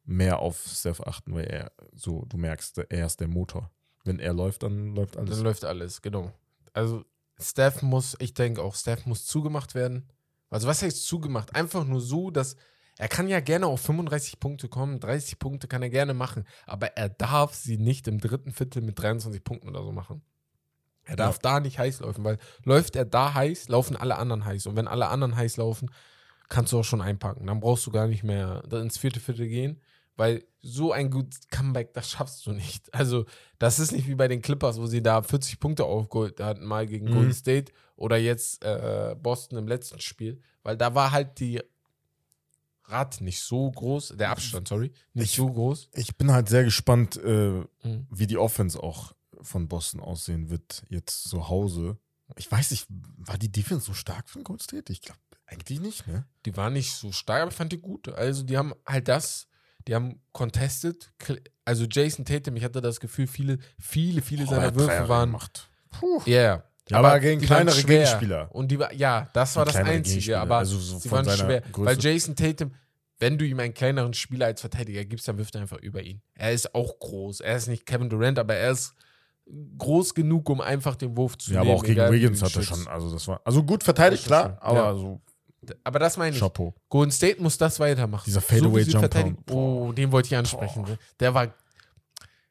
mehr 0.05 0.39
auf 0.39 0.61
Steph 0.67 1.01
achten, 1.01 1.33
weil 1.33 1.45
er, 1.45 1.71
so, 1.93 2.25
du 2.27 2.37
merkst, 2.37 2.77
er 2.89 3.05
ist 3.05 3.19
der 3.19 3.27
Motor. 3.27 3.71
Wenn 4.03 4.19
er 4.19 4.33
läuft, 4.33 4.63
dann 4.63 4.95
läuft 4.95 5.17
alles. 5.17 5.35
Dann 5.35 5.43
läuft 5.43 5.65
alles, 5.65 6.01
genau. 6.01 6.31
Also 6.73 7.05
Steph 7.39 7.81
muss, 7.81 8.15
ich 8.19 8.33
denke 8.33 8.61
auch, 8.61 8.75
Steph 8.75 9.05
muss 9.05 9.25
zugemacht 9.25 9.75
werden. 9.75 10.09
Also 10.49 10.67
was 10.67 10.81
heißt 10.81 11.05
zugemacht? 11.05 11.55
Einfach 11.55 11.85
nur 11.85 12.01
so, 12.01 12.29
dass 12.31 12.55
er 12.97 13.07
kann 13.07 13.27
ja 13.27 13.39
gerne 13.39 13.65
auf 13.65 13.81
35 13.81 14.39
Punkte 14.39 14.67
kommen, 14.67 14.99
30 14.99 15.39
Punkte 15.39 15.67
kann 15.67 15.81
er 15.81 15.89
gerne 15.89 16.13
machen, 16.13 16.43
aber 16.67 16.95
er 16.95 17.09
darf 17.09 17.55
sie 17.55 17.77
nicht 17.77 18.07
im 18.07 18.19
dritten 18.19 18.51
Viertel 18.51 18.83
mit 18.83 18.99
23 18.99 19.43
Punkten 19.43 19.69
oder 19.69 19.83
so 19.83 19.91
machen. 19.91 20.21
Er 21.05 21.15
darf 21.15 21.37
Ja. 21.37 21.41
da 21.53 21.59
nicht 21.59 21.79
heiß 21.79 22.01
laufen, 22.01 22.23
weil 22.23 22.37
läuft 22.63 22.95
er 22.95 23.05
da 23.05 23.33
heiß, 23.33 23.67
laufen 23.69 23.95
alle 23.95 24.17
anderen 24.17 24.45
heiß. 24.45 24.67
Und 24.67 24.75
wenn 24.75 24.87
alle 24.87 25.07
anderen 25.07 25.35
heiß 25.35 25.57
laufen, 25.57 25.89
kannst 26.49 26.71
du 26.71 26.79
auch 26.79 26.83
schon 26.83 27.01
einpacken. 27.01 27.47
Dann 27.47 27.59
brauchst 27.59 27.85
du 27.87 27.91
gar 27.91 28.07
nicht 28.07 28.23
mehr 28.23 28.63
ins 28.71 28.97
vierte 28.99 29.19
Viertel 29.19 29.47
gehen, 29.47 29.81
weil 30.15 30.43
so 30.62 30.91
ein 30.91 31.10
gutes 31.12 31.47
Comeback, 31.49 31.93
das 31.93 32.10
schaffst 32.12 32.45
du 32.45 32.52
nicht. 32.54 32.93
Also, 32.93 33.26
das 33.60 33.80
ist 33.80 33.91
nicht 33.91 34.08
wie 34.08 34.15
bei 34.15 34.28
den 34.28 34.41
Clippers, 34.41 34.78
wo 34.80 34.86
sie 34.86 35.02
da 35.04 35.21
40 35.21 35.60
Punkte 35.60 35.86
aufgeholt 35.86 36.39
hatten, 36.39 36.65
mal 36.65 36.86
gegen 36.88 37.08
Mhm. 37.08 37.12
Golden 37.12 37.34
State 37.34 37.71
oder 37.95 38.17
jetzt 38.17 38.63
äh, 38.63 39.15
Boston 39.21 39.58
im 39.58 39.67
letzten 39.67 39.99
Spiel, 39.99 40.41
weil 40.63 40.78
da 40.78 40.93
war 40.95 41.12
halt 41.12 41.39
die 41.39 41.62
Rad 42.86 43.21
nicht 43.21 43.39
so 43.41 43.71
groß, 43.71 44.13
der 44.17 44.30
Abstand, 44.32 44.67
sorry, 44.67 44.91
nicht 45.13 45.32
Ich- 45.32 45.36
so 45.38 45.47
groß. 45.52 45.89
Ich 45.93 46.17
bin 46.17 46.32
halt 46.32 46.49
sehr 46.49 46.63
gespannt, 46.65 47.15
äh, 47.17 47.63
Mhm. 47.84 48.08
wie 48.10 48.28
die 48.28 48.38
Offense 48.38 48.82
auch 48.82 49.13
von 49.41 49.67
Boston 49.67 49.99
aussehen 50.02 50.49
wird, 50.49 50.84
jetzt 50.89 51.23
zu 51.30 51.47
Hause. 51.49 51.97
Ich 52.38 52.52
weiß 52.52 52.71
nicht, 52.71 52.86
war 52.89 53.38
die 53.38 53.52
Defense 53.52 53.86
so 53.86 53.93
stark 53.93 54.30
von 54.30 54.43
Gold 54.43 54.62
State? 54.63 54.91
Ich 54.91 55.02
glaube 55.02 55.19
eigentlich 55.45 55.80
nicht, 55.80 56.08
ne? 56.08 56.26
Die 56.45 56.56
war 56.58 56.69
nicht 56.69 56.93
so 56.93 57.12
stark, 57.12 57.41
aber 57.41 57.52
ich 57.52 57.58
fand 57.58 57.71
die 57.71 57.80
gut. 57.82 58.10
Also, 58.10 58.43
die 58.43 58.58
haben 58.58 58.73
halt 58.86 59.08
das, 59.08 59.47
die 59.87 59.95
haben 59.95 60.21
contested. 60.31 61.11
Also, 61.65 61.85
Jason 61.89 62.25
Tatum, 62.25 62.55
ich 62.55 62.63
hatte 62.63 62.81
das 62.81 62.99
Gefühl, 62.99 63.27
viele, 63.27 63.57
viele, 63.79 64.21
viele 64.21 64.43
Oh, 64.45 64.49
er 64.51 64.55
seiner 64.55 64.75
Würfe 64.75 65.09
waren. 65.09 65.29
gemacht. 65.29 65.69
Puh. 65.91 66.21
Ja, 66.25 66.33
yeah. 66.35 66.63
Ja, 66.89 66.97
aber 66.97 67.19
gegen 67.21 67.39
die 67.39 67.49
waren 67.49 67.65
kleinere. 67.67 67.83
Gegenspieler. 67.85 68.49
Und 68.53 68.69
die 68.69 68.77
war, 68.77 68.93
ja, 68.93 69.29
das 69.33 69.55
war 69.55 69.63
das 69.63 69.77
Einzige, 69.77 70.37
aber 70.39 70.57
also 70.57 70.77
so 70.77 70.97
sie 70.99 71.09
waren 71.11 71.29
schwer. 71.29 71.61
Größe. 71.61 71.85
Weil 71.85 71.97
Jason 71.99 72.35
Tatum, 72.35 72.73
wenn 73.19 73.37
du 73.37 73.45
ihm 73.45 73.57
einen 73.61 73.73
kleineren 73.73 74.13
Spieler 74.13 74.47
als 74.47 74.59
Verteidiger 74.59 75.05
gibst, 75.05 75.25
dann 75.27 75.37
wirft 75.37 75.55
er 75.55 75.61
einfach 75.61 75.77
über 75.79 76.01
ihn. 76.01 76.21
Er 76.35 76.51
ist 76.51 76.75
auch 76.75 76.99
groß. 76.99 77.39
Er 77.39 77.55
ist 77.55 77.67
nicht 77.69 77.85
Kevin 77.85 78.09
Durant, 78.09 78.37
aber 78.37 78.55
er 78.55 78.71
ist 78.71 78.95
groß 79.77 80.13
genug, 80.13 80.49
um 80.49 80.59
einfach 80.59 80.95
den 80.97 81.15
Wurf 81.15 81.37
zu 81.37 81.53
Ja, 81.53 81.59
nehmen. 81.59 81.71
aber 81.71 81.79
auch 81.79 81.83
gegen 81.85 82.11
Wiggins 82.11 82.41
hat 82.41 82.53
er 82.55 82.63
schon, 82.63 82.85
also 82.87 83.11
das 83.11 83.27
war, 83.29 83.39
also 83.45 83.63
gut 83.63 83.83
verteidigt, 83.83 84.25
klar, 84.25 84.57
aber 84.61 84.77
ja. 84.77 84.95
so 84.95 85.21
Aber 85.84 85.99
das 85.99 86.17
meine 86.17 86.36
ich. 86.36 86.39
Chapeau. 86.41 86.73
Golden 86.89 87.12
State 87.12 87.41
muss 87.41 87.58
das 87.58 87.80
weitermachen. 87.80 88.23
Dieser 88.26 88.41
So 88.41 88.47
Fadeaway 88.47 88.84
sie 88.84 88.91
Jumper. 88.91 89.34
Oh, 89.52 89.91
den 89.91 90.12
wollte 90.12 90.28
ich 90.28 90.36
ansprechen. 90.36 90.84
ne? 90.84 90.97
Der 91.19 91.34
war, 91.34 91.54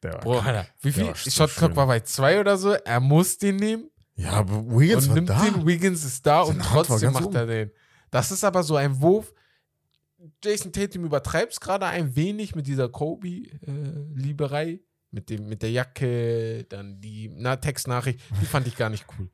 Der 0.01 0.13
war 0.13 0.19
Boah, 0.21 0.43
Alter, 0.45 0.67
wie 0.81 0.91
viel? 0.91 1.07
war 1.07 1.15
so 1.15 1.29
Shot 1.29 1.51
Clock 1.55 1.75
war 1.75 1.87
bei 1.87 1.99
zwei 2.01 2.39
oder 2.39 2.57
so. 2.57 2.71
Er 2.73 2.99
muss 2.99 3.37
den 3.37 3.55
nehmen 3.57 3.89
Ja, 4.15 4.31
aber 4.31 4.65
Wiggins 4.69 5.07
und 5.07 5.15
nimmt 5.15 5.29
da. 5.29 5.43
den. 5.43 5.65
Wiggins 5.65 6.03
ist 6.03 6.25
da 6.25 6.45
Seine 6.45 6.59
und 6.59 6.65
trotzdem 6.65 7.11
macht 7.13 7.33
er 7.33 7.45
den. 7.45 7.71
Das 8.11 8.31
ist 8.31 8.43
aber 8.43 8.63
so 8.63 8.75
ein 8.75 9.01
Wurf. 9.01 9.33
Jason 10.43 10.71
Tatum 10.71 11.03
übertreibt 11.05 11.51
es 11.53 11.59
gerade 11.59 11.85
ein 11.85 12.15
wenig 12.15 12.55
mit 12.55 12.65
dieser 12.67 12.87
Kobe-Lieberei. 12.89 14.79
mit, 15.11 15.29
dem, 15.29 15.47
mit 15.47 15.61
der 15.61 15.71
Jacke, 15.71 16.63
dann 16.69 16.99
die 17.01 17.29
na, 17.35 17.55
Textnachricht. 17.57 18.19
Die 18.41 18.45
fand 18.45 18.65
ich 18.67 18.75
gar 18.75 18.89
nicht 18.89 19.05
cool. 19.17 19.29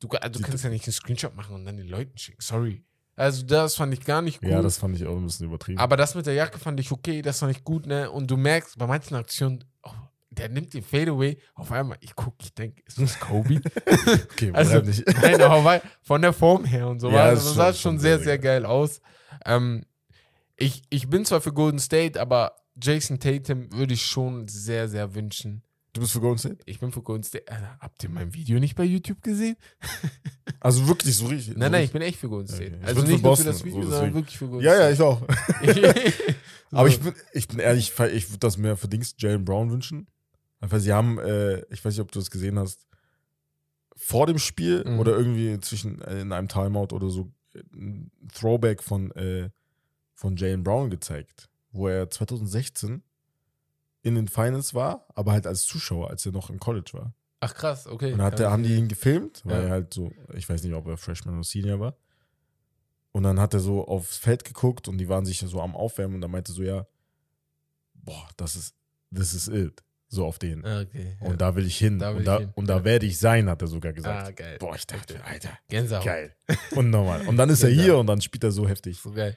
Du, 0.00 0.06
du 0.06 0.40
kannst 0.40 0.62
ja 0.62 0.70
nicht 0.70 0.84
einen 0.86 0.92
Screenshot 0.92 1.34
machen 1.34 1.54
und 1.56 1.64
dann 1.64 1.76
den 1.76 1.88
Leuten 1.88 2.16
schicken. 2.16 2.40
Sorry. 2.40 2.84
Also, 3.18 3.44
das 3.44 3.74
fand 3.74 3.92
ich 3.94 4.04
gar 4.04 4.22
nicht 4.22 4.40
cool. 4.42 4.50
Ja, 4.50 4.62
das 4.62 4.78
fand 4.78 4.96
ich 4.96 5.06
auch 5.06 5.16
ein 5.16 5.24
bisschen 5.24 5.46
übertrieben. 5.46 5.78
Aber 5.78 5.96
das 5.96 6.14
mit 6.14 6.26
der 6.26 6.34
Jacke 6.34 6.58
fand 6.58 6.78
ich 6.80 6.90
okay, 6.92 7.20
das 7.22 7.40
fand 7.40 7.50
ich 7.56 7.64
gut, 7.64 7.86
ne? 7.86 8.10
Und 8.10 8.30
du 8.30 8.36
merkst 8.36 8.78
bei 8.78 8.86
manchen 8.86 9.16
Aktionen, 9.16 9.64
oh, 9.82 9.90
der 10.30 10.48
nimmt 10.48 10.72
den 10.72 10.82
Fadeaway. 10.82 11.36
Auf 11.54 11.72
einmal, 11.72 11.98
ich 12.00 12.14
gucke, 12.14 12.36
ich 12.42 12.54
denke, 12.54 12.82
ist 12.86 13.00
das 13.00 13.18
Kobe? 13.18 13.60
Okay, 14.32 14.50
Also, 14.54 14.78
nicht. 14.80 15.04
Nein, 15.20 15.40
aber 15.42 15.82
von 16.02 16.22
der 16.22 16.32
Form 16.32 16.64
her 16.64 16.88
und 16.88 17.00
so. 17.00 17.10
Ja, 17.10 17.30
ist 17.30 17.40
das 17.40 17.46
schon- 17.48 17.54
sah 17.56 17.72
schon 17.72 17.74
schon 17.92 17.98
sehr, 17.98 18.16
sehr, 18.18 18.24
sehr 18.24 18.38
geil 18.38 18.64
aus. 18.64 19.00
Ähm, 19.44 19.84
ich, 20.56 20.82
ich 20.90 21.08
bin 21.08 21.24
zwar 21.24 21.40
für 21.40 21.52
Golden 21.52 21.78
State, 21.78 22.20
aber 22.20 22.52
Jason 22.80 23.18
Tatum 23.18 23.72
würde 23.72 23.94
ich 23.94 24.04
schon 24.06 24.46
sehr, 24.48 24.88
sehr 24.88 25.14
wünschen. 25.14 25.62
Du 25.98 26.02
bist 26.04 26.40
State? 26.40 26.58
Ich 26.66 26.78
bin 26.78 26.92
State. 26.92 27.50
Alter, 27.50 27.76
habt 27.80 28.04
ihr 28.04 28.10
mein 28.10 28.32
Video 28.32 28.60
nicht 28.60 28.76
bei 28.76 28.84
YouTube 28.84 29.22
gesehen? 29.22 29.56
Also 30.60 30.88
wirklich 30.88 31.14
so 31.14 31.26
richtig. 31.26 31.56
Nein, 31.56 31.66
so 31.68 31.70
nein, 31.70 31.74
ich 31.74 31.80
richtig. 31.82 31.92
bin 31.92 32.02
echt 32.02 32.18
für 32.18 32.46
State. 32.48 32.66
Okay. 32.66 32.78
Ich 32.80 32.86
Also 32.88 33.00
nicht 33.02 33.10
nur 33.10 33.18
für 33.18 33.22
Boston, 33.22 33.46
das 33.46 33.64
Video, 33.64 33.82
so 33.82 33.90
sondern 33.90 34.14
wirklich 34.14 34.38
für 34.38 34.48
Golden 34.48 34.66
Ja, 34.66 34.74
ja, 34.74 34.90
ich 34.90 35.00
auch. 35.00 35.22
Aber 36.72 36.88
ich 36.88 36.98
bin, 36.98 37.14
ich 37.32 37.46
bin 37.46 37.58
ehrlich, 37.60 37.92
ich 37.92 38.30
würde 38.30 38.38
das 38.40 38.56
mehr 38.56 38.76
für 38.76 38.88
Dings 38.88 39.14
Jalen 39.18 39.44
Brown 39.44 39.70
wünschen. 39.70 40.08
Einfach, 40.58 40.80
sie 40.80 40.92
haben, 40.92 41.18
äh, 41.20 41.60
ich 41.72 41.84
weiß 41.84 41.94
nicht, 41.94 42.00
ob 42.00 42.10
du 42.10 42.18
das 42.18 42.32
gesehen 42.32 42.58
hast, 42.58 42.88
vor 43.94 44.26
dem 44.26 44.38
Spiel 44.38 44.84
Mhm. 44.84 44.98
oder 44.98 45.12
irgendwie 45.16 45.60
zwischen 45.60 46.00
äh, 46.02 46.22
in 46.22 46.32
einem 46.32 46.48
Timeout 46.48 46.92
oder 46.92 47.08
so 47.08 47.30
äh, 47.54 47.60
ein 47.74 48.10
Throwback 48.34 48.82
von, 48.82 49.12
äh, 49.12 49.50
von 50.14 50.36
Jalen 50.36 50.64
Brown 50.64 50.90
gezeigt, 50.90 51.48
wo 51.70 51.86
er 51.86 52.10
2016 52.10 53.04
in 54.08 54.14
den 54.16 54.28
Finals 54.28 54.74
war, 54.74 55.06
aber 55.14 55.32
halt 55.32 55.46
als 55.46 55.64
Zuschauer, 55.64 56.10
als 56.10 56.26
er 56.26 56.32
noch 56.32 56.50
im 56.50 56.58
College 56.58 56.90
war. 56.94 57.14
Ach 57.40 57.54
krass, 57.54 57.86
okay. 57.86 58.12
Und 58.12 58.18
dann 58.18 58.26
hat 58.26 58.38
der, 58.40 58.50
haben 58.50 58.64
die 58.64 58.74
ihn 58.74 58.88
gefilmt, 58.88 59.42
weil 59.44 59.60
Ja. 59.60 59.66
er 59.66 59.70
halt 59.70 59.94
so, 59.94 60.10
ich 60.34 60.48
weiß 60.48 60.62
nicht, 60.64 60.74
ob 60.74 60.86
er 60.88 60.96
Freshman 60.96 61.34
oder 61.36 61.44
Senior 61.44 61.78
war. 61.78 61.96
Und 63.12 63.22
dann 63.22 63.38
hat 63.40 63.54
er 63.54 63.60
so 63.60 63.86
aufs 63.86 64.16
Feld 64.16 64.44
geguckt 64.44 64.88
und 64.88 64.98
die 64.98 65.08
waren 65.08 65.24
sich 65.24 65.38
so 65.38 65.60
am 65.60 65.74
Aufwärmen 65.76 66.16
und 66.16 66.20
dann 66.20 66.30
meinte 66.30 66.52
so, 66.52 66.62
ja, 66.62 66.86
boah, 67.94 68.28
das 68.36 68.56
ist, 68.56 68.74
das 69.10 69.34
ist 69.34 69.48
it. 69.48 69.82
So 70.10 70.24
auf 70.24 70.38
den. 70.38 70.64
Ah, 70.64 70.80
Okay. 70.80 71.18
Und 71.20 71.40
da 71.40 71.54
will 71.54 71.66
ich 71.66 71.76
hin. 71.76 71.98
Da 71.98 72.12
will 72.12 72.18
und 72.20 72.24
da, 72.24 72.38
hin. 72.38 72.52
und 72.54 72.66
da 72.66 72.78
Ja. 72.78 72.84
werde 72.84 73.06
ich 73.06 73.18
sein, 73.18 73.48
hat 73.50 73.60
er 73.60 73.68
sogar 73.68 73.92
gesagt. 73.92 74.28
ah, 74.28 74.30
geil. 74.30 74.56
Boah, 74.58 74.74
ich 74.74 74.86
dachte, 74.86 75.22
Alter, 75.22 75.50
Gänsehaut. 75.68 76.04
geil. 76.04 76.34
Und 76.74 76.88
nochmal. 76.90 77.26
Und 77.28 77.36
dann 77.36 77.50
ist 77.50 77.62
er 77.62 77.68
hier 77.70 77.98
und 77.98 78.06
dann 78.06 78.20
spielt 78.22 78.42
er 78.42 78.50
so 78.50 78.66
heftig. 78.66 78.98
So 79.00 79.10
geil. 79.12 79.36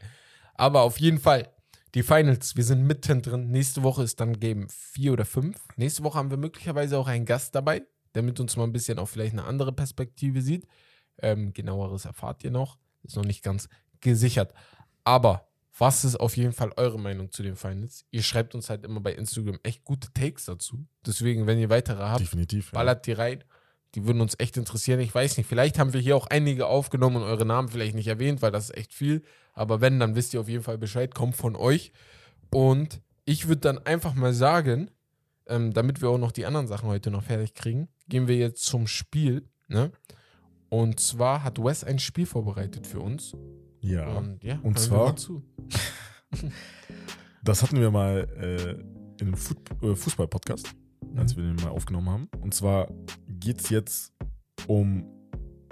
Aber 0.55 0.81
auf 0.81 0.97
jeden 0.99 1.19
Fall, 1.19 1.49
die 1.93 2.03
Finals, 2.03 2.55
wir 2.55 2.63
sind 2.63 2.83
mittendrin. 2.85 3.51
Nächste 3.51 3.83
Woche 3.83 4.03
ist 4.03 4.19
dann 4.19 4.39
Game 4.39 4.69
4 4.69 5.13
oder 5.13 5.25
5. 5.25 5.57
Nächste 5.75 6.03
Woche 6.03 6.17
haben 6.17 6.29
wir 6.29 6.37
möglicherweise 6.37 6.97
auch 6.97 7.07
einen 7.07 7.25
Gast 7.25 7.53
dabei, 7.53 7.83
der 8.15 8.23
mit 8.23 8.39
uns 8.39 8.55
mal 8.55 8.63
ein 8.63 8.71
bisschen 8.71 8.99
auch 8.99 9.07
vielleicht 9.07 9.33
eine 9.33 9.43
andere 9.43 9.73
Perspektive 9.73 10.41
sieht. 10.41 10.67
Ähm, 11.17 11.53
genaueres 11.53 12.05
erfahrt 12.05 12.43
ihr 12.43 12.51
noch. 12.51 12.77
Ist 13.03 13.17
noch 13.17 13.25
nicht 13.25 13.43
ganz 13.43 13.67
gesichert. 13.99 14.53
Aber 15.03 15.47
was 15.77 16.05
ist 16.05 16.15
auf 16.17 16.37
jeden 16.37 16.53
Fall 16.53 16.71
eure 16.77 16.99
Meinung 16.99 17.31
zu 17.31 17.43
den 17.43 17.55
Finals? 17.55 18.05
Ihr 18.11 18.23
schreibt 18.23 18.55
uns 18.55 18.69
halt 18.69 18.85
immer 18.85 18.99
bei 18.99 19.13
Instagram 19.13 19.59
echt 19.63 19.83
gute 19.83 20.11
Takes 20.13 20.45
dazu. 20.45 20.85
Deswegen, 21.05 21.47
wenn 21.47 21.59
ihr 21.59 21.69
weitere 21.69 22.03
habt, 22.03 22.21
Definitiv. 22.21 22.67
Ja. 22.67 22.79
ballert 22.79 23.05
die 23.07 23.13
rein. 23.13 23.43
Die 23.95 24.05
würden 24.05 24.21
uns 24.21 24.35
echt 24.37 24.55
interessieren. 24.55 25.01
Ich 25.01 25.13
weiß 25.13 25.35
nicht, 25.37 25.47
vielleicht 25.47 25.77
haben 25.77 25.91
wir 25.93 25.99
hier 25.99 26.15
auch 26.15 26.27
einige 26.27 26.67
aufgenommen 26.67 27.17
und 27.17 27.23
eure 27.23 27.45
Namen 27.45 27.67
vielleicht 27.67 27.95
nicht 27.95 28.07
erwähnt, 28.07 28.41
weil 28.41 28.51
das 28.51 28.65
ist 28.65 28.77
echt 28.77 28.93
viel. 28.93 29.23
Aber 29.53 29.81
wenn, 29.81 29.99
dann 29.99 30.15
wisst 30.15 30.33
ihr 30.33 30.41
auf 30.41 30.49
jeden 30.49 30.63
Fall 30.63 30.77
Bescheid, 30.77 31.13
kommt 31.13 31.35
von 31.35 31.55
euch. 31.55 31.91
Und 32.49 33.01
ich 33.25 33.47
würde 33.47 33.61
dann 33.61 33.77
einfach 33.79 34.13
mal 34.13 34.33
sagen, 34.33 34.91
ähm, 35.47 35.73
damit 35.73 36.01
wir 36.01 36.09
auch 36.09 36.17
noch 36.17 36.31
die 36.31 36.45
anderen 36.45 36.67
Sachen 36.67 36.89
heute 36.89 37.11
noch 37.11 37.23
fertig 37.23 37.53
kriegen, 37.53 37.89
gehen 38.07 38.27
wir 38.27 38.37
jetzt 38.37 38.63
zum 38.65 38.87
Spiel. 38.87 39.47
Ne? 39.67 39.91
Und 40.69 40.99
zwar 40.99 41.43
hat 41.43 41.59
Wes 41.59 41.83
ein 41.83 41.99
Spiel 41.99 42.25
vorbereitet 42.25 42.87
für 42.87 42.99
uns. 42.99 43.33
Ja. 43.81 44.07
Und 44.17 44.43
ja, 44.43 44.59
Und 44.63 44.79
zwar? 44.79 45.15
Das 47.43 47.63
hatten 47.63 47.79
wir 47.79 47.89
mal 47.89 48.27
äh, 48.37 48.71
in 49.19 49.33
einem 49.33 49.33
äh, 49.33 49.95
Fußball-Podcast, 49.95 50.75
als 51.15 51.35
wir 51.35 51.43
den 51.43 51.55
mal 51.55 51.69
aufgenommen 51.69 52.09
haben. 52.09 52.29
Und 52.39 52.53
zwar 52.53 52.87
geht 53.27 53.61
es 53.61 53.69
jetzt 53.69 54.13
um 54.67 55.03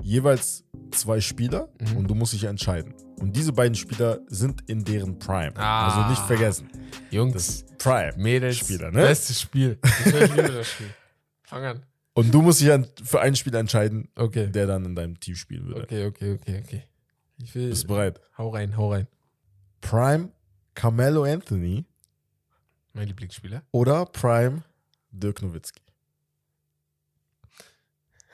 jeweils 0.01 0.63
zwei 0.91 1.19
Spieler 1.21 1.69
Mhm. 1.79 1.97
und 1.97 2.07
du 2.07 2.15
musst 2.15 2.33
dich 2.33 2.43
entscheiden. 2.45 2.93
Und 3.19 3.35
diese 3.35 3.51
beiden 3.53 3.75
Spieler 3.75 4.19
sind 4.27 4.62
in 4.69 4.83
deren 4.83 5.19
Prime. 5.19 5.53
Ah. 5.57 5.88
Also 5.88 6.09
nicht 6.09 6.21
vergessen. 6.25 6.69
Jungs, 7.12 7.65
Prime. 7.77 8.13
Mädels, 8.17 8.57
Spieler, 8.57 8.91
ne? 8.91 9.01
bestes 9.01 9.41
Spiel. 9.41 9.77
Ich 10.05 10.13
liebe 10.35 10.51
das 10.51 10.67
Spiel. 10.69 10.89
Fang 11.43 11.63
an. 11.65 11.85
Und 12.13 12.33
du 12.33 12.41
musst 12.41 12.62
dich 12.62 12.69
für 13.03 13.21
einen 13.21 13.35
Spieler 13.35 13.59
entscheiden, 13.59 14.09
Okay. 14.15 14.47
der 14.47 14.67
dann 14.67 14.85
in 14.85 14.95
deinem 14.95 15.19
Team 15.19 15.35
spielen 15.35 15.67
würde. 15.67 15.83
Okay, 15.83 16.05
okay, 16.05 16.33
okay, 16.33 16.62
okay. 16.65 16.83
Ich 17.41 17.53
will. 17.55 17.69
Bist 17.69 17.83
du 17.83 17.88
bereit? 17.88 18.19
Hau 18.38 18.49
rein, 18.49 18.75
hau 18.75 18.91
rein. 18.91 19.07
Prime 19.81 20.29
Carmelo 20.75 21.23
Anthony 21.23 21.85
Mein 22.93 23.07
Lieblingsspieler. 23.07 23.63
oder 23.71 24.05
Prime 24.05 24.63
Dirk 25.12 25.41
Nowitzki? 25.41 25.81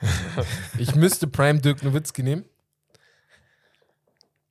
Ich 0.78 0.94
müsste 0.94 1.26
Prime 1.26 1.60
Dirk 1.60 1.82
Nowitzki 1.82 2.22
nehmen. 2.22 2.44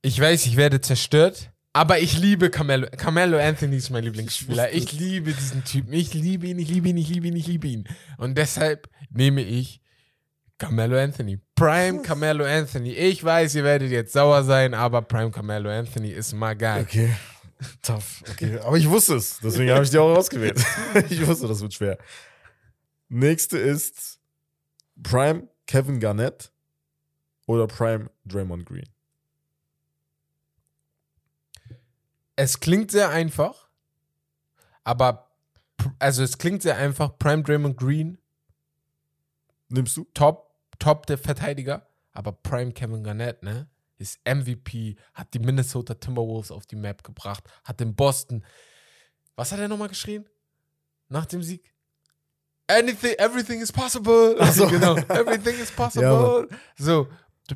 Ich 0.01 0.19
weiß, 0.19 0.45
ich 0.45 0.55
werde 0.55 0.81
zerstört, 0.81 1.51
aber 1.73 1.99
ich 1.99 2.17
liebe 2.17 2.49
Carmelo. 2.49 2.88
Carmelo 2.95 3.39
Anthony 3.39 3.77
ist 3.77 3.89
mein 3.89 4.03
Lieblingsspieler. 4.03 4.71
Ich 4.71 4.91
liebe 4.91 5.34
diesen 5.34 5.63
Typen. 5.63 5.93
Ich 5.93 6.13
liebe 6.13 6.47
ihn, 6.47 6.60
ich 6.60 6.69
liebe 6.69 6.89
ihn, 6.89 6.97
ich 6.97 7.10
liebe 7.10 7.27
ihn, 7.27 7.36
ich 7.36 7.47
liebe 7.47 7.67
ihn. 7.67 7.88
Und 8.17 8.38
deshalb 8.38 8.88
nehme 9.10 9.41
ich 9.41 9.81
Carmelo 10.58 10.97
Anthony. 10.97 11.39
Prime 11.55 12.01
Carmelo 12.01 12.45
Anthony. 12.45 12.93
Ich 12.93 13.23
weiß, 13.23 13.55
ihr 13.55 13.63
werdet 13.63 13.91
jetzt 13.91 14.13
sauer 14.13 14.43
sein, 14.43 14.73
aber 14.73 15.01
Prime 15.01 15.31
Carmelo 15.31 15.69
Anthony 15.69 16.12
ist 16.12 16.34
mal 16.34 16.55
geil. 16.55 16.84
Okay. 16.84 17.15
Tough. 17.81 18.23
Okay. 18.29 18.60
Aber 18.60 18.77
ich 18.77 18.89
wusste 18.89 19.15
es. 19.15 19.39
Deswegen 19.43 19.71
habe 19.71 19.84
ich 19.84 19.89
die 19.89 19.97
auch 19.97 20.15
rausgewählt. 20.15 20.63
ich 21.10 21.25
wusste, 21.25 21.47
das 21.47 21.62
wird 21.62 21.73
schwer. 21.73 21.97
Nächste 23.10 23.58
ist 23.58 24.19
Prime 25.01 25.49
Kevin 25.67 25.99
Garnett 25.99 26.51
oder 27.47 27.67
Prime 27.67 28.10
Draymond 28.25 28.65
Green. 28.65 28.89
Es 32.36 32.60
klingt 32.60 32.91
sehr 32.91 33.10
einfach, 33.10 33.69
aber 34.84 35.31
also 35.99 36.23
es 36.23 36.38
klingt 36.38 36.62
sehr 36.62 36.77
einfach. 36.77 37.17
Prime 37.17 37.43
Draymond 37.43 37.77
Green, 37.77 38.17
Nimmst 39.69 39.97
du? 39.97 40.05
top, 40.13 40.53
top 40.79 41.05
der 41.08 41.17
Verteidiger, 41.17 41.88
aber 42.12 42.31
Prime 42.31 42.71
Kevin 42.71 43.03
Garnett, 43.03 43.41
ne? 43.43 43.69
Ist 43.97 44.19
MVP, 44.25 44.97
hat 45.13 45.34
die 45.34 45.39
Minnesota 45.39 45.93
Timberwolves 45.93 46.51
auf 46.51 46.65
die 46.65 46.75
Map 46.75 47.03
gebracht, 47.03 47.43
hat 47.63 47.79
in 47.79 47.95
Boston. 47.95 48.43
Was 49.36 49.51
hat 49.51 49.60
er 49.60 49.69
nochmal 49.69 49.88
geschrien? 49.88 50.27
Nach 51.08 51.25
dem 51.25 51.41
Sieg? 51.41 51.73
Anything, 52.67 53.13
everything 53.19 53.62
is 53.62 53.71
possible. 53.71 54.36
So. 54.51 54.67
genau. 54.69 54.95
Everything 55.10 55.60
is 55.60 55.71
possible. 55.71 56.47
Ja, 56.49 56.58
so, 56.78 57.08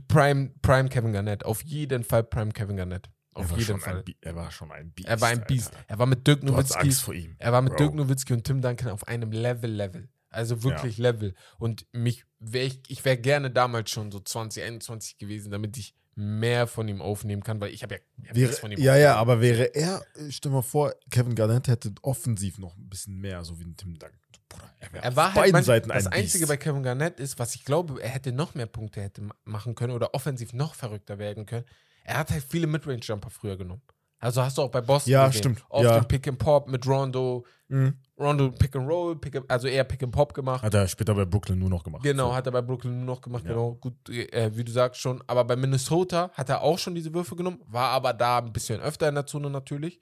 Prime, 0.08 0.52
Prime 0.62 0.90
Kevin 0.90 1.14
Garnett. 1.14 1.44
Auf 1.46 1.64
jeden 1.64 2.04
Fall 2.04 2.24
Prime 2.24 2.52
Kevin 2.52 2.78
Garnett. 2.78 3.10
Auf 3.34 3.58
jeden 3.58 3.80
Fall. 3.80 4.04
Ein, 4.06 4.16
er 4.22 4.36
war 4.36 4.52
schon 4.52 4.72
ein 4.72 4.92
Biest. 4.92 5.08
Er 5.08 5.22
war 5.22 5.30
ein 5.30 5.40
Alter. 5.40 5.48
Biest. 5.48 5.72
Er 5.88 6.00
war 6.00 6.06
mit 6.06 6.28
Dirk 6.28 6.44
Nowitzki. 6.44 6.80
Angst 6.80 7.02
vor 7.02 7.14
ihm. 7.14 7.36
Er 7.40 7.52
war 7.52 7.62
mit 7.62 7.72
Bro. 7.74 7.78
Dirk 7.78 7.96
Nowitzki 7.96 8.34
und 8.34 8.44
Tim 8.44 8.62
Duncan 8.62 8.90
auf 8.90 9.08
einem 9.08 9.32
Level, 9.32 9.72
Level. 9.72 10.10
Also 10.30 10.64
wirklich 10.64 10.98
Level. 10.98 11.34
Und 11.58 11.88
mich 11.92 12.26
wär 12.40 12.66
ich, 12.66 12.82
ich 12.88 13.04
wäre 13.04 13.18
gerne 13.18 13.50
damals 13.50 13.90
schon 13.90 14.12
so 14.12 14.20
2021 14.20 15.18
gewesen, 15.18 15.52
damit 15.52 15.78
ich 15.78 15.96
mehr 16.16 16.68
von 16.68 16.88
ihm 16.88 17.02
aufnehmen 17.02 17.44
kann, 17.44 17.62
weil 17.62 17.74
ich 17.74 17.82
habe 17.82 17.96
ja, 17.96 18.02
ich 18.22 18.30
hab 18.30 18.36
Wäre, 18.36 18.54
von 18.54 18.72
ihm 18.72 18.80
ja, 18.80 18.98
ja, 18.98 19.16
aber 19.16 19.40
wäre 19.40 19.74
er, 19.74 20.02
äh, 20.16 20.30
stell 20.32 20.52
mal 20.52 20.62
vor, 20.62 20.94
Kevin 21.10 21.34
Garnett 21.34 21.70
hätte 21.70 21.94
offensiv 22.02 22.58
noch 22.58 22.76
ein 22.76 22.90
bisschen 22.90 23.18
mehr, 23.20 23.44
so 23.46 23.58
wie 23.60 23.64
ein 23.64 23.78
Tim 23.78 23.98
Duncan. 23.98 24.19
Bruder, 24.50 24.70
er 24.80 25.04
Er 25.04 25.16
war 25.16 25.30
auf 25.30 25.36
halt 25.36 25.52
man, 25.54 25.64
Seiten 25.64 25.90
das 25.90 26.08
ein 26.08 26.14
Einzige 26.14 26.48
bei. 26.48 26.58
Kevin 26.58 26.84
Garnett 26.84 27.20
ist, 27.20 27.38
was 27.40 27.56
ich 27.56 27.64
glaube, 27.66 28.02
er 28.02 28.10
hätte 28.10 28.32
noch 28.32 28.56
mehr 28.56 28.66
Punkte 28.66 29.02
hätte 29.02 29.22
ma- 29.22 29.36
machen 29.46 29.76
können 29.76 29.94
oder 29.94 30.14
offensiv 30.14 30.54
noch 30.54 30.74
verrückter 30.76 31.18
werden 31.20 31.46
können. 31.46 31.66
Er 32.04 32.18
hat 32.18 32.32
halt 32.32 32.44
viele 32.44 32.66
Midrange-Jumper 32.68 33.30
früher 33.30 33.56
genommen. 33.58 33.82
Also 34.22 34.42
hast 34.42 34.58
du 34.58 34.64
auch 34.64 34.72
bei 34.72 34.82
Boston 34.82 35.12
Ja, 35.14 35.28
gesehen. 35.28 35.40
stimmt. 35.40 35.64
Oft 35.70 35.86
Ja. 35.86 35.98
den 36.00 36.06
Pick 36.08 36.28
and 36.28 36.38
Pop 36.40 36.68
mit 36.68 36.86
Rondo, 36.86 37.46
Mhm. 37.70 37.94
Rondo 38.20 38.52
Pick 38.52 38.76
and 38.76 38.90
Roll, 38.90 39.16
Pick 39.16 39.36
and, 39.38 39.50
also 39.50 39.68
eher 39.68 39.84
Pick 39.86 40.04
and 40.04 40.12
Pop 40.12 40.34
gemacht. 40.34 40.62
Hat 40.64 40.74
er 40.74 40.88
später 40.90 41.14
bei 41.16 41.24
Brooklyn 41.24 41.58
nur 41.60 41.70
noch 41.70 41.84
gemacht. 41.84 42.04
Genau, 42.04 42.30
So. 42.30 42.36
hat 42.36 42.46
er 42.48 42.52
bei 42.52 42.62
Brooklyn 42.62 42.98
nur 43.06 43.16
noch 43.16 43.22
gemacht, 43.22 43.44
Ja. 43.46 43.52
genau. 43.52 43.76
Gut, 43.76 44.10
äh, 44.10 44.52
wie 44.58 44.64
du 44.66 44.72
sagst 44.74 45.00
schon. 45.00 45.24
Aber 45.28 45.46
bei 45.46 45.56
Minnesota 45.56 46.32
hat 46.34 46.50
er 46.50 46.62
auch 46.64 46.78
schon 46.80 46.96
diese 46.96 47.14
Würfe 47.14 47.36
genommen, 47.38 47.62
war 47.68 47.92
aber 47.92 48.12
da 48.12 48.40
ein 48.40 48.52
bisschen 48.52 48.82
öfter 48.82 49.08
in 49.08 49.16
der 49.16 49.26
Zone 49.28 49.50
natürlich. 49.50 50.02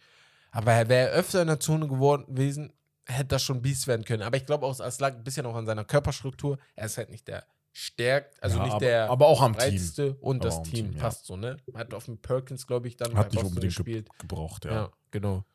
Aber 0.51 0.71
er 0.71 0.87
wäre 0.89 1.09
öfter 1.11 1.41
in 1.41 1.47
der 1.49 1.59
Zone 1.59 1.87
geworden 1.87 2.25
gewesen, 2.27 2.73
hätte 3.07 3.25
das 3.29 3.43
schon 3.43 3.61
Beast 3.61 3.87
werden 3.87 4.05
können. 4.05 4.23
Aber 4.23 4.37
ich 4.37 4.45
glaube 4.45 4.65
auch, 4.65 4.79
es 4.79 4.99
lag 4.99 5.13
ein 5.15 5.23
bisschen 5.23 5.45
auch 5.45 5.55
an 5.55 5.65
seiner 5.65 5.85
Körperstruktur. 5.85 6.57
Er 6.75 6.85
ist 6.85 6.97
halt 6.97 7.09
nicht 7.09 7.27
der 7.27 7.45
stärkt, 7.71 8.41
also 8.41 8.57
Ja, 8.57 8.63
nicht 8.63 8.73
aber, 8.73 8.85
der 8.85 9.09
aber 9.09 9.27
auch 9.27 9.41
am 9.41 9.55
Team. 9.55 10.15
und 10.21 10.37
Aber 10.41 10.45
das 10.49 10.63
Team, 10.63 10.73
Team, 10.73 10.91
ja. 10.93 10.99
passt 10.99 11.25
so, 11.27 11.37
ne? 11.37 11.57
Hat 11.75 11.93
auf 11.93 12.05
dem 12.05 12.17
Perkins, 12.17 12.65
glaube 12.65 12.87
ich, 12.87 12.97
dann 12.97 13.13
Hat 13.15 13.27
nicht 13.27 13.35
Boston 13.35 13.49
unbedingt 13.49 13.75
ge 13.75 13.83
gespielt. 13.83 14.09
gebraucht, 14.19 14.65
ja. 14.65 14.71
Ja. 14.71 14.91
genau. 15.11 15.45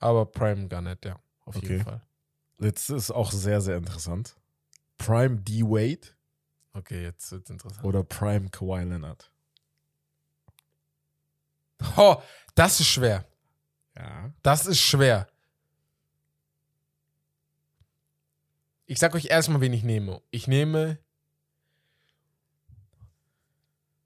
Aber 0.00 0.26
Prime 0.26 0.66
Garnett, 0.66 1.04
ja, 1.04 1.20
auf 1.44 1.54
Okay. 1.56 1.68
jeden 1.68 1.84
Fall. 1.84 2.02
Jetzt 2.58 2.90
ist 2.90 3.10
auch 3.12 3.30
sehr, 3.30 3.60
sehr 3.60 3.76
interessant. 3.76 4.34
Prime 4.98 5.36
D. 5.36 5.62
Wade 5.62 6.08
Okay, 6.72 7.02
jetzt 7.04 7.30
wird's 7.32 7.48
interessant. 7.48 7.84
oder 7.84 8.02
Prime 8.02 8.50
Kawhi 8.50 8.82
Leonard? 8.82 9.30
Oh, 11.96 12.16
das 12.54 12.80
ist 12.80 12.88
schwer. 12.88 13.24
Ja. 13.96 14.32
Das 14.42 14.66
ist 14.66 14.80
schwer. 14.80 15.26
Ich 18.86 18.98
sag 18.98 19.14
euch 19.14 19.26
erstmal, 19.26 19.60
wen 19.60 19.72
ich 19.72 19.82
nehme. 19.82 20.22
Ich 20.30 20.46
nehme 20.46 20.98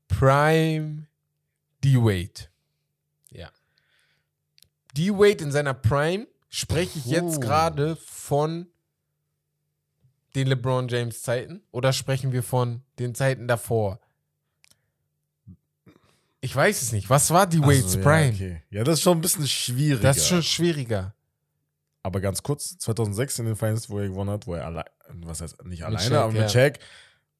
Prime 0.08 1.06
D-Wade. 1.84 2.48
Ja. 3.30 3.50
D-Wade 4.96 5.44
in 5.44 5.52
seiner 5.52 5.74
Prime 5.74 6.26
spreche 6.48 6.98
ich 6.98 7.06
jetzt 7.06 7.36
Oh. 7.36 7.40
gerade 7.40 7.96
von 7.96 8.66
den 10.34 10.46
LeBron 10.46 10.88
James 10.88 11.22
Zeiten 11.22 11.62
oder 11.70 11.92
sprechen 11.92 12.32
wir 12.32 12.42
von 12.42 12.82
den 12.98 13.14
Zeiten 13.14 13.48
davor? 13.48 14.00
Ich 16.40 16.54
weiß 16.56 16.80
es 16.82 16.92
nicht. 16.92 17.10
Was 17.10 17.30
war 17.30 17.46
D-Wades 17.46 17.84
Also, 17.84 17.98
ja, 17.98 18.04
Prime? 18.04 18.32
okay. 18.34 18.62
Ja, 18.70 18.82
das 18.84 18.94
ist 18.98 19.02
schon 19.02 19.18
ein 19.18 19.20
bisschen 19.20 19.46
schwieriger. 19.46 20.02
Das 20.02 20.16
ist 20.16 20.28
schon 20.28 20.42
schwieriger. 20.42 21.14
Aber 22.02 22.20
ganz 22.20 22.42
kurz, 22.42 22.78
2006 22.78 23.40
in 23.40 23.46
den 23.46 23.56
Finals, 23.56 23.90
wo 23.90 23.98
er 23.98 24.08
gewonnen 24.08 24.30
hat, 24.30 24.46
wo 24.46 24.54
er 24.54 24.64
allein, 24.66 24.84
was 25.16 25.40
heißt 25.42 25.64
nicht 25.64 25.84
alleine, 25.84 26.02
Shaq, 26.08 26.16
aber 26.18 26.32
mit 26.32 26.40
ja. 26.42 26.48
Shaq, 26.48 26.78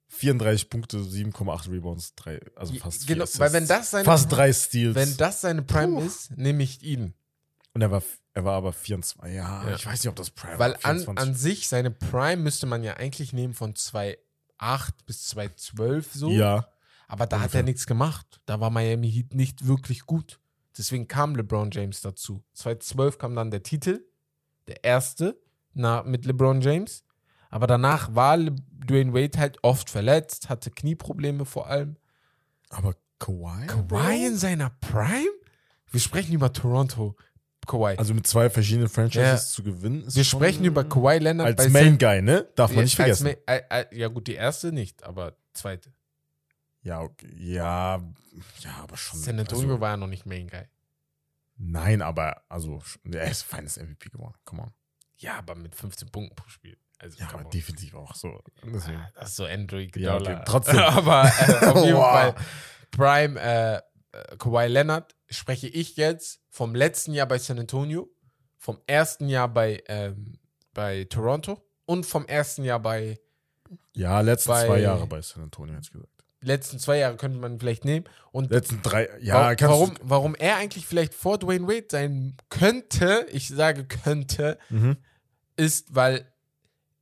34 0.08 0.68
Punkte, 0.68 0.98
7,8 0.98 1.70
Rebounds, 1.70 2.14
drei, 2.14 2.40
also 2.56 2.74
fast 2.74 3.06
Genau, 3.06 3.24
weil 3.36 3.52
wenn 3.52 3.66
das 3.66 3.90
seine- 3.90 4.04
fast 4.04 4.30
drei 4.30 4.52
Steals. 4.52 4.94
Wenn 4.96 5.16
das 5.16 5.40
seine 5.40 5.62
Prime 5.62 6.00
Puh. 6.00 6.06
ist, 6.06 6.36
nehme 6.36 6.62
ich 6.62 6.82
ihn. 6.82 7.14
Und 7.72 7.80
er 7.82 7.90
war, 7.90 8.02
er 8.34 8.44
war 8.44 8.54
aber 8.54 8.72
24. 8.72 9.32
Ja, 9.34 9.64
Ja. 9.66 9.74
ich 9.76 9.86
weiß 9.86 10.02
nicht, 10.02 10.08
ob 10.08 10.16
das 10.16 10.30
Prime 10.30 10.58
Weil 10.58 10.72
war. 10.72 10.84
an, 10.84 10.96
24. 10.98 11.18
an 11.28 11.34
sich, 11.34 11.68
seine 11.68 11.90
Prime 11.92 12.42
müsste 12.42 12.66
man 12.66 12.82
ja 12.82 12.94
eigentlich 12.94 13.32
nehmen 13.32 13.54
von 13.54 13.74
2,8 13.74 14.90
bis 15.06 15.28
2,12 15.28 16.04
so. 16.12 16.30
Ja, 16.30 16.66
Aber 17.06 17.26
da 17.26 17.36
hat 17.36 17.42
ungefähr. 17.44 17.60
er 17.60 17.64
nichts 17.64 17.86
gemacht. 17.86 18.40
Da 18.46 18.60
war 18.60 18.70
Miami 18.70 19.10
Heat 19.10 19.34
nicht 19.34 19.66
wirklich 19.66 20.06
gut. 20.06 20.38
Deswegen 20.76 21.08
kam 21.08 21.34
LeBron 21.36 21.70
James 21.70 22.00
dazu. 22.00 22.42
2012 22.54 23.18
kam 23.18 23.34
dann 23.36 23.50
der 23.50 23.62
Titel, 23.62 24.04
der 24.70 24.82
erste 24.84 25.38
na, 25.74 26.02
mit 26.02 26.24
LeBron 26.24 26.60
James. 26.60 27.04
Aber 27.50 27.66
danach 27.66 28.14
war 28.14 28.38
Dwayne 28.38 29.12
Wade 29.12 29.38
halt 29.38 29.58
oft 29.62 29.90
verletzt, 29.90 30.48
hatte 30.48 30.70
Knieprobleme 30.70 31.44
vor 31.44 31.68
allem. 31.68 31.96
aber 32.70 32.94
Kawhi? 33.18 33.66
Kawhi 33.66 34.26
in 34.26 34.36
seiner 34.36 34.70
Prime? 34.70 35.30
Wir 35.90 36.00
sprechen 36.00 36.32
über 36.32 36.52
Toronto. 36.52 37.16
Kawhi. 37.66 37.96
Also 37.98 38.14
mit 38.14 38.26
zwei 38.26 38.48
verschiedenen 38.48 38.88
Franchises 38.88 39.22
Ja. 39.22 39.36
zu 39.36 39.62
gewinnen. 39.62 40.04
Ist 40.04 40.16
Wir 40.16 40.24
sprechen 40.24 40.64
über 40.64 40.84
Kawhi 40.84 41.18
Leonard 41.18 41.60
Als 41.60 41.70
Main 41.70 41.98
Guy, 41.98 42.22
ne? 42.22 42.48
Darf 42.56 42.72
man 42.72 42.84
nicht 42.84 42.96
vergessen. 42.96 43.34
Ma- 43.46 43.52
äh, 43.54 43.84
ja, 43.96 44.08
gut, 44.08 44.26
die 44.26 44.34
erste 44.34 44.72
nicht, 44.72 45.04
aber 45.04 45.36
zweite. 45.52 45.92
Ja, 46.82 47.02
okay. 47.02 47.28
ja, 47.36 48.00
ja, 48.60 48.70
aber 48.82 48.96
schon. 48.96 49.20
San 49.20 49.38
Antonio 49.38 49.72
also, 49.72 49.80
war 49.80 49.90
ja 49.90 49.96
noch 49.98 50.06
nicht 50.06 50.24
Main 50.24 50.48
Guy. 50.48 50.64
Nein, 51.62 52.00
aber, 52.00 52.42
also, 52.48 52.82
er 53.04 53.30
ist 53.30 53.42
feines 53.42 53.76
MVP 53.76 54.08
geworden. 54.08 54.34
Come 54.44 54.62
on. 54.62 54.72
Ja, 55.16 55.36
aber 55.36 55.54
mit 55.54 55.74
15 55.74 56.10
Punkten 56.10 56.34
pro 56.34 56.48
Spiel. 56.48 56.78
Also, 56.98 57.18
Ja, 57.18 57.28
aber 57.28 57.44
on. 57.44 57.50
defensiv 57.50 57.94
auch 57.94 58.14
so. 58.14 58.42
Deswegen. 58.64 58.96
Ah, 58.98 59.10
Das 59.14 59.30
ist 59.30 59.36
so 59.36 59.44
Android 59.44 59.94
Ja, 59.96 60.16
okay, 60.16 60.40
trotzdem. 60.46 60.78
aber 60.78 61.24
äh, 61.24 61.66
auf 61.66 61.84
jeden. 61.84 61.96
Fall 62.00 62.34
Prime 62.90 63.38
äh, 63.40 63.76
äh, 64.12 64.36
Kawhi 64.38 64.66
Leonard 64.68 65.14
spreche 65.28 65.68
ich 65.68 65.96
jetzt 65.96 66.40
vom 66.50 66.74
letzten 66.74 67.12
Jahr 67.12 67.26
bei 67.26 67.38
San 67.38 67.58
Antonio, 67.58 68.08
vom 68.58 68.80
ersten 68.86 69.28
Jahr 69.28 69.48
bei, 69.48 69.82
ähm, 69.86 70.38
bei 70.72 71.04
Toronto 71.04 71.62
und 71.84 72.04
vom 72.06 72.26
ersten 72.26 72.64
Jahr 72.64 72.80
bei 72.80 73.18
Ja, 73.92 74.20
letzten 74.22 74.48
Bei- 74.50 74.66
zwei 74.66 74.80
Jahre 74.80 75.06
bei 75.06 75.20
San 75.22 75.42
Antonio, 75.42 75.74
jetzt 75.74 75.92
gesagt. 75.92 76.19
Letzten 76.42 76.78
zwei 76.78 76.98
Jahre 76.98 77.16
könnte 77.16 77.38
man 77.38 77.58
vielleicht 77.58 77.84
nehmen 77.84 78.04
und 78.32 78.50
Letzten 78.50 78.80
drei, 78.82 79.08
ja, 79.20 79.34
Wa- 79.34 79.54
kannst 79.54 79.72
warum, 79.72 79.92
warum 80.02 80.34
er 80.34 80.56
eigentlich 80.56 80.86
vielleicht 80.86 81.12
vor 81.14 81.38
Dwayne 81.38 81.66
Wade 81.68 81.86
sein 81.90 82.36
könnte, 82.48 83.26
ich 83.30 83.48
sage 83.48 83.84
könnte. 83.84 84.58
Mhm. 84.70 84.96
ist, 85.56 85.94
weil 85.94 86.26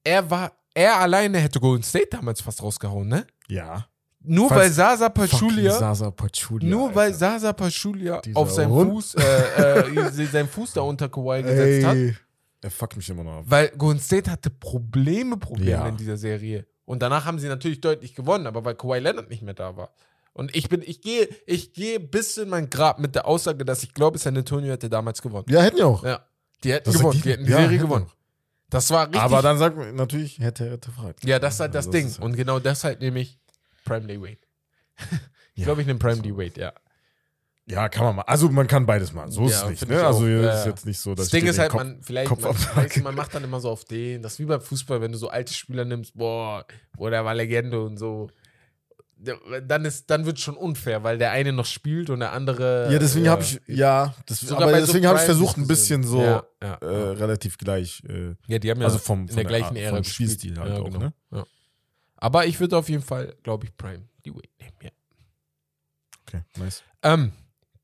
er 0.04 0.30
war, 0.30 0.52
er 0.74 0.96
alleine 0.98 1.38
hätte 1.38 1.60
Golden 1.60 1.82
State 1.84 2.08
damals 2.10 2.40
fast 2.40 2.62
rausgehauen, 2.62 3.06
ne? 3.08 3.26
Ja. 3.48 3.86
Nur 4.20 4.50
weil 4.50 4.70
Sasa 4.70 5.08
Pachulia, 5.08 5.72
Sasa 5.72 6.10
Pachulia. 6.10 6.68
nur 6.68 6.94
weil 6.94 7.06
Alter. 7.12 7.18
Sasa 7.18 7.52
Pachulia 7.52 8.20
Dieser 8.20 8.36
auf 8.38 8.50
seinem. 8.50 8.72
Fuß, 8.72 9.14
äh, 9.14 9.80
äh, 9.80 10.26
seinen 10.32 10.48
Fuß 10.48 10.72
da 10.72 10.80
unter 10.80 11.08
Kawhi 11.08 11.42
gesetzt 11.42 11.86
hat, 11.86 11.94
Ey. 11.96 12.16
Er 12.60 12.70
fuckt 12.72 12.96
mich 12.96 13.08
immer 13.08 13.22
noch 13.22 13.38
ab. 13.38 13.44
weil 13.46 13.68
Golden 13.78 14.00
State 14.00 14.28
hatte 14.28 14.50
Probleme, 14.50 15.36
Probleme 15.36 15.70
Ja. 15.70 15.86
in 15.88 15.96
dieser 15.96 16.16
Serie. 16.16 16.66
Und 16.88 17.00
danach 17.02 17.26
haben 17.26 17.38
sie 17.38 17.48
natürlich 17.48 17.80
deutlich 17.82 18.14
gewonnen, 18.14 18.46
aber 18.46 18.64
weil 18.64 18.74
Kawhi 18.74 18.98
Leonard 18.98 19.28
nicht 19.28 19.42
mehr 19.42 19.52
da 19.54 19.76
war. 19.76 19.92
Und 20.32 20.56
ich 20.56 20.68
bin, 20.68 20.82
ich 20.84 21.02
gehe, 21.02 21.28
ich 21.46 21.72
gehe 21.74 22.00
bis 22.00 22.36
in 22.38 22.48
mein 22.48 22.70
Grab 22.70 22.98
mit 22.98 23.14
der 23.14 23.26
Aussage, 23.26 23.64
dass 23.64 23.82
ich 23.82 23.92
glaube, 23.92 24.16
San 24.18 24.36
Antonio 24.36 24.72
hätte 24.72 24.88
damals 24.88 25.20
gewonnen. 25.20 25.44
Ja, 25.48 25.60
hätten 25.62 25.76
ja 25.78 25.84
auch. 25.86 26.02
Ja. 26.04 26.24
Die 26.64 26.72
hätten 26.72 26.90
Das 26.90 26.98
gewonnen, 26.98 27.20
die 27.22 27.30
hätten 27.32 27.44
die 27.44 27.50
Ja, 27.50 27.58
Serie 27.58 27.76
hätten 27.78 27.86
gewonnen. 27.88 28.06
Das 28.70 28.90
war 28.90 29.04
richtig. 29.06 29.20
Aber 29.20 29.42
dann 29.42 29.58
sagt 29.58 29.76
man 29.76 29.94
natürlich, 29.96 30.38
hätte, 30.38 30.70
hätte 30.70 30.90
fragt. 30.90 31.24
ja, 31.24 31.38
das 31.38 31.54
ist 31.54 31.60
halt 31.60 31.74
das, 31.74 31.86
Also 31.86 31.90
Ding. 31.98 32.06
ist 32.06 32.18
halt- 32.18 32.24
Und 32.24 32.36
genau 32.36 32.58
deshalb 32.58 33.00
nehme 33.00 33.20
ich 33.20 33.38
Prime 33.84 34.06
Day 34.06 34.20
Wade. 34.20 34.38
Ich 35.54 35.60
Ja. 35.60 35.64
glaube, 35.64 35.80
ich 35.82 35.86
nehme 35.86 35.98
Prime 35.98 36.22
Day 36.22 36.34
Wade, 36.36 36.58
ja. 36.60 36.72
Ja, 37.70 37.88
kann 37.88 38.04
man 38.04 38.16
mal. 38.16 38.22
Also 38.22 38.48
man 38.48 38.66
kann 38.66 38.86
beides 38.86 39.12
machen. 39.12 39.30
So 39.30 39.44
ist 39.46 39.52
Ja, 39.52 39.64
es 39.64 39.70
nicht. 39.82 39.88
Ne? 39.88 40.02
Also 40.06 40.26
Ja, 40.26 40.54
ist 40.54 40.64
ja. 40.64 40.70
jetzt 40.70 40.86
nicht 40.86 40.98
so, 40.98 41.14
dass 41.14 41.26
Das 41.26 41.30
Ding 41.30 41.46
ist 41.46 41.58
halt, 41.58 41.70
Kopf- 41.70 41.82
man, 41.84 41.98
vielleicht, 42.02 42.30
man, 42.30 42.42
weißt 42.54 43.02
man 43.02 43.14
macht 43.14 43.34
dann 43.34 43.44
immer 43.44 43.60
so 43.60 43.68
auf 43.70 43.84
den. 43.84 44.22
Das 44.22 44.32
ist 44.34 44.38
wie 44.40 44.44
beim 44.46 44.60
Fußball, 44.60 45.00
wenn 45.00 45.12
du 45.12 45.18
so 45.18 45.28
alte 45.28 45.52
Spieler 45.52 45.84
nimmst, 45.84 46.14
boah, 46.16 46.64
boah, 46.96 47.10
der 47.10 47.24
war 47.24 47.34
Legende 47.34 47.80
und 47.82 47.98
so. 47.98 48.28
Der- 49.20 49.60
Dann, 49.60 49.84
ist, 49.84 50.08
dann 50.10 50.24
wird 50.26 50.38
es 50.38 50.44
schon 50.44 50.56
unfair, 50.56 51.02
weil 51.02 51.18
der 51.18 51.32
eine 51.32 51.52
noch 51.52 51.66
spielt 51.66 52.08
und 52.08 52.20
der 52.20 52.32
andere. 52.32 52.88
Ja, 52.92 52.98
deswegen 53.00 53.26
äh, 53.26 53.28
habe 53.30 53.42
ich, 53.42 53.60
ja, 53.66 54.14
das, 54.26 54.50
aber 54.52 54.66
bei 54.66 54.80
so 54.80 54.86
deswegen 54.86 55.06
habe 55.08 55.18
ich 55.18 55.24
versucht, 55.24 55.56
ein 55.58 55.66
bisschen 55.66 56.04
so 56.04 56.22
Ja, 56.22 56.46
ja. 56.62 56.74
äh, 56.76 56.86
relativ 56.86 57.58
gleich. 57.58 58.02
Äh, 58.08 58.34
ja, 58.46 58.58
die 58.60 58.70
haben 58.70 58.80
ja 58.80 58.86
also 58.86 58.98
vom, 58.98 59.22
in 59.22 59.28
von 59.28 59.36
der 59.36 59.44
gleichen 59.44 59.76
Ära 59.76 59.96
vom. 59.96 60.04
Spielstil 60.04 60.56
halt 60.58 60.70
ja, 60.72 60.80
auch, 60.80 60.84
genau. 60.84 60.98
ne? 61.00 61.12
Ja. 61.32 61.44
Aber 62.16 62.46
ich 62.46 62.58
würde 62.60 62.76
auf 62.76 62.88
jeden 62.88 63.02
Fall, 63.02 63.34
glaube 63.42 63.66
ich, 63.66 63.76
Prime 63.76 64.04
die 64.24 64.32
Wade 64.34 64.48
nehmen. 64.60 64.72
Ja. 64.82 64.90
Okay, 66.26 66.42
nice. 66.58 66.82
Ähm, 67.02 67.32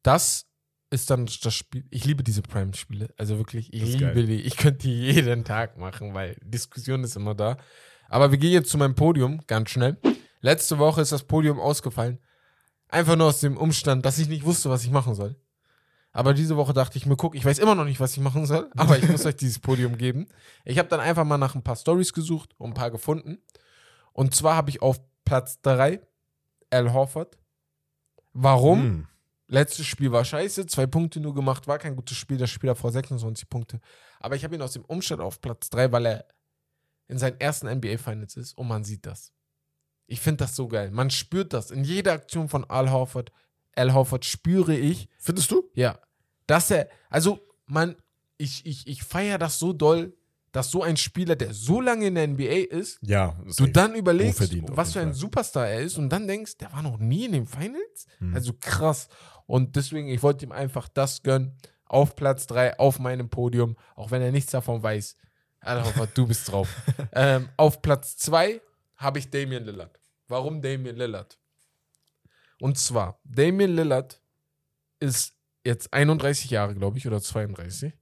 das 0.04 0.46
ist 0.90 1.10
dann 1.10 1.26
das 1.26 1.54
Spiel. 1.54 1.84
Ich 1.90 2.04
liebe 2.04 2.22
diese 2.22 2.42
Prime-Spiele. 2.42 3.12
Also 3.16 3.38
wirklich, 3.38 3.72
ich 3.74 3.82
liebe 3.82 4.12
geil. 4.12 4.26
die. 4.26 4.42
Ich 4.42 4.56
könnte 4.56 4.86
die 4.86 5.00
jeden 5.12 5.44
Tag 5.44 5.76
machen, 5.76 6.14
weil 6.14 6.36
Diskussion 6.42 7.02
ist 7.02 7.16
immer 7.16 7.34
da. 7.34 7.56
Aber 8.08 8.30
wir 8.30 8.38
gehen 8.38 8.52
jetzt 8.52 8.70
zu 8.70 8.78
meinem 8.78 8.94
Podium, 8.94 9.40
ganz 9.46 9.70
schnell. 9.70 9.98
Letzte 10.40 10.78
Woche 10.78 11.00
ist 11.00 11.10
das 11.10 11.24
Podium 11.24 11.58
ausgefallen. 11.58 12.20
Einfach 12.88 13.16
nur 13.16 13.28
aus 13.28 13.40
dem 13.40 13.56
Umstand, 13.56 14.04
dass 14.04 14.18
ich 14.18 14.28
nicht 14.28 14.44
wusste, 14.44 14.70
was 14.70 14.84
ich 14.84 14.90
machen 14.90 15.14
soll. 15.14 15.36
Aber 16.12 16.32
diese 16.32 16.56
Woche 16.56 16.74
dachte 16.74 16.96
ich 16.96 17.06
mir, 17.06 17.16
guck, 17.16 17.34
ich 17.34 17.44
weiß 17.44 17.58
immer 17.58 17.74
noch 17.74 17.86
nicht, 17.86 17.98
was 17.98 18.12
ich 18.12 18.22
machen 18.22 18.46
soll, 18.46 18.70
aber 18.76 18.98
ich 18.98 19.08
muss 19.08 19.26
euch 19.26 19.36
dieses 19.36 19.58
Podium 19.58 19.98
geben. 19.98 20.28
Ich 20.64 20.78
habe 20.78 20.88
dann 20.88 21.00
einfach 21.00 21.24
mal 21.24 21.38
nach 21.38 21.56
ein 21.56 21.64
paar 21.64 21.76
Stories 21.76 22.12
gesucht 22.12 22.54
und 22.58 22.70
ein 22.70 22.74
paar 22.74 22.92
gefunden. 22.92 23.38
Und 24.12 24.34
zwar 24.34 24.54
habe 24.54 24.70
ich 24.70 24.80
auf 24.80 25.00
Platz 25.24 25.60
3 25.62 26.00
Al 26.70 26.92
Horford. 26.92 27.36
Warum? 28.32 28.82
Hm. 28.82 29.08
Letztes 29.46 29.86
Spiel 29.86 30.10
war 30.10 30.24
scheiße, 30.24 30.66
zwei 30.66 30.86
Punkte 30.86 31.20
nur 31.20 31.34
gemacht, 31.34 31.66
war 31.66 31.78
kein 31.78 31.96
gutes 31.96 32.16
Spiel. 32.16 32.38
Das 32.38 32.50
Spiel 32.50 32.68
davor 32.68 32.92
26 32.92 33.48
Punkte. 33.48 33.80
Aber 34.20 34.36
ich 34.36 34.44
habe 34.44 34.54
ihn 34.54 34.62
aus 34.62 34.72
dem 34.72 34.84
Umstand 34.84 35.20
auf 35.20 35.40
Platz 35.40 35.68
3, 35.70 35.92
weil 35.92 36.06
er 36.06 36.26
in 37.08 37.18
seinen 37.18 37.38
ersten 37.40 37.68
NBA 37.68 37.98
Finals 37.98 38.36
ist 38.36 38.56
und 38.56 38.68
man 38.68 38.84
sieht 38.84 39.04
das. 39.04 39.32
Ich 40.06 40.20
finde 40.20 40.44
das 40.44 40.56
so 40.56 40.68
geil. 40.68 40.90
Man 40.90 41.10
spürt 41.10 41.52
das. 41.52 41.70
In 41.70 41.84
jeder 41.84 42.12
Aktion 42.12 42.48
von 42.48 42.64
Al 42.64 42.90
Horford, 42.90 43.32
Al 43.76 43.92
Horford 43.92 44.24
spüre 44.24 44.74
ich, 44.74 45.08
Findest 45.18 45.50
du? 45.50 45.70
ja, 45.74 45.98
dass 46.46 46.70
er, 46.70 46.88
also 47.10 47.40
man, 47.66 47.96
ich, 48.36 48.64
ich, 48.66 48.86
ich 48.86 49.02
feiere 49.02 49.38
das 49.38 49.58
so 49.58 49.72
doll, 49.72 50.16
dass 50.54 50.70
so 50.70 50.84
ein 50.84 50.96
Spieler, 50.96 51.34
der 51.34 51.52
so 51.52 51.80
lange 51.80 52.06
in 52.06 52.14
der 52.14 52.28
NBA 52.28 52.70
ist, 52.70 53.00
Ja. 53.02 53.36
du 53.56 53.66
dann 53.66 53.96
überlegst, 53.96 54.40
was 54.68 54.92
für 54.92 55.00
ein 55.00 55.08
Fall. 55.08 55.14
Superstar 55.14 55.66
er 55.66 55.80
ist 55.80 55.98
und 55.98 56.08
dann 56.10 56.28
denkst, 56.28 56.58
der 56.58 56.72
war 56.72 56.80
noch 56.80 56.98
nie 56.98 57.24
in 57.24 57.32
den 57.32 57.46
Finals? 57.46 58.06
Hm. 58.18 58.34
Also 58.36 58.52
krass. 58.60 59.08
Und 59.46 59.74
deswegen, 59.74 60.08
ich 60.08 60.22
wollte 60.22 60.44
ihm 60.44 60.52
einfach 60.52 60.88
das 60.88 61.24
gönnen. 61.24 61.56
Auf 61.86 62.14
Platz 62.14 62.46
3, 62.46 62.78
auf 62.78 63.00
meinem 63.00 63.30
Podium, 63.30 63.76
auch 63.96 64.12
wenn 64.12 64.22
er 64.22 64.30
nichts 64.30 64.52
davon 64.52 64.80
weiß. 64.80 65.16
Alter, 65.58 66.06
du 66.14 66.28
bist 66.28 66.50
drauf. 66.50 66.68
ähm, 67.12 67.48
auf 67.56 67.82
Platz 67.82 68.16
2 68.18 68.60
habe 68.94 69.18
ich 69.18 69.30
Damian 69.30 69.64
Lillard. 69.64 69.98
Warum 70.28 70.62
Damian 70.62 70.94
Lillard? 70.94 71.36
Und 72.60 72.78
zwar, 72.78 73.18
Damian 73.24 73.74
Lillard 73.74 74.22
ist 75.00 75.34
jetzt 75.64 75.92
31 75.92 76.48
Jahre, 76.50 76.76
glaube 76.76 76.98
ich, 76.98 77.08
oder 77.08 77.20
32. 77.20 77.92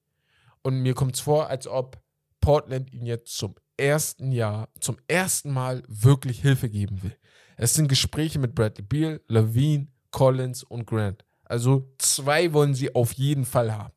Und 0.60 0.82
mir 0.82 0.92
kommt 0.94 1.14
es 1.14 1.20
vor, 1.20 1.48
als 1.48 1.66
ob 1.66 2.01
Portland 2.42 2.92
ihn 2.92 3.06
jetzt 3.06 3.34
zum 3.38 3.54
ersten 3.78 4.32
Jahr, 4.32 4.68
zum 4.78 4.98
ersten 5.08 5.50
Mal 5.50 5.82
wirklich 5.88 6.42
Hilfe 6.42 6.68
geben 6.68 7.02
will. 7.02 7.16
Es 7.56 7.72
sind 7.72 7.88
Gespräche 7.88 8.38
mit 8.38 8.54
Bradley 8.54 8.84
Beal, 8.84 9.20
Levine, 9.28 9.86
Collins 10.10 10.62
und 10.62 10.86
Grant. 10.86 11.24
Also 11.44 11.90
zwei 11.96 12.52
wollen 12.52 12.74
sie 12.74 12.94
auf 12.94 13.12
jeden 13.12 13.46
Fall 13.46 13.72
haben. 13.72 13.94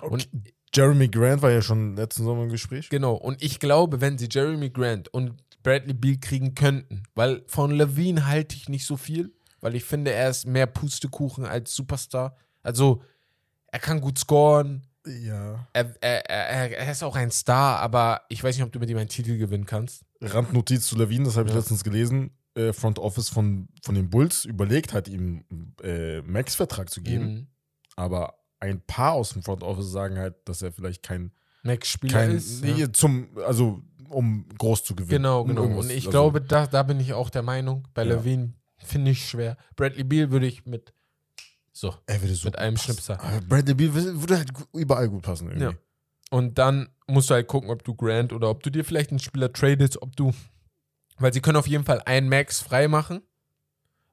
Und 0.00 0.28
Jeremy 0.72 1.08
Grant 1.08 1.42
war 1.42 1.50
ja 1.50 1.62
schon 1.62 1.96
letzten 1.96 2.24
Sommer 2.24 2.44
im 2.44 2.50
Gespräch. 2.50 2.88
Genau, 2.90 3.14
und 3.14 3.42
ich 3.42 3.58
glaube, 3.58 4.00
wenn 4.00 4.18
sie 4.18 4.28
Jeremy 4.30 4.70
Grant 4.70 5.12
und 5.12 5.34
Bradley 5.62 5.94
Beal 5.94 6.16
kriegen 6.18 6.54
könnten, 6.54 7.02
weil 7.14 7.42
von 7.46 7.70
Levine 7.70 8.26
halte 8.26 8.56
ich 8.56 8.68
nicht 8.68 8.86
so 8.86 8.96
viel, 8.96 9.32
weil 9.60 9.74
ich 9.74 9.84
finde, 9.84 10.12
er 10.12 10.30
ist 10.30 10.46
mehr 10.46 10.66
Pustekuchen 10.66 11.44
als 11.44 11.74
Superstar. 11.74 12.36
Also, 12.62 13.02
er 13.66 13.78
kann 13.78 14.00
gut 14.00 14.18
scoren, 14.18 14.86
Ja. 15.06 15.66
Er, 15.72 15.94
er, 16.02 16.28
er, 16.30 16.78
er 16.78 16.92
ist 16.92 17.02
auch 17.02 17.16
ein 17.16 17.30
Star, 17.30 17.78
aber 17.80 18.22
ich 18.28 18.42
weiß 18.44 18.56
nicht, 18.56 18.64
ob 18.64 18.72
du 18.72 18.78
mit 18.78 18.90
ihm 18.90 18.98
einen 18.98 19.08
Titel 19.08 19.38
gewinnen 19.38 19.66
kannst. 19.66 20.04
Randnotiz 20.20 20.86
zu 20.86 20.96
Levine, 20.96 21.24
das 21.24 21.36
habe 21.36 21.48
ich 21.48 21.54
Ja. 21.54 21.58
letztens 21.60 21.82
gelesen. 21.84 22.30
Äh, 22.54 22.72
Front 22.72 22.98
Office 22.98 23.28
von, 23.28 23.68
von 23.82 23.94
den 23.94 24.10
Bulls 24.10 24.44
überlegt 24.44 24.92
hat, 24.92 25.08
ihm 25.08 25.44
äh, 25.82 26.20
Max-Vertrag 26.22 26.90
zu 26.90 27.00
geben. 27.02 27.24
Mhm. 27.32 27.46
Aber 27.96 28.34
ein 28.58 28.80
paar 28.82 29.12
aus 29.12 29.30
dem 29.30 29.42
Front 29.42 29.62
Office 29.62 29.90
sagen 29.90 30.18
halt, 30.18 30.34
dass 30.46 30.60
er 30.62 30.72
vielleicht 30.72 31.02
kein, 31.02 31.32
Max-Spieler 31.62 32.26
ist. 32.26 32.62
nee, 32.62 32.72
ja. 32.72 32.92
zum, 32.92 33.28
also 33.46 33.82
um 34.08 34.46
groß 34.58 34.82
zu 34.84 34.94
gewinnen. 34.94 35.10
Genau, 35.22 35.44
genau. 35.44 35.62
irgendwas- 35.62 35.84
Und 35.86 35.90
ich 35.92 35.98
also, 36.06 36.10
glaube, 36.10 36.40
da, 36.40 36.66
da 36.66 36.82
bin 36.82 36.98
ich 37.00 37.12
auch 37.12 37.30
der 37.30 37.42
Meinung, 37.42 37.86
bei 37.94 38.02
Ja. 38.04 38.16
Levine 38.16 38.54
finde 38.78 39.12
ich 39.12 39.28
schwer. 39.28 39.56
Bradley 39.76 40.04
Beal 40.04 40.30
würde 40.30 40.46
ich 40.46 40.66
mit 40.66 40.92
so 41.80 41.94
er 42.06 42.20
würde 42.20 42.34
so 42.34 42.46
mit 42.48 42.58
einem 42.58 42.76
passen. 42.76 42.92
Schnipser. 42.92 43.20
Aber 43.20 43.40
Bradley 43.40 43.74
Beal 43.74 43.94
würde 43.94 44.36
halt 44.36 44.50
überall 44.74 45.08
gut 45.08 45.22
passen 45.22 45.48
irgendwie. 45.48 45.64
Ja. 45.64 45.72
Und 46.30 46.58
dann 46.58 46.90
musst 47.06 47.30
du 47.30 47.34
halt 47.34 47.48
gucken, 47.48 47.70
ob 47.70 47.82
du 47.82 47.94
Grant 47.94 48.32
oder 48.32 48.50
ob 48.50 48.62
du 48.62 48.70
dir 48.70 48.84
vielleicht 48.84 49.10
einen 49.10 49.18
Spieler 49.18 49.52
tradest, 49.52 50.00
ob 50.02 50.14
du. 50.14 50.32
Weil 51.18 51.32
sie 51.32 51.40
können 51.40 51.56
auf 51.56 51.66
jeden 51.66 51.84
Fall 51.84 52.02
einen 52.04 52.28
Max 52.28 52.60
frei 52.60 52.86
machen. 52.86 53.22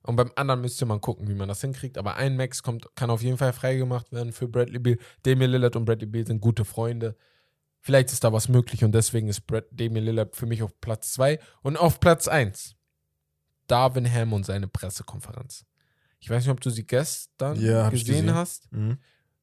Und 0.03 0.15
beim 0.15 0.32
anderen 0.36 0.61
müsste 0.61 0.86
man 0.86 1.01
gucken, 1.01 1.28
wie 1.28 1.36
man 1.36 1.49
das 1.49 1.61
hinkriegt. 1.61 1.97
Aber 1.97 2.15
ein 2.15 2.38
Max 2.38 2.63
kommt, 2.63 2.88
kann 2.95 3.09
auf 3.09 3.22
jeden 3.22 3.38
Fall 3.38 3.51
freigemacht 3.51 4.11
werden 4.11 4.32
für 4.32 4.47
Bradley 4.47 4.80
Beal. 4.80 4.97
Damian 5.24 5.51
Lillard 5.51 5.76
und 5.76 5.86
Bradley 5.86 6.07
Beal 6.07 6.26
sind 6.26 6.39
gute 6.39 6.63
Freunde. 6.63 7.15
Vielleicht 7.82 8.11
ist 8.11 8.24
da 8.24 8.34
was 8.34 8.47
möglich 8.47 8.84
und 8.84 8.93
deswegen 8.93 9.28
ist 9.28 9.45
Brad, 9.45 9.65
Damian 9.72 10.05
Lillard 10.05 10.36
für 10.36 10.45
mich 10.45 10.63
auf 10.63 10.80
Platz 10.80 11.13
2. 11.13 11.39
Und 11.61 11.78
auf 11.78 11.99
Platz 11.99 12.28
1 12.28 12.76
Darvin 13.68 14.11
Ham 14.11 14.34
und 14.34 14.45
seine 14.45 14.68
Pressekonferenz. 14.68 15.65
Ich 16.20 16.30
weiß 16.30 16.43
nicht, 16.43 16.51
ob 16.51 16.61
du 16.61 16.70
sie 16.70 16.86
gestern 16.86 17.59
Ja, 17.59 17.89
gesehen 17.89 18.26
gesehen. 18.26 18.34
hast. 18.36 18.72
Mhm. 18.72 18.97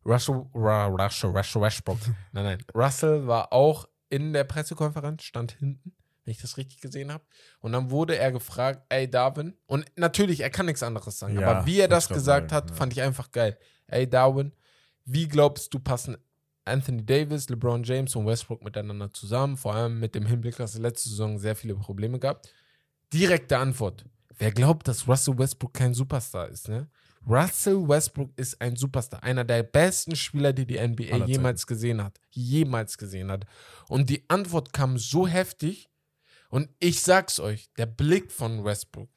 Russell, 0.04 0.44
Russell, 0.54 1.30
Russell 1.30 1.62
Westbrook. 1.62 1.98
nein, 2.32 2.44
nein. 2.44 2.64
Russell 2.74 3.26
war 3.26 3.52
auch 3.52 3.88
in 4.10 4.32
der 4.32 4.44
Pressekonferenz, 4.44 5.22
stand 5.22 5.52
hinten, 5.52 5.94
wenn 6.24 6.32
ich 6.32 6.40
das 6.40 6.56
richtig 6.56 6.80
gesehen 6.80 7.10
habe. 7.12 7.24
Und 7.60 7.72
dann 7.72 7.90
wurde 7.90 8.16
er 8.18 8.30
gefragt, 8.32 8.82
ey 8.90 9.10
Darwin. 9.10 9.54
Und 9.66 9.86
natürlich, 9.96 10.40
er 10.40 10.50
kann 10.50 10.66
nichts 10.66 10.82
anderes 10.82 11.18
sagen. 11.18 11.38
Ja, 11.40 11.48
aber 11.48 11.66
wie 11.66 11.80
er 11.80 11.88
das 11.88 12.08
gesagt 12.08 12.50
grad 12.50 12.64
hat, 12.64 12.70
ja. 12.70 12.76
fand 12.76 12.92
ich 12.92 13.00
einfach 13.02 13.30
geil. 13.30 13.58
Ey 13.86 14.08
Darwin, 14.08 14.52
wie 15.04 15.28
glaubst 15.28 15.72
du, 15.72 15.78
passen 15.78 16.16
Anthony 16.66 17.04
Davis, 17.04 17.48
LeBron 17.48 17.82
James 17.82 18.14
und 18.16 18.26
Westbrook 18.26 18.62
miteinander 18.62 19.12
zusammen? 19.12 19.56
Vor 19.56 19.74
allem 19.74 20.00
mit 20.00 20.14
dem 20.14 20.26
Hinblick, 20.26 20.56
dass 20.56 20.74
es 20.74 20.80
letzte 20.80 21.08
Saison 21.08 21.38
sehr 21.38 21.56
viele 21.56 21.74
Probleme 21.74 22.18
gab. 22.18 22.42
Direkte 23.12 23.58
Antwort. 23.58 24.04
Wer 24.38 24.52
glaubt, 24.52 24.88
dass 24.88 25.06
Russell 25.06 25.38
Westbrook 25.38 25.74
kein 25.74 25.94
Superstar 25.94 26.48
ist, 26.48 26.68
ne? 26.68 26.88
Russell 27.26 27.88
Westbrook 27.88 28.30
ist 28.36 28.60
ein 28.60 28.76
Superstar, 28.76 29.22
einer 29.22 29.44
der 29.44 29.62
besten 29.62 30.14
Spieler, 30.14 30.52
die 30.52 30.66
die 30.66 30.78
NBA 30.78 31.24
jemals 31.26 31.66
gesehen 31.66 32.02
hat. 32.02 32.20
Jemals 32.30 32.98
gesehen 32.98 33.30
hat. 33.30 33.46
Und 33.88 34.10
die 34.10 34.24
Antwort 34.28 34.72
kam 34.72 34.98
so 34.98 35.26
heftig. 35.26 35.88
Und 36.50 36.68
ich 36.78 37.00
sag's 37.00 37.40
euch, 37.40 37.70
der 37.78 37.86
Blick 37.86 38.30
von 38.30 38.64
Westbrook, 38.64 39.08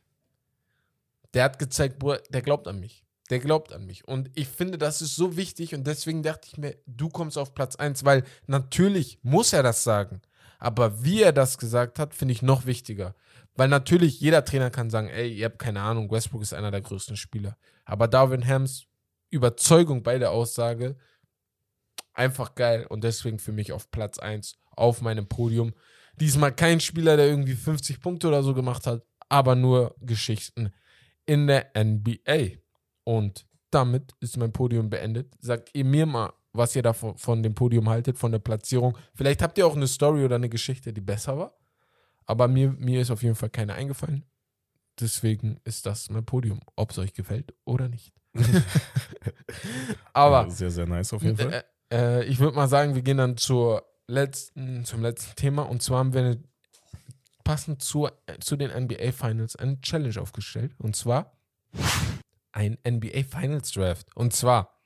der 1.34 1.44
hat 1.44 1.60
gezeigt, 1.60 2.00
Bruder, 2.00 2.22
der 2.30 2.42
glaubt 2.42 2.68
an 2.68 2.80
mich. 2.80 3.04
Der 3.30 3.40
glaubt 3.40 3.74
an 3.74 3.86
mich. 3.86 4.08
Und 4.08 4.32
ich 4.36 4.48
finde, 4.48 4.78
das 4.78 5.02
ist 5.02 5.16
so 5.16 5.36
wichtig. 5.36 5.76
Und 5.76 5.86
deswegen 5.86 6.24
dachte 6.24 6.48
ich 6.50 6.58
mir, 6.58 6.78
du 6.88 7.10
kommst 7.10 7.38
auf 7.38 7.54
Platz 7.54 7.76
1, 7.76 8.06
weil 8.06 8.24
natürlich 8.48 9.20
muss 9.22 9.52
er 9.52 9.64
das 9.64 9.84
sagen. 9.84 10.22
Aber 10.60 11.04
wie 11.04 11.22
er 11.22 11.34
das 11.34 11.58
gesagt 11.58 12.00
hat, 12.00 12.16
finde 12.16 12.32
ich 12.32 12.42
noch 12.42 12.66
wichtiger. 12.66 13.14
Weil 13.58 13.68
natürlich 13.68 14.22
jeder 14.22 14.46
Trainer 14.46 14.70
kann 14.70 14.90
sagen, 14.90 15.10
ey, 15.10 15.34
ihr 15.34 15.46
habt 15.46 15.60
keine 15.60 15.82
Ahnung, 15.82 16.10
Westbrook 16.10 16.44
ist 16.44 16.54
einer 16.54 16.72
der 16.72 16.82
größten 16.82 17.18
Spieler. 17.18 17.58
Aber 17.86 18.08
Darwin 18.08 18.48
Hams 18.48 18.86
Überzeugung 19.30 20.04
bei 20.04 20.20
der 20.20 20.32
Aussage, 20.32 20.96
einfach 22.14 22.56
geil. 22.56 22.86
Und 22.88 23.04
deswegen 23.04 23.40
für 23.40 23.52
mich 23.52 23.72
auf 23.74 23.92
Platz 23.92 24.20
1 24.20 24.58
auf 24.70 25.02
meinem 25.02 25.28
Podium. 25.28 25.74
Diesmal 26.20 26.56
kein 26.56 26.80
Spieler, 26.80 27.18
der 27.18 27.28
irgendwie 27.28 27.56
50 27.56 28.00
Punkte 28.00 28.28
oder 28.28 28.44
so 28.44 28.54
gemacht 28.54 28.88
hat, 28.88 29.04
aber 29.28 29.56
nur 29.56 29.96
Geschichten 30.02 30.72
in 31.26 31.48
der 31.48 31.72
NBA. 31.76 32.60
Und 33.04 33.46
damit 33.72 34.14
ist 34.20 34.38
mein 34.38 34.54
Podium 34.54 34.90
beendet. 34.90 35.34
Sagt 35.40 35.70
ihr 35.74 35.86
mir 35.86 36.06
mal, 36.06 36.32
was 36.54 36.76
ihr 36.76 36.82
davon 36.82 37.18
von 37.18 37.44
dem 37.44 37.54
Podium 37.54 37.90
haltet, 37.90 38.18
von 38.18 38.32
der 38.32 38.40
Platzierung. 38.40 38.98
Vielleicht 39.14 39.42
habt 39.42 39.58
ihr 39.58 39.68
auch 39.68 39.76
eine 39.76 39.88
Story 39.88 40.24
oder 40.24 40.36
eine 40.36 40.50
Geschichte, 40.50 40.94
die 40.94 41.02
besser 41.02 41.38
war. 41.38 41.58
Aber 42.28 42.48
mir, 42.48 42.72
mir 42.74 43.02
ist 43.02 43.10
auf 43.10 43.24
jeden 43.24 43.36
Fall 43.36 43.50
keine 43.50 43.74
eingefallen. 43.74 44.26
Deswegen 45.00 45.60
ist 45.64 45.86
das 45.86 46.10
mein 46.10 46.26
Podium, 46.26 46.60
ob 46.76 46.92
es 46.92 47.00
euch 47.00 47.14
gefällt 47.14 47.54
oder 47.66 47.88
nicht. 47.88 48.14
Aber 50.14 50.50
sehr, 50.52 50.70
sehr 50.70 50.86
nice 50.86 51.14
auf 51.14 51.24
jeden 51.24 51.38
Fall. 51.38 51.64
äh, 51.90 52.20
äh, 52.20 52.24
ich 52.26 52.40
würde 52.40 52.56
mal 52.56 52.68
sagen, 52.68 52.96
wir 52.96 53.02
gehen 53.02 53.18
dann 53.18 53.38
zur 53.38 53.84
letzten, 54.08 54.86
zum 54.86 55.02
letzten 55.02 55.36
Thema. 55.36 55.64
Und 55.64 55.82
zwar 55.82 56.00
haben 56.00 56.14
wir 56.14 56.22
eine, 56.22 56.44
passend 57.44 57.82
zu, 57.82 58.08
äh, 58.08 58.40
zu 58.40 58.56
den 58.58 58.72
NBA 58.72 59.12
Finals 59.12 59.56
eine 59.56 59.80
Challenge 59.82 60.20
aufgestellt. 60.20 60.74
Und 60.78 60.96
zwar 60.96 61.38
ein 62.52 62.78
NBA 62.88 63.24
Finals 63.24 63.72
Draft. 63.72 64.16
Und 64.16 64.34
zwar, 64.34 64.77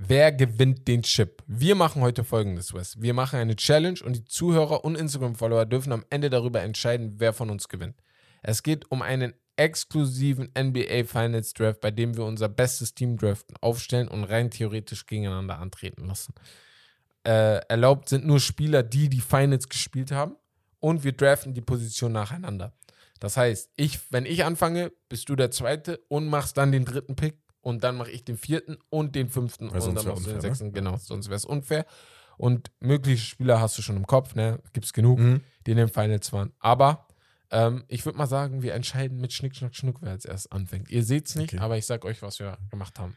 wer 0.00 0.32
gewinnt 0.32 0.88
den 0.88 1.02
Chip? 1.02 1.42
Wir 1.46 1.74
machen 1.74 2.02
heute 2.02 2.24
folgendes, 2.24 2.72
Wes. 2.72 3.00
Wir 3.00 3.14
machen 3.14 3.38
eine 3.38 3.56
Challenge 3.56 4.00
und 4.02 4.16
die 4.16 4.24
Zuhörer 4.24 4.84
und 4.84 4.96
Instagram-Follower 4.96 5.66
dürfen 5.66 5.92
am 5.92 6.04
Ende 6.10 6.30
darüber 6.30 6.62
entscheiden, 6.62 7.14
wer 7.18 7.32
von 7.32 7.50
uns 7.50 7.68
gewinnt. 7.68 7.96
Es 8.42 8.62
geht 8.62 8.90
um 8.90 9.02
einen 9.02 9.34
exklusiven 9.56 10.50
NBA 10.58 11.04
Finals 11.04 11.52
Draft, 11.52 11.80
bei 11.80 11.90
dem 11.90 12.16
wir 12.16 12.24
unser 12.24 12.48
bestes 12.48 12.94
Team 12.94 13.18
draften, 13.18 13.56
aufstellen 13.60 14.08
und 14.08 14.24
rein 14.24 14.50
theoretisch 14.50 15.04
gegeneinander 15.04 15.58
antreten 15.58 16.06
lassen. 16.06 16.32
Äh, 17.24 17.60
erlaubt 17.68 18.08
sind 18.08 18.26
nur 18.26 18.40
Spieler, 18.40 18.82
die 18.82 19.10
die 19.10 19.20
Finals 19.20 19.68
gespielt 19.68 20.12
haben 20.12 20.36
und 20.78 21.04
wir 21.04 21.12
draften 21.12 21.52
die 21.52 21.60
Position 21.60 22.12
nacheinander. 22.12 22.72
Das 23.20 23.36
heißt, 23.36 23.70
ich, 23.76 24.00
wenn 24.10 24.24
ich 24.24 24.46
anfange, 24.46 24.92
bist 25.10 25.28
du 25.28 25.36
der 25.36 25.50
Zweite 25.50 26.00
und 26.08 26.26
machst 26.26 26.56
dann 26.56 26.72
den 26.72 26.86
dritten 26.86 27.16
Pick 27.16 27.39
und 27.60 27.84
dann 27.84 27.96
mache 27.96 28.10
ich 28.10 28.24
den 28.24 28.36
vierten 28.36 28.76
und 28.88 29.14
den 29.14 29.28
fünften 29.28 29.70
Weil 29.72 29.80
und 29.82 29.94
dann 29.94 30.06
machst 30.06 30.24
du 30.24 30.30
den 30.30 30.36
ne? 30.36 30.40
sechsten. 30.42 30.72
Genau, 30.72 30.96
sonst 30.96 31.26
wäre 31.28 31.36
es 31.36 31.44
unfair. 31.44 31.86
Und 32.36 32.70
mögliche 32.80 33.22
Spieler 33.24 33.60
hast 33.60 33.76
du 33.76 33.82
schon 33.82 33.96
im 33.96 34.06
Kopf, 34.06 34.34
ne? 34.34 34.60
Gibt 34.72 34.86
es 34.86 34.92
genug, 34.94 35.18
Mhm. 35.18 35.42
die 35.66 35.72
in 35.72 35.76
den 35.76 35.88
Finals 35.88 36.32
waren. 36.32 36.52
Aber 36.58 37.06
ähm, 37.50 37.84
ich 37.88 38.04
würde 38.06 38.16
mal 38.16 38.26
sagen, 38.26 38.62
wir 38.62 38.72
entscheiden 38.74 39.20
mit 39.20 39.32
Schnick, 39.32 39.54
Schnack, 39.56 39.74
Schnuck, 39.74 39.96
wer 40.00 40.12
als 40.12 40.24
erst 40.24 40.50
anfängt. 40.52 40.90
Ihr 40.90 41.04
seht 41.04 41.26
es 41.28 41.34
nicht, 41.34 41.52
Okay. 41.52 41.62
aber 41.62 41.76
ich 41.76 41.84
sag 41.84 42.04
euch, 42.04 42.22
was 42.22 42.38
wir 42.38 42.56
gemacht 42.70 42.98
haben. 42.98 43.16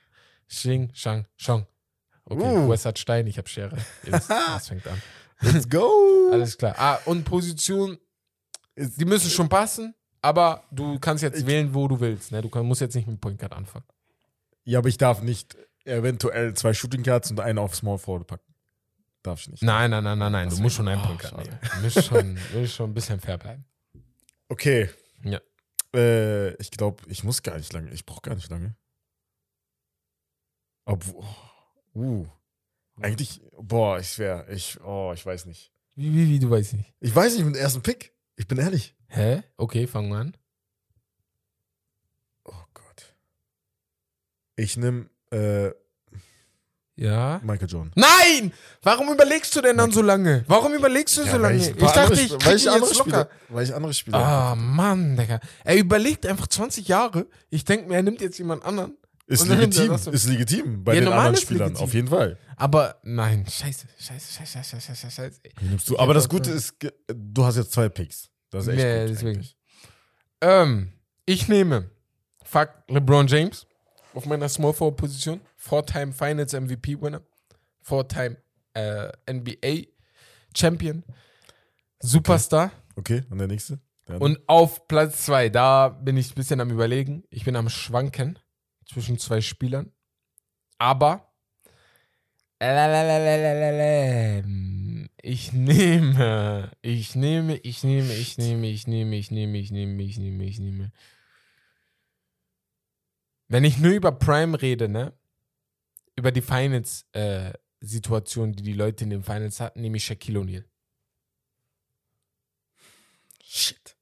Xing, 0.50 0.90
Shang, 0.94 1.26
Shong. 1.38 1.66
Okay, 2.26 2.44
Uh. 2.58 2.70
Wes 2.70 2.86
hat 2.86 3.00
Stein, 3.00 3.28
ich 3.28 3.38
habe 3.38 3.48
Schere. 3.48 3.78
Wisst, 4.04 4.30
was 4.30 4.68
fängt 4.68 4.86
an. 4.88 5.02
Let's 5.42 5.70
go! 5.70 6.30
Alles 6.32 6.58
klar. 6.58 6.74
Ah, 6.78 7.00
und 7.06 7.24
Position, 7.26 7.98
die 8.76 9.06
müssen 9.06 9.30
schon 9.30 9.50
passen, 9.50 9.94
aber 10.22 10.64
du 10.72 11.00
kannst 11.00 11.22
jetzt 11.24 11.40
Ich- 11.42 11.46
wählen, 11.46 11.74
wo 11.74 11.88
du 11.88 12.00
willst. 12.00 12.32
Ne? 12.32 12.42
Du 12.42 12.50
musst 12.64 12.82
jetzt 12.82 12.96
nicht 12.96 13.08
mit 13.08 13.18
dem 13.18 13.20
Point 13.22 13.40
Guard 13.40 13.54
anfangen. 13.54 13.86
Ja, 14.64 14.80
aber 14.80 14.90
ich 14.90 14.98
darf 14.98 15.22
nicht 15.22 15.58
eventuell 15.86 16.54
zwei 16.54 16.74
Shooting 16.74 17.04
Guards 17.04 17.32
und 17.32 17.40
einen 17.40 17.60
auf 17.60 17.76
Small 17.76 17.98
Forward 17.98 18.28
packen. 18.28 18.54
Darf 19.22 19.42
ich 19.42 19.50
nicht. 19.50 19.64
Nein, 19.64 19.92
nein, 19.92 20.04
nein, 20.04 20.18
nein, 20.18 20.32
nein. 20.32 20.50
Du 20.50 20.58
musst 20.58 20.76
schon 20.76 20.88
einen 20.88 21.02
oh, 21.02 21.20
schade. 21.20 21.44
nehmen. 21.44 21.60
Du 21.76 21.82
musst 21.82 22.06
schon, 22.06 22.40
musst 22.54 22.74
schon 22.74 22.90
ein 22.90 22.94
bisschen 22.94 23.20
fair 23.20 23.38
bleiben. 23.38 23.66
Okay. 24.50 24.90
Ja. 25.24 25.40
Äh, 25.96 26.54
ich 26.56 26.72
glaube, 26.72 27.04
ich 27.08 27.24
muss 27.24 27.42
gar 27.42 27.58
nicht 27.58 27.72
lange. 27.72 27.92
Ich 27.92 28.06
brauche 28.06 28.22
gar 28.22 28.36
nicht 28.36 28.50
lange. 28.50 28.76
Obwohl. 30.86 31.26
Uh. 31.96 32.28
Eigentlich, 33.02 33.42
boah, 33.58 34.00
ich 34.00 34.20
wäre, 34.20 34.52
ich, 34.52 34.80
oh, 34.82 35.12
ich 35.14 35.26
weiß 35.26 35.46
nicht. 35.46 35.72
Wie, 35.96 36.14
wie, 36.14 36.30
wie, 36.30 36.40
du 36.40 36.50
weißt 36.50 36.74
nicht. 36.74 36.94
Ich 37.00 37.16
weiß 37.16 37.36
nicht 37.36 37.46
mit 37.46 37.56
dem 37.56 37.62
ersten 37.62 37.82
Pick. 37.82 38.14
Ich 38.36 38.48
bin 38.48 38.58
ehrlich. 38.58 38.96
Hä? 39.08 39.44
Okay, 39.58 39.88
fangen 39.88 40.10
wir 40.10 40.18
an. 40.18 40.38
Oh 42.46 42.64
Gott. 42.74 43.16
Ich 44.56 44.78
nehme 44.78 45.08
äh, 45.32 45.72
Ja. 46.96 47.42
Michael 47.44 47.68
Jordan. 47.70 47.92
Nein! 47.96 48.54
Warum 48.84 49.12
überlegst 49.12 49.56
du 49.56 49.62
denn 49.62 49.78
dann 49.78 49.92
so 49.92 50.02
lange? 50.02 50.44
Warum 50.48 50.74
überlegst 50.74 51.18
du 51.18 51.24
so 51.24 51.38
lange? 51.38 51.58
Ich, 51.58 51.72
dachte, 51.76 52.14
ich 52.14 52.30
krieg 52.30 52.46
weil 52.46 52.56
ich 52.58 52.70
andere 52.70 52.90
jetzt 52.90 52.98
locker. 53.00 53.10
Spieler, 53.10 53.30
weil 53.50 53.64
ich 53.64 53.74
andere 53.76 53.94
Spieler. 53.94 54.18
Ah, 54.20 54.56
Mann, 54.56 55.18
Digga. 55.18 55.40
Er 55.64 55.76
überlegt 55.78 56.26
einfach 56.28 56.48
20 56.48 56.88
Jahre. 56.88 57.26
Ich 57.50 57.66
denke 57.66 57.88
mir, 57.88 57.96
er 57.96 58.04
nimmt 58.04 58.22
jetzt 58.22 58.38
jemand 58.38 58.64
anderen. 58.64 58.96
ist 59.26 59.48
legitim, 59.48 59.92
ist 59.94 60.28
legitim 60.28 60.84
bei 60.84 60.94
Ja, 60.96 61.02
den 61.02 61.14
anderen 61.14 61.36
Spielern, 61.38 61.70
legitim. 61.70 61.84
auf 61.84 61.94
jeden 61.94 62.08
Fall. 62.10 62.38
Aber 62.58 63.00
nein, 63.04 63.46
scheiße, 63.50 63.88
scheiße, 63.98 64.34
scheiße, 64.34 64.60
scheiße, 64.64 64.82
scheiße, 64.82 65.12
scheiße. 65.12 65.40
Wie 65.60 65.66
nimmst 65.70 65.90
du? 65.90 65.94
Ich 65.96 66.00
Aber 66.00 66.14
das 66.14 66.30
Gute 66.30 66.52
ist, 66.52 66.76
du 67.08 67.44
hast 67.44 67.56
jetzt 67.58 67.72
zwei 67.72 67.90
Picks. 67.90 68.30
Das 68.52 68.68
ist 68.68 68.74
echt 68.74 68.78
Nee, 68.84 69.02
gut. 69.08 69.10
deswegen. 69.16 69.48
Ähm, 70.42 70.94
ich 71.26 71.48
nehme 71.48 71.90
Fuck 72.44 72.70
LeBron 72.90 73.26
James 73.28 73.66
auf 74.14 74.26
meiner 74.26 74.50
Small 74.50 74.74
Forward 74.74 74.98
Position. 74.98 75.42
Four-Time 75.56 76.14
Finals 76.14 76.54
MVP 76.54 77.02
Winner. 77.02 77.22
Four-Time 77.82 78.38
äh, 78.74 79.12
NBA 79.32 79.88
Champion. 80.56 81.04
Superstar. 82.00 82.72
Okay, 82.96 83.24
und 83.30 83.38
der 83.38 83.48
nächste? 83.48 83.80
Der 84.08 84.22
Und 84.22 84.40
auf 84.48 84.88
Platz 84.88 85.26
zwei, 85.26 85.50
da 85.50 85.90
bin 85.90 86.18
ich 86.18 86.32
ein 86.32 86.36
bisschen 86.36 86.60
am 86.60 86.70
Überlegen. 86.70 87.24
Ich 87.30 87.46
bin 87.46 87.56
am 87.56 87.70
Schwanken 87.70 88.38
zwischen 88.86 89.18
zwei 89.18 89.42
Spielern. 89.42 89.92
Aber 90.78 91.34
Ähm, 94.46 95.10
Ich 95.22 95.54
nehme, 95.54 96.70
ich 96.82 97.16
nehme, 97.16 97.56
ich 97.56 97.84
nehme, 97.84 98.14
ich 98.14 98.38
nehme, 98.38 98.68
ich 98.68 98.88
nehme, 98.88 99.16
ich 99.16 99.32
nehme, 99.32 99.58
ich 99.58 99.72
nehme, 99.72 100.04
ich 100.04 100.18
nehme, 100.18 100.44
ich 100.44 100.60
nehme. 100.60 100.92
Wenn 103.54 103.64
ich 103.66 103.78
nur 103.78 103.92
über 103.92 104.12
Prime 104.12 104.60
rede, 104.60 104.90
ne? 104.90 105.14
Über 106.16 106.32
die 106.32 106.42
Finals-Situation, 106.42 108.54
die 108.54 108.64
die 108.64 108.74
Leute 108.74 109.04
in 109.04 109.12
den 109.12 109.22
Finals 109.22 109.60
hatten, 109.60 109.82
nehme 109.82 109.98
ich 109.98 110.06
Shaquille 110.06 110.40
O'Neal. 110.40 110.64
Shit. 113.44 113.96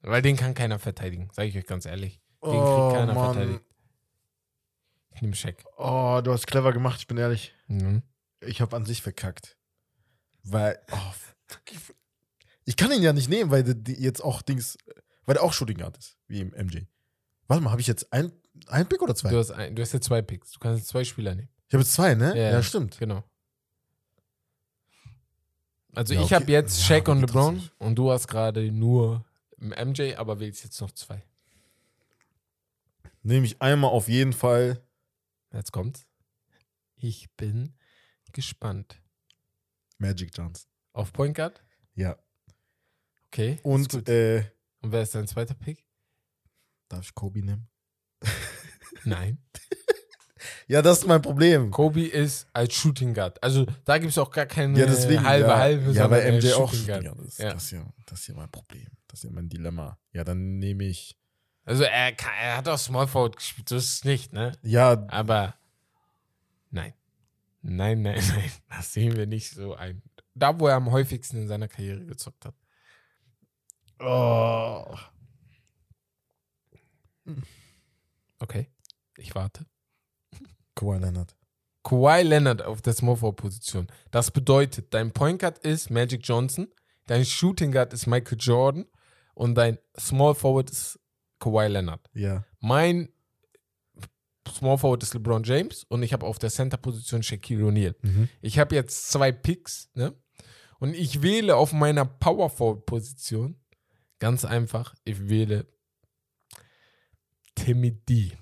Weil 0.00 0.20
den 0.22 0.36
kann 0.36 0.54
keiner 0.54 0.80
verteidigen, 0.80 1.28
sage 1.32 1.46
ich 1.46 1.56
euch 1.56 1.66
ganz 1.66 1.86
ehrlich. 1.86 2.20
Den 2.42 2.50
Oh, 2.50 2.88
kriegt 2.88 2.98
keiner 3.00 3.14
Mann. 3.14 3.34
verteidigt. 3.34 3.64
Ich 5.14 5.22
nehme 5.22 5.36
Shaq. 5.36 5.64
Oh, 5.76 6.20
du 6.24 6.32
hast 6.32 6.48
clever 6.48 6.72
gemacht, 6.72 6.98
ich 6.98 7.06
bin 7.06 7.18
ehrlich. 7.18 7.54
Mhm. 7.68 8.02
Ich 8.40 8.60
habe 8.60 8.74
an 8.74 8.84
sich 8.84 9.00
verkackt. 9.00 9.56
Weil, 10.42 10.76
oh, 10.90 11.12
fuck, 11.46 11.62
ich- 12.64 12.76
kann 12.76 12.90
ihn 12.90 13.02
ja 13.02 13.12
nicht 13.12 13.28
nehmen, 13.28 13.52
weil 13.52 13.62
der 13.62 13.74
die 13.74 13.92
jetzt 13.94 14.24
auch 14.24 14.42
Dings, 14.42 14.76
weil 15.24 15.34
der 15.34 15.44
auch 15.44 15.52
Shooting 15.52 15.78
Guard 15.78 15.96
ist, 15.98 16.16
wie 16.26 16.40
im 16.40 16.48
MJ. 16.50 16.80
Warte 17.46 17.62
mal, 17.62 17.70
habe 17.70 17.80
ich 17.80 17.86
jetzt 17.88 18.12
ein, 18.12 18.32
ein 18.68 18.88
Pick 18.88 19.02
oder 19.02 19.14
zwei? 19.14 19.30
Du, 19.30 19.38
hast 19.38 19.50
ein, 19.50 19.74
du 19.74 19.82
hast 19.82 19.92
ja 19.92 20.00
zwei 20.00 20.22
Picks. 20.22 20.52
Du 20.52 20.58
kannst 20.58 20.80
jetzt 20.80 20.88
zwei 20.88 21.04
Spieler 21.04 21.34
nehmen. 21.34 21.48
Ich 21.68 21.74
habe 21.74 21.82
jetzt 21.82 21.92
zwei, 21.92 22.14
ne? 22.14 22.36
Ja. 22.36 22.50
Ja, 22.52 22.62
stimmt. 22.62 22.98
Genau. 22.98 23.22
Also 25.94 26.14
Ja, 26.14 26.20
ich 26.20 26.26
okay. 26.26 26.34
habe 26.36 26.52
jetzt 26.52 26.78
Ja, 26.80 26.84
Shaq 26.86 27.08
aber 27.08 27.12
und 27.12 27.20
LeBron 27.22 27.70
und 27.78 27.94
du 27.96 28.10
hast 28.10 28.28
gerade 28.28 28.70
nur 28.70 29.24
MJ, 29.58 30.14
aber 30.16 30.38
wählst 30.40 30.64
jetzt 30.64 30.80
noch 30.80 30.90
zwei. 30.92 31.22
Nehme 33.22 33.46
ich 33.46 33.60
einmal 33.60 33.90
auf 33.90 34.08
jeden 34.08 34.32
Fall. 34.32 34.82
Jetzt 35.52 35.72
kommt's. 35.72 36.06
Ich 36.96 37.28
bin 37.36 37.74
gespannt. 38.32 39.00
Magic 39.98 40.30
Johnson. 40.36 40.68
Auf 40.92 41.12
Point 41.12 41.36
Guard? 41.36 41.62
Ja. 41.94 42.16
Okay. 43.26 43.58
Und 43.62 44.08
äh, 44.08 44.44
und 44.80 44.92
wer 44.92 45.02
ist 45.02 45.14
dein 45.14 45.26
zweiter 45.26 45.54
Pick? 45.54 45.84
darf 46.88 47.04
ich 47.04 47.14
Kobe 47.14 47.42
nehmen? 47.44 47.68
Nein. 49.04 49.38
Ja, 50.68 50.80
das 50.82 51.00
ist 51.00 51.06
mein 51.06 51.20
Problem. 51.20 51.70
Kobe 51.70 52.06
ist 52.06 52.48
als 52.54 52.72
Shooting 52.74 53.12
Guard. 53.12 53.42
Also 53.42 53.66
da 53.84 53.98
gibt 53.98 54.10
es 54.12 54.18
auch 54.18 54.30
gar 54.30 54.46
keine 54.46 54.78
Ja, 54.78 54.86
deswegen. 54.86 55.22
halbe, 55.24 55.48
ja, 55.48 55.58
halbe, 55.58 55.92
Ja, 55.92 56.10
weil 56.10 56.22
er 56.22 56.38
ist 56.38 56.44
MJ 56.44 56.52
auch 56.54 56.72
Shooting. 56.72 56.86
Guard 57.04 57.18
ist. 57.20 57.38
Ja. 57.38 57.52
Das, 57.52 57.64
ist 57.64 57.70
ja, 57.72 57.86
das 58.06 58.20
ist 58.20 58.26
ja 58.28 58.34
mein 58.34 58.50
Problem. 58.50 58.86
Das 59.08 59.18
ist 59.18 59.24
ja 59.24 59.30
mein 59.30 59.48
Dilemma. 59.48 59.98
Ja, 60.12 60.24
dann 60.24 60.58
nehme 60.58 60.84
ich. 60.84 61.18
Also 61.64 61.82
er, 61.84 62.12
kann, 62.12 62.32
er 62.40 62.56
hat 62.56 62.68
auch 62.68 62.78
Small 62.78 63.06
Forward 63.06 63.36
gespielt, 63.36 63.70
das 63.70 63.84
ist 63.84 64.04
nicht, 64.04 64.32
ne? 64.32 64.52
Ja, 64.62 65.04
Aber 65.08 65.54
nein. 66.70 66.94
Nein, 67.62 68.00
nein, 68.02 68.22
nein. 68.34 68.50
Das 68.70 68.92
sehen 68.94 69.16
wir 69.16 69.26
nicht 69.26 69.50
so 69.50 69.74
ein. 69.74 70.02
Da, 70.34 70.58
wo 70.58 70.68
er 70.68 70.76
am 70.76 70.90
häufigsten 70.90 71.36
in 71.42 71.48
seiner 71.48 71.68
Karriere 71.68 72.06
gezockt 72.06 72.46
hat. 72.46 72.54
oh. 73.98 74.96
Okay. 78.38 78.70
Ich 79.20 79.34
warte. 79.34 79.66
Kawhi 80.74 80.98
Leonard. 80.98 81.36
Kawhi 81.82 82.22
Leonard 82.22 82.62
auf 82.62 82.82
der 82.82 82.92
Small 82.92 83.16
Forward 83.16 83.36
Position. 83.36 83.86
Das 84.10 84.30
bedeutet, 84.30 84.92
dein 84.94 85.12
Point 85.12 85.40
Guard 85.40 85.58
ist 85.58 85.90
Magic 85.90 86.22
Johnson, 86.24 86.68
dein 87.06 87.24
Shooting 87.24 87.72
Guard 87.72 87.92
ist 87.92 88.06
Michael 88.06 88.38
Jordan 88.38 88.86
und 89.34 89.54
dein 89.54 89.78
Small 89.98 90.34
Forward 90.34 90.70
ist 90.70 90.98
Kawhi 91.38 91.68
Leonard. 91.68 92.08
Ja. 92.14 92.44
Mein 92.60 93.10
Small 94.48 94.78
Forward 94.78 95.02
ist 95.02 95.14
LeBron 95.14 95.42
James 95.42 95.84
und 95.84 96.02
ich 96.02 96.12
habe 96.12 96.26
auf 96.26 96.38
der 96.38 96.50
Center 96.50 96.76
Position 96.76 97.22
Shaquille 97.22 97.64
O'Neal. 97.64 97.94
Mhm. 98.02 98.28
Ich 98.40 98.58
habe 98.58 98.74
jetzt 98.74 99.10
zwei 99.10 99.32
Picks, 99.32 99.90
ne? 99.94 100.14
Und 100.78 100.94
ich 100.94 101.20
wähle 101.20 101.56
auf 101.56 101.72
meiner 101.72 102.06
Power 102.06 102.48
Forward 102.48 102.86
Position 102.86 103.60
ganz 104.18 104.44
einfach, 104.46 104.94
ich 105.04 105.28
wähle 105.28 105.66
Timmy 107.54 107.92
D. 107.92 108.32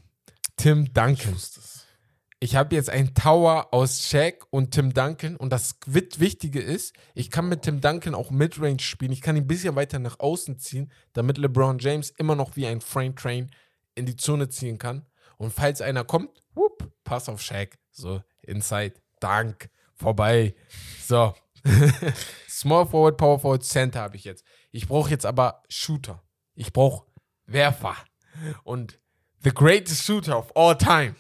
Tim 0.58 0.92
Duncan. 0.92 1.34
es. 1.34 1.86
Ich 2.40 2.54
habe 2.54 2.76
jetzt 2.76 2.90
einen 2.90 3.14
Tower 3.14 3.68
aus 3.72 4.02
Shaq 4.02 4.46
und 4.50 4.72
Tim 4.72 4.92
Duncan 4.92 5.36
und 5.36 5.50
das 5.50 5.76
Wichtige 5.86 6.60
ist, 6.60 6.94
ich 7.14 7.30
kann 7.30 7.48
mit 7.48 7.62
Tim 7.62 7.80
Duncan 7.80 8.14
auch 8.14 8.30
Midrange 8.30 8.80
spielen. 8.80 9.10
Ich 9.10 9.22
kann 9.22 9.36
ihn 9.36 9.44
ein 9.44 9.48
bisschen 9.48 9.74
weiter 9.74 9.98
nach 9.98 10.20
außen 10.20 10.58
ziehen, 10.58 10.92
damit 11.14 11.38
LeBron 11.38 11.78
James 11.78 12.10
immer 12.10 12.36
noch 12.36 12.54
wie 12.54 12.66
ein 12.66 12.80
Frame 12.80 13.16
Train 13.16 13.50
in 13.96 14.06
die 14.06 14.16
Zone 14.16 14.48
ziehen 14.48 14.78
kann. 14.78 15.06
Und 15.36 15.52
falls 15.52 15.80
einer 15.80 16.04
kommt, 16.04 16.30
whoop, 16.54 16.92
Pass 17.02 17.28
auf 17.28 17.40
Shaq. 17.40 17.78
So, 17.90 18.22
Inside, 18.42 18.94
Dank, 19.18 19.70
vorbei. 19.94 20.54
So. 21.04 21.34
Small 22.48 22.86
Forward, 22.86 23.16
Power 23.16 23.40
Forward, 23.40 23.64
Center 23.64 24.00
habe 24.00 24.16
ich 24.16 24.24
jetzt. 24.24 24.44
Ich 24.70 24.86
brauche 24.86 25.10
jetzt 25.10 25.26
aber 25.26 25.62
Shooter. 25.68 26.22
Ich 26.54 26.72
brauche 26.72 27.06
Werfer. 27.46 27.96
Und 28.62 29.00
the 29.42 29.50
greatest 29.52 30.04
shooter 30.04 30.36
of 30.36 30.50
all 30.56 30.76
time 30.76 31.14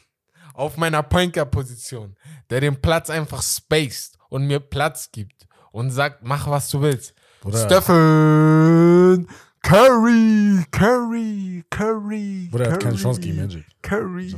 auf 0.54 0.76
meiner 0.76 1.02
Point 1.02 1.32
Guard 1.34 1.50
Position, 1.50 2.16
der 2.50 2.60
den 2.60 2.80
Platz 2.80 3.10
einfach 3.10 3.42
spaced 3.42 4.18
und 4.28 4.46
mir 4.46 4.60
Platz 4.60 5.10
gibt 5.12 5.46
und 5.72 5.90
sagt, 5.90 6.22
mach 6.24 6.48
was 6.48 6.68
du 6.70 6.80
willst. 6.80 7.14
Bruder. 7.40 7.64
Stephen 7.66 9.28
Curry, 9.62 10.64
Curry, 10.70 11.64
Curry. 11.70 12.48
Bruder, 12.50 12.64
er 12.66 12.72
hat 12.72 12.80
keine 12.80 12.94
Curry, 12.94 13.02
Chance 13.02 13.20
gegen 13.20 13.36
Magic. 13.36 13.64
Curry. 13.82 14.34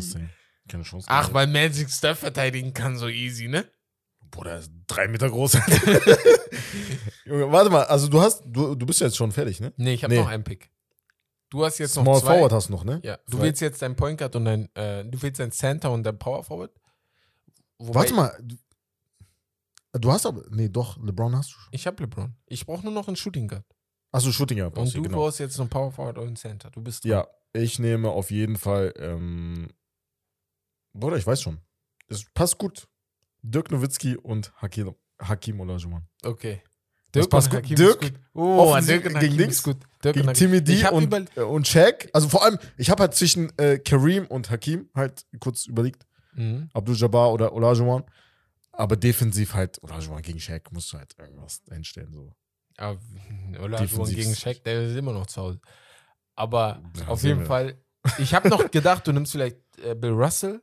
Keine 0.68 0.83
Chance. 0.83 1.07
Ach, 1.09 1.33
weil 1.33 1.47
Magic 1.47 1.91
Steph 1.91 2.18
verteidigen 2.20 2.72
kann 2.74 2.97
so 2.97 3.09
easy, 3.09 3.49
ne? 3.49 3.64
Bruder, 4.31 4.53
er 4.53 4.59
ist 4.59 4.70
drei 4.87 5.09
Meter 5.09 5.28
groß. 5.31 5.55
Junge, 7.24 7.51
warte 7.51 7.70
mal, 7.70 7.85
also 7.85 8.09
du 8.09 8.20
hast, 8.20 8.43
du, 8.47 8.74
du 8.74 8.87
bist 8.87 9.01
jetzt 9.01 9.16
schon 9.16 9.33
fertig, 9.33 9.61
ne? 9.61 9.72
Nee, 9.76 9.95
ich 9.95 10.05
habe 10.05 10.14
Nee. 10.14 10.20
noch 10.20 10.28
einen 10.28 10.45
Pick. 10.45 10.70
Du 11.51 11.64
hast 11.64 11.78
jetzt 11.78 11.94
Small 11.94 12.05
noch 12.05 12.20
zwei. 12.20 12.34
Forward 12.34 12.53
hast 12.53 12.68
du 12.68 12.72
noch, 12.72 12.84
ne? 12.84 13.01
Ja, 13.03 13.18
du 13.28 13.36
Zwei. 13.36 13.42
willst 13.44 13.61
jetzt 13.61 13.82
dein 13.82 13.96
Point 13.96 14.18
Guard 14.18 14.36
und 14.36 14.44
dein, 14.44 14.74
äh, 14.76 15.05
du 15.05 15.20
willst 15.20 15.40
dein 15.40 15.51
Center 15.53 15.90
und 15.90 16.05
dein 16.05 16.18
Power 16.18 16.44
Forward? 16.44 16.70
Wobei- 17.78 17.94
Warte 18.01 18.14
mal. 18.14 18.38
Du, 18.42 18.57
du 19.98 20.12
hast 20.12 20.26
aber, 20.26 20.44
nee, 20.51 20.68
doch, 20.68 20.96
LeBron 21.03 21.34
hast 21.36 21.51
du 21.51 21.55
schon. 21.55 21.68
Ich 21.72 21.86
habe 21.86 22.03
LeBron. 22.05 22.34
Ich 22.46 22.64
brauche 22.64 22.84
nur 22.84 22.92
noch 22.92 23.09
einen 23.09 23.16
Shooting 23.16 23.48
Guard. 23.48 23.64
Achso, 24.12 24.30
Shooting 24.30 24.59
Guard. 24.59 24.78
Und 24.78 24.94
du 24.94 25.03
genau. 25.03 25.18
brauchst 25.18 25.40
jetzt 25.40 25.57
noch 25.59 25.64
einen 25.64 25.70
Power 25.70 25.90
Forward 25.90 26.18
und 26.18 26.26
einen 26.28 26.36
Center. 26.36 26.70
Du 26.70 26.80
bist 26.82 27.03
dran. 27.05 27.11
Ja, 27.11 27.26
ich 27.53 27.78
nehme 27.80 28.11
auf 28.11 28.30
jeden 28.30 28.57
Fall, 28.57 28.92
ähm, 28.96 29.68
Bruder, 30.92 31.16
ich 31.16 31.26
weiß 31.26 31.42
schon. 31.42 31.59
Es 32.09 32.24
passt 32.32 32.59
gut. 32.59 32.86
Dirk 33.42 33.70
Nowitzki 33.70 34.16
und 34.16 34.53
Hakim, 34.61 34.94
Hakim 35.20 35.61
Olajuwon. 35.61 36.07
Okay. 36.24 36.62
Das 37.12 37.22
Dirk 37.22 37.30
passt 37.30 37.46
und 37.48 37.54
gut. 37.54 37.62
Hakim 37.64 37.76
Dirk, 37.76 38.00
gut. 38.00 38.12
Oh, 38.34 38.78
Dirk 38.80 39.04
und 39.06 39.18
gegen 39.20 39.32
Hakim 39.34 39.50
ist 39.50 39.62
gut. 39.62 39.76
Dirk 40.04 40.14
Gegen. 40.16 40.32
Timmy 40.34 40.62
D 40.62 40.88
und, 40.88 41.12
äh, 41.36 41.40
und 41.42 41.66
Shaq. 41.66 42.08
Also 42.12 42.28
vor 42.28 42.44
allem, 42.44 42.58
ich 42.76 42.88
habe 42.90 43.02
halt 43.02 43.14
zwischen 43.14 43.52
äh, 43.58 43.78
Kareem 43.78 44.26
und 44.26 44.50
Hakim 44.50 44.88
halt 44.94 45.24
kurz 45.40 45.66
überlegt, 45.66 46.06
Mhm. 46.34 46.70
Abdul-Jabbar 46.72 47.32
oder 47.32 47.52
Olajuwon. 47.52 48.04
Aber 48.72 48.96
defensiv 48.96 49.52
halt, 49.54 49.82
Olajuwon 49.82 50.22
gegen 50.22 50.38
Shaq 50.38 50.70
musst 50.70 50.92
du 50.92 50.98
halt 50.98 51.12
irgendwas 51.18 51.61
einstellen. 51.68 52.12
So. 52.12 52.32
Aber 52.76 52.98
Olajuwon 53.61 54.08
gegen 54.14 54.34
Shaq, 54.36 54.62
der 54.62 54.84
ist 54.88 54.96
immer 54.96 55.12
noch 55.12 55.26
zu 55.26 55.40
Hause. 55.42 55.61
Aber 56.36 56.80
Ja, 56.96 57.08
auf 57.08 57.22
jeden 57.24 57.40
wir. 57.40 57.46
Fall, 57.46 57.74
ich 58.18 58.32
habe 58.32 58.48
noch 58.48 58.70
gedacht, 58.70 59.06
du 59.08 59.12
nimmst 59.12 59.32
vielleicht 59.32 59.58
äh, 59.84 59.94
Bill 59.96 60.12
Russell. 60.12 60.62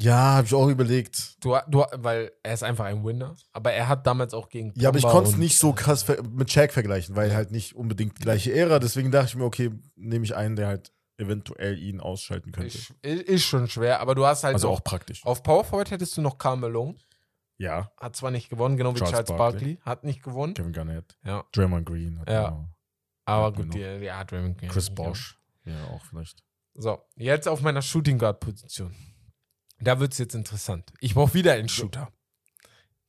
Ja, 0.00 0.34
habe 0.34 0.46
ich 0.46 0.54
auch 0.54 0.68
überlegt. 0.68 1.36
Du, 1.44 1.56
du, 1.68 1.84
weil 1.96 2.32
er 2.42 2.54
ist 2.54 2.62
einfach 2.62 2.84
ein 2.86 3.04
Winner. 3.04 3.34
Aber 3.52 3.72
er 3.72 3.88
hat 3.88 4.06
damals 4.06 4.34
auch 4.34 4.48
gegen. 4.48 4.72
Ja, 4.76 4.88
aber 4.90 4.98
ich 4.98 5.04
konnte 5.04 5.30
es 5.30 5.36
nicht 5.36 5.58
so 5.58 5.72
krass 5.72 6.02
ver- 6.02 6.22
mit 6.22 6.50
Shaq 6.50 6.72
vergleichen, 6.72 7.16
weil 7.16 7.34
halt 7.34 7.50
nicht 7.50 7.74
unbedingt 7.76 8.16
gleiche 8.20 8.52
Ära. 8.54 8.78
Deswegen 8.78 9.10
dachte 9.10 9.28
ich 9.28 9.36
mir, 9.36 9.44
okay, 9.44 9.70
nehme 9.96 10.24
ich 10.24 10.34
einen, 10.36 10.56
der 10.56 10.66
halt 10.68 10.92
eventuell 11.16 11.78
ihn 11.78 12.00
ausschalten 12.00 12.52
könnte. 12.52 12.78
Ist, 12.78 12.92
ist 13.02 13.44
schon 13.44 13.68
schwer, 13.68 14.00
aber 14.00 14.14
du 14.14 14.24
hast 14.24 14.44
halt 14.44 14.54
also 14.54 14.68
noch, 14.68 14.78
auch 14.78 14.84
praktisch. 14.84 15.24
auf 15.26 15.42
Power 15.42 15.64
Forward 15.64 15.90
hättest 15.90 16.16
du 16.16 16.20
noch 16.22 16.38
Karl 16.38 16.56
Malone. 16.58 16.96
Ja, 17.60 17.90
Hat 17.98 18.14
zwar 18.14 18.30
nicht 18.30 18.50
gewonnen, 18.50 18.76
genau 18.76 18.94
wie 18.94 18.98
Charles 18.98 19.12
Charles, 19.12 19.28
Barkley. 19.30 19.74
Barkley. 19.74 19.78
Hat 19.84 20.04
nicht 20.04 20.22
gewonnen. 20.22 20.54
Kevin 20.54 20.72
Garnett, 20.72 21.18
Ja. 21.24 21.44
Draymond 21.50 21.86
Green. 21.86 22.22
Ja. 22.28 22.50
genau. 22.50 22.68
Aber 23.24 23.52
gut, 23.52 23.74
die, 23.74 23.80
ja, 23.80 24.22
Draymond 24.22 24.58
Green. 24.58 24.70
Chris 24.70 24.86
Ja. 24.88 24.94
Bosch. 24.94 25.38
Ja, 25.64 25.84
auch 25.88 26.04
vielleicht. 26.04 26.44
So, 26.74 26.98
jetzt 27.16 27.48
auf 27.48 27.60
meiner 27.60 27.82
Shooting 27.82 28.16
Guard 28.16 28.38
Position. 28.38 28.94
Da 29.80 30.00
wird 30.00 30.12
es 30.12 30.18
jetzt 30.18 30.34
interessant. 30.34 30.92
Ich 31.00 31.14
brauche 31.14 31.34
wieder 31.34 31.52
einen 31.54 31.68
Shooter. 31.68 32.10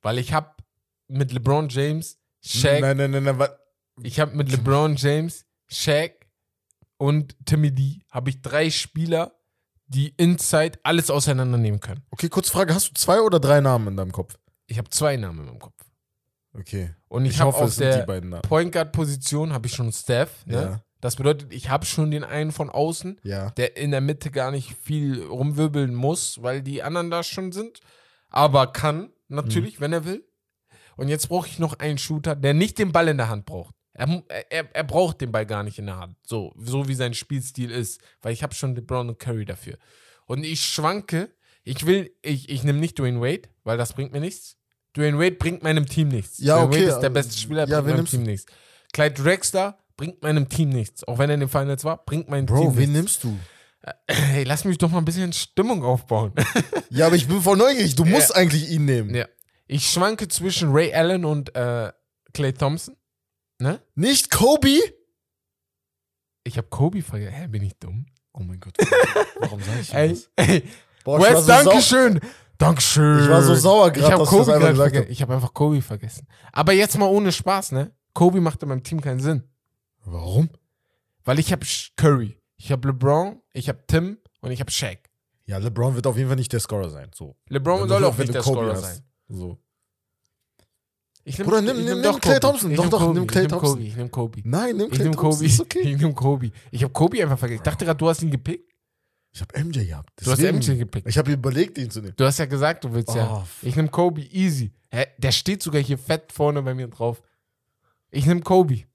Weil 0.02 0.18
ich 0.20 0.34
habe 0.34 0.52
mit 1.08 1.32
LeBron 1.32 1.70
James, 1.70 2.20
Shaq, 2.42 2.82
Nein, 2.82 2.98
nein, 2.98 3.12
nein, 3.12 3.24
nein. 3.24 3.40
wa- 3.40 3.58
ich 4.02 4.20
habe 4.20 4.36
mit 4.36 4.50
LeBron 4.52 4.96
James, 4.96 5.46
Shaq 5.68 6.26
und 6.98 7.36
Timmy 7.46 7.74
D 7.74 8.02
habe 8.10 8.30
ich 8.30 8.42
drei 8.42 8.70
Spieler, 8.70 9.34
die 9.88 10.10
inside 10.18 10.80
alles 10.84 11.10
auseinandernehmen 11.10 11.80
können. 11.80 12.06
Okay, 12.12 12.30
kurz 12.30 12.50
Frage: 12.50 12.74
Hast 12.74 12.90
du 12.90 12.94
zwei 12.94 13.20
oder 13.22 13.40
drei 13.40 13.60
Namen 13.60 13.88
in 13.90 13.98
deinem 13.98 14.12
Kopf? 14.12 14.38
Ich 14.68 14.78
habe 14.78 14.90
zwei 14.90 15.18
Namen 15.18 15.40
in 15.40 15.46
meinem 15.48 15.60
Kopf. 15.60 15.84
Okay. 16.54 16.94
Und 17.08 17.26
ich, 17.26 17.34
Ich, 17.34 17.40
habe 17.40 17.52
hoffe, 17.52 17.64
auf 17.66 17.76
der 17.76 18.06
beiden 18.06 18.30
Namen. 18.30 18.44
Point 18.44 18.72
Guard 18.72 18.92
Position 18.92 19.52
habe 19.52 19.68
ich 19.68 19.74
schon 19.74 19.92
Steph. 19.92 20.46
Ne? 20.46 20.54
Ja. 20.56 20.84
Das 21.02 21.16
bedeutet, 21.16 21.54
ich 21.54 21.70
habe 21.70 21.86
schon 21.86 22.12
den 22.12 22.24
einen 22.24 22.52
von 22.52 22.70
außen, 22.70 23.20
Ja. 23.24 23.52
der 23.52 23.78
in 23.78 23.92
der 23.92 24.02
Mitte 24.02 24.32
gar 24.32 24.52
nicht 24.52 24.76
viel 24.84 25.24
rumwirbeln 25.24 25.96
muss, 25.96 26.42
weil 26.44 26.62
die 26.62 26.84
anderen 26.84 27.10
da 27.10 27.24
schon 27.24 27.52
sind. 27.52 27.80
Aber 28.30 28.68
kann, 28.74 29.12
natürlich, 29.28 29.80
wenn 29.80 29.94
er 29.94 30.06
will. 30.06 30.26
Und 30.98 31.08
jetzt 31.08 31.30
brauche 31.30 31.48
ich 31.48 31.58
noch 31.60 31.80
einen 31.80 31.98
Shooter, 31.98 32.36
der 32.36 32.54
nicht 32.54 32.78
den 32.78 32.92
Ball 32.92 33.08
in 33.08 33.18
der 33.18 33.30
Hand 33.30 33.46
braucht. 33.46 33.74
Er, 33.94 34.08
er, 34.50 34.76
er 34.76 34.84
braucht 34.84 35.22
den 35.22 35.32
Ball 35.32 35.46
gar 35.46 35.64
nicht 35.64 35.80
in 35.80 35.86
der 35.88 35.98
Hand. 35.98 36.16
So, 36.24 36.54
so 36.58 36.88
wie 36.88 36.94
sein 36.96 37.14
Spielstil 37.14 37.72
ist. 37.72 38.02
Weil 38.22 38.34
ich 38.34 38.44
habe 38.44 38.54
schon 38.54 38.76
LeBron 38.76 39.10
und 39.10 39.20
Curry 39.20 39.46
dafür. 39.46 39.78
Und 40.26 40.44
ich 40.46 40.62
schwanke. 40.64 41.34
Ich 41.64 41.86
will, 41.86 42.14
ich, 42.22 42.50
ich 42.50 42.64
nehme 42.64 42.80
nicht 42.80 42.98
Dwayne 43.00 43.20
Wade, 43.22 43.50
weil 43.64 43.78
das 43.78 43.94
bringt 43.94 44.12
mir 44.14 44.20
nichts. 44.22 44.58
Dwayne 44.96 45.18
Wade 45.20 45.36
bringt 45.36 45.64
meinem 45.64 45.86
Team 45.86 46.08
nichts. 46.10 46.38
Ja, 46.40 46.56
Dwayne 46.58 46.68
okay, 46.68 46.76
Wade 46.82 46.86
ist 46.92 47.00
der 47.00 47.06
aber- 47.10 47.14
beste 47.14 47.38
Spieler, 47.38 47.68
ja, 47.68 47.76
bringt 47.82 47.88
meinem 47.88 47.96
nimmst 47.98 48.12
Team 48.12 48.24
nichts. 48.24 48.46
Clyde 48.94 49.22
Drexler 49.24 49.78
bringt 50.00 50.24
meinem 50.24 50.48
Team 50.48 50.70
nichts. 50.70 51.04
Auch 51.04 51.18
wenn 51.18 51.30
er 51.30 51.34
in 51.34 51.42
den 51.42 51.50
Finals 51.50 51.84
war, 51.84 52.06
bringt 52.06 52.30
mein 52.30 52.48
Team 52.48 52.56
Bro, 52.56 52.78
wen 52.78 52.94
nichts. 52.94 53.22
nimmst 53.22 53.24
du? 53.26 53.38
Hey, 54.08 54.46
lass 54.46 54.64
mich 54.64 54.78
doch 54.78 54.90
mal 54.90 55.00
ein 55.00 55.06
bisschen 55.06 55.34
Stimmung 55.34 55.84
aufbauen. 55.84 56.34
Ja, 56.90 57.06
aber 57.06 57.16
ich 57.18 57.28
bin 57.28 57.40
voll 57.42 57.56
neugierig. 57.58 57.94
Du 57.96 58.04
musst 58.06 58.36
eigentlich 58.36 58.72
ihn 58.72 58.86
nehmen. 58.86 59.14
ja. 59.14 59.28
Ich 59.68 59.88
schwanke 59.92 60.28
zwischen 60.28 60.72
Ray 60.72 60.92
Allen 60.94 61.24
und 61.24 61.54
äh, 61.56 61.92
Clay 62.34 62.52
Thompson. 62.54 62.96
Ne? 63.60 63.80
Nicht 63.94 64.32
Kobe? 64.32 64.80
Ich 66.44 66.58
habe 66.58 66.68
Kobe 66.70 67.02
vergessen. 67.04 67.34
Hä, 67.34 67.48
bin 67.48 67.62
ich 67.64 67.78
dumm? 67.78 68.08
Oh 68.34 68.40
mein 68.42 68.60
Gott. 68.60 68.76
Warum 69.40 69.62
sag 69.62 69.80
ich 69.82 69.94
Ey, 69.94 70.10
das? 70.10 70.30
ey. 70.38 70.64
Boah, 71.04 71.20
ich 71.20 71.26
war 71.26 71.34
Wes, 71.36 71.42
so 71.42 71.48
Dankeschön. 71.48 72.20
Dankeschön. 72.58 73.24
Ich 73.24 73.30
war 73.30 73.44
so 73.44 73.54
sauer 73.56 73.88
Ich 73.90 73.94
gerade, 73.94 74.14
habe 74.14 74.24
dass 74.24 74.30
du 74.32 74.38
das 74.38 74.46
Kobe 74.48 74.56
einfach 74.56 74.70
gesagt 74.70 74.96
hast. 74.96 75.10
Ich 75.10 75.22
habe 75.22 75.36
einfach 75.36 75.54
Kobe 75.54 75.82
vergessen. 75.84 76.26
Aber 76.52 76.74
jetzt 76.74 76.98
mal 76.98 77.06
ohne 77.06 77.32
Spaß, 77.32 77.74
ne? 77.74 77.92
Kobe 78.14 78.42
macht 78.42 78.64
in 78.64 78.70
meinem 78.70 78.84
Team 78.84 79.00
keinen 79.02 79.20
Sinn. 79.20 79.44
Warum? 80.12 80.50
Weil 81.24 81.40
ich 81.40 81.52
habe 81.52 81.66
Curry, 81.96 82.38
ich 82.58 82.72
habe 82.72 82.88
LeBron, 82.88 83.42
ich 83.54 83.70
habe 83.70 83.84
Tim 83.88 84.18
und 84.42 84.52
ich 84.52 84.60
habe 84.60 84.72
Shaq. 84.72 85.10
Ja, 85.46 85.58
LeBron 85.58 85.96
wird 85.96 86.08
auf 86.08 86.16
jeden 86.18 86.30
Fall 86.30 86.36
nicht 86.38 86.54
der 86.54 86.60
Scorer 86.60 86.90
sein. 86.90 87.10
So. 87.14 87.36
LeBron 87.50 87.88
soll 87.90 88.04
auch 88.06 88.18
nicht 88.18 88.34
der 88.34 88.42
Kobe 88.42 88.58
Scorer 88.60 88.74
hast. 88.76 88.82
sein. 88.96 89.04
So. 89.30 89.58
Ich 91.26 91.38
Bruder, 91.38 91.62
nimm- 91.62 91.80
ich 91.80 91.86
nimm- 91.86 92.02
doch 92.02 92.14
nimm 92.14 92.22
Klay 92.22 92.34
Kobe. 92.36 92.40
Thompson. 92.40 92.72
Ich 92.72 92.78
Doch, 92.78 92.84
nehm 92.86 92.92
doch, 92.92 93.00
Kobe. 93.00 93.14
nimm 93.20 93.28
nehm 93.28 93.48
Thompson. 93.50 93.70
Kobe. 93.74 93.84
Ich 93.84 93.96
nehme 93.96 94.10
Kobe. 94.10 94.42
Nein, 94.46 94.78
nimm 94.78 94.86
Ich 94.88 94.92
Clay 94.94 95.04
nehme 95.04 95.16
Thompson. 95.16 95.32
Kobe. 95.32 95.46
Ist 95.46 95.60
okay. 95.62 95.80
Ich 95.82 95.98
nehme 96.02 96.14
Kobe. 96.14 96.52
Ich 96.72 96.84
habe 96.84 96.94
Kobe 96.94 97.22
einfach 97.22 97.38
vergessen. 97.38 97.60
Ich 97.60 97.64
dachte 97.64 97.86
gerade, 97.86 97.98
du 97.98 98.10
hast 98.10 98.22
ihn 98.24 98.32
gepickt. 98.32 98.72
Ich 99.32 99.42
habe 99.42 99.64
MJ 99.64 99.86
gehabt. 99.86 100.10
Du 100.16 100.32
hast 100.32 100.40
Deswegen- 100.40 100.58
MJ 100.58 100.78
gepickt. 100.78 101.08
Ich 101.08 101.18
habe 101.18 101.32
überlegt, 101.32 101.78
ihn 101.78 101.92
zu 101.92 102.02
nehmen. 102.02 102.14
Du 102.16 102.26
hast 102.26 102.40
ja 102.40 102.46
gesagt, 102.46 102.84
du 102.84 102.92
willst 102.94 103.14
ja. 103.14 103.44
Oh, 103.44 103.48
Ich 103.62 103.76
nehme 103.76 103.90
Kobe, 103.90 104.22
easy. 104.22 104.72
Hä, 104.92 105.06
der 105.20 105.32
steht 105.32 105.62
sogar 105.62 105.82
hier 105.84 106.00
fett 106.00 106.32
vorne 106.32 106.64
bei 106.64 106.74
mir 106.74 106.88
drauf. 106.88 107.22
Ich 108.10 108.26
nehme 108.26 108.42
Kobe. 108.42 108.86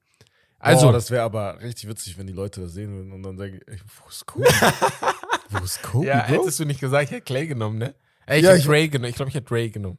Also, 0.65 0.87
Boah, 0.87 0.93
das 0.93 1.11
wäre 1.11 1.23
aber 1.23 1.61
richtig 1.61 1.89
witzig, 1.89 2.17
wenn 2.17 2.27
die 2.27 2.33
Leute 2.33 2.61
das 2.63 2.73
sehen 2.73 2.91
würden 2.95 3.13
und 3.13 3.23
dann 3.23 3.37
sagen, 3.37 3.61
ey, 3.67 3.79
wo 4.03 4.09
ist 4.09 4.25
Kobe? 4.27 4.45
wo 5.51 5.59
ist 5.65 5.83
Kobe, 5.83 6.07
ja, 6.07 6.21
Bro? 6.27 6.27
hättest 6.43 6.59
du 6.61 6.65
nicht 6.65 6.81
gesagt, 6.81 7.05
ich 7.05 7.11
hätte 7.11 7.23
Clay 7.25 7.47
genommen, 7.47 7.79
ne? 7.79 7.95
Ey, 8.27 8.39
ich 8.39 8.45
Ja, 8.45 8.51
hätte 8.51 8.61
ich- 8.61 8.69
Ray 8.69 8.89
genommen. 8.89 9.11
Ich 9.11 9.17
glaube, 9.17 9.29
ich 9.29 9.35
hätte 9.35 9.51
Ray 9.51 9.71
genommen. 9.71 9.99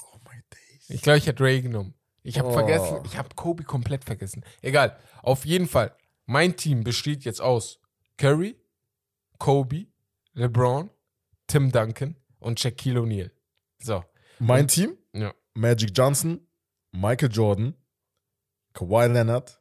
Oh 0.00 0.16
my 0.24 0.40
days. 0.50 0.90
Ich 0.90 1.02
glaube, 1.02 1.18
ich 1.18 1.26
hätte 1.26 1.42
Ray 1.42 1.60
genommen. 1.60 1.94
Ich 2.22 2.38
habe 2.38 2.48
Oh. 2.48 2.52
vergessen, 2.52 2.98
ich 3.04 3.16
habe 3.18 3.28
Kobe 3.34 3.64
komplett 3.64 4.04
vergessen. 4.04 4.44
Egal. 4.62 4.96
Auf 5.22 5.44
jeden 5.44 5.66
Fall. 5.66 5.96
Mein 6.26 6.56
Team 6.56 6.84
besteht 6.84 7.24
jetzt 7.24 7.40
aus 7.40 7.80
Curry, 8.16 8.56
Kobe, 9.38 9.86
LeBron, 10.34 10.90
Tim 11.48 11.70
Duncan 11.72 12.16
und 12.38 12.60
Shaquille 12.60 13.00
O'Neal. 13.00 13.30
So. 13.78 14.04
Mein 14.38 14.68
Team? 14.68 14.96
Ja. 15.12 15.34
Magic 15.54 15.90
Johnson, 15.96 16.46
Michael 16.92 17.30
Jordan, 17.32 17.74
Kawhi 18.72 19.06
Leonard, 19.08 19.60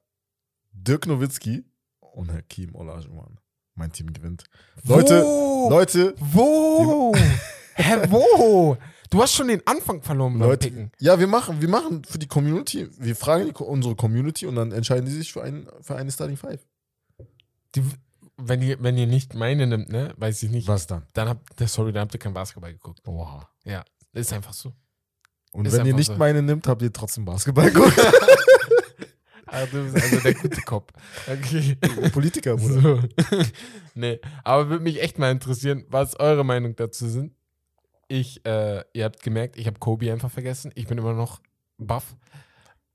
Dirk 0.75 1.07
Nowitzki 1.07 1.63
und 1.99 2.31
Hakim 2.31 2.75
Olajuwon. 2.75 3.39
Mein 3.75 3.91
Team 3.91 4.13
gewinnt. 4.13 4.43
Leute, 4.83 5.21
Wo? 5.23 5.69
Leute, 5.69 6.13
Wo? 6.19 7.13
Hä, 7.77 8.07
wo? 8.09 8.77
Du 9.09 9.21
hast 9.21 9.33
schon 9.33 9.49
den 9.49 9.61
Anfang 9.67 10.01
verloren 10.01 10.39
beim 10.39 10.47
Leute, 10.49 10.69
Picken. 10.69 10.91
ja, 10.99 11.19
wir 11.19 11.27
machen, 11.27 11.61
wir 11.61 11.67
machen 11.67 12.03
für 12.05 12.17
die 12.17 12.27
Community, 12.27 12.89
wir 12.97 13.15
fragen 13.17 13.45
die, 13.47 13.63
unsere 13.63 13.95
Community 13.95 14.45
und 14.45 14.55
dann 14.55 14.71
entscheiden 14.71 15.05
die 15.05 15.11
sich 15.11 15.33
für, 15.33 15.43
einen, 15.43 15.67
für 15.81 15.95
eine 15.97 16.09
Starting 16.09 16.37
Five. 16.37 16.65
Die, 17.75 17.83
wenn, 18.37 18.61
ihr, 18.61 18.81
wenn 18.81 18.97
ihr 18.97 19.07
nicht 19.07 19.33
meine 19.33 19.67
nimmt, 19.67 19.89
ne, 19.89 20.13
weiß 20.17 20.41
ich 20.43 20.51
nicht. 20.51 20.67
Was 20.69 20.87
dann? 20.87 21.03
Dann 21.13 21.27
habt 21.29 21.59
ihr, 21.59 21.67
sorry, 21.67 21.91
dann 21.91 22.03
habt 22.03 22.13
ihr 22.13 22.19
kein 22.19 22.33
Basketball 22.33 22.71
geguckt. 22.71 23.05
Oha. 23.05 23.49
Ja, 23.65 23.83
ist 24.13 24.31
einfach 24.31 24.53
so. 24.53 24.71
Und 25.51 25.65
Ist 25.67 25.73
wenn 25.77 25.85
ihr 25.85 25.93
nicht 25.95 26.07
so. 26.07 26.15
meine 26.15 26.41
nimmt, 26.41 26.65
habt 26.67 26.81
ihr 26.81 26.91
trotzdem 26.93 27.25
Basketball 27.25 27.71
geguckt. 27.71 27.93
Du 29.71 29.83
bist 29.91 29.95
also 30.03 30.19
der 30.19 30.33
gute 30.33 30.61
Kopf. 30.61 30.91
Okay. 31.27 31.77
Politiker, 32.11 32.55
Bruder. 32.57 32.81
So. 32.81 32.99
nee, 33.95 34.19
aber 34.43 34.69
würde 34.69 34.83
mich 34.83 35.01
echt 35.01 35.17
mal 35.19 35.31
interessieren, 35.31 35.85
was 35.89 36.19
eure 36.19 36.43
Meinung 36.43 36.75
dazu 36.75 37.07
sind. 37.07 37.33
Ich, 38.07 38.45
äh, 38.45 38.83
ihr 38.93 39.03
habt 39.05 39.23
gemerkt, 39.23 39.57
ich 39.57 39.65
habe 39.67 39.79
Kobe 39.79 40.11
einfach 40.11 40.29
vergessen. 40.31 40.71
Ich 40.75 40.87
bin 40.87 40.97
immer 40.97 41.13
noch 41.13 41.41
buff. 41.77 42.15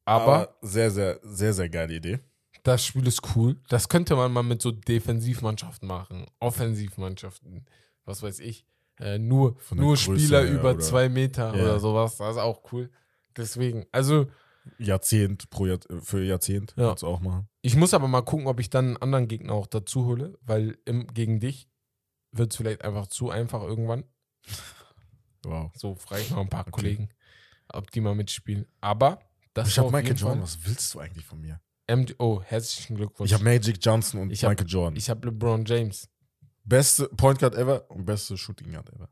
Aber, 0.04 0.56
sehr, 0.62 0.90
sehr, 0.90 1.18
sehr, 1.22 1.52
sehr 1.52 1.68
geile 1.68 1.94
Idee. 1.94 2.20
das 2.62 2.84
Spiel 2.84 3.06
ist 3.06 3.22
cool. 3.34 3.56
Das 3.68 3.88
könnte 3.88 4.14
man 4.16 4.32
mal 4.32 4.42
mit 4.42 4.60
so 4.62 4.70
Defensivmannschaften 4.70 5.88
machen. 5.88 6.26
Offensivmannschaften. 6.40 7.66
Was 8.04 8.22
weiß 8.22 8.40
ich. 8.40 8.66
Äh, 8.98 9.18
nur 9.18 9.56
nur 9.74 9.94
Größe 9.94 10.02
Spieler 10.18 10.44
her, 10.44 10.52
über 10.52 10.78
zwei 10.78 11.08
Meter 11.08 11.54
Ja. 11.56 11.62
oder 11.62 11.80
sowas. 11.80 12.16
Das 12.18 12.32
ist 12.36 12.42
auch 12.42 12.72
cool. 12.72 12.90
Deswegen, 13.36 13.86
also 13.92 14.26
Jahrzehnt 14.78 15.50
pro 15.50 15.66
Jahr, 15.66 15.78
für 16.02 16.22
Jahrzehnt 16.24 16.74
Ja. 16.76 16.88
kannst 16.88 17.02
du 17.02 17.06
auch 17.06 17.20
machen. 17.20 17.48
Ich 17.62 17.76
muss 17.76 17.94
aber 17.94 18.08
mal 18.08 18.22
gucken, 18.22 18.46
ob 18.46 18.60
ich 18.60 18.70
dann 18.70 18.86
einen 18.88 18.96
anderen 18.98 19.28
Gegner 19.28 19.52
auch 19.54 19.66
dazu 19.66 20.04
hole, 20.06 20.38
weil 20.42 20.78
im, 20.84 21.06
gegen 21.08 21.40
dich 21.40 21.68
wird 22.32 22.52
es 22.52 22.56
vielleicht 22.56 22.82
einfach 22.84 23.06
zu 23.08 23.30
einfach 23.30 23.62
irgendwann. 23.62 24.04
Wow. 25.44 25.72
So 25.74 25.94
frage 25.94 26.20
ich 26.22 26.30
noch 26.30 26.38
ein 26.40 26.48
paar 26.50 26.60
Okay. 26.66 26.70
Kollegen, 26.70 27.08
ob 27.68 27.90
die 27.90 28.00
mal 28.02 28.14
mitspielen. 28.14 28.66
Aber 28.82 29.20
das 29.54 29.68
ich 29.68 29.78
habe 29.78 29.90
Michael 29.90 30.16
Jordan. 30.16 30.42
Was 30.42 30.58
willst 30.66 30.92
du 30.94 31.00
eigentlich 31.00 31.24
von 31.24 31.40
mir? 31.40 31.60
MD 31.86 32.14
oh, 32.18 32.42
herzlichen 32.42 32.96
Glückwunsch. 32.96 33.30
Ich 33.30 33.34
habe 33.34 33.44
Magic 33.44 33.78
Johnson 33.80 34.20
und 34.20 34.30
Ich 34.30 34.44
hab- 34.44 34.50
Michael 34.50 34.68
Jordan. 34.68 34.96
ich 34.96 35.08
habe 35.10 35.26
LeBron 35.28 35.64
James. 35.64 36.08
beste 36.64 37.08
Point 37.08 37.38
Guard 37.38 37.54
ever 37.54 37.90
und 37.90 38.04
beste 38.04 38.36
Shooting 38.36 38.70
Guard 38.72 38.90
ever. 38.92 39.08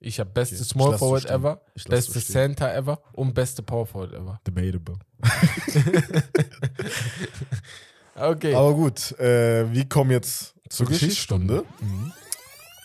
Ich 0.00 0.18
habe 0.18 0.30
beste 0.30 0.56
Okay, 0.56 0.64
Small 0.64 0.92
so 0.92 0.98
Forward 0.98 1.22
stehen. 1.22 1.36
ever, 1.36 1.60
beste 1.88 2.20
so. 2.20 2.32
Center 2.32 2.74
ever 2.74 3.02
und 3.12 3.34
beste 3.34 3.62
Power 3.62 3.86
Forward 3.86 4.14
ever. 4.14 4.40
Debatable. 4.46 4.98
Okay. 8.20 8.54
Aber 8.54 8.74
gut, 8.74 9.12
äh, 9.18 9.72
wir 9.72 9.88
kommen 9.88 10.10
jetzt 10.10 10.54
zur, 10.68 10.86
Geschichtsstunde. 10.86 11.64
Mhm. 11.80 12.12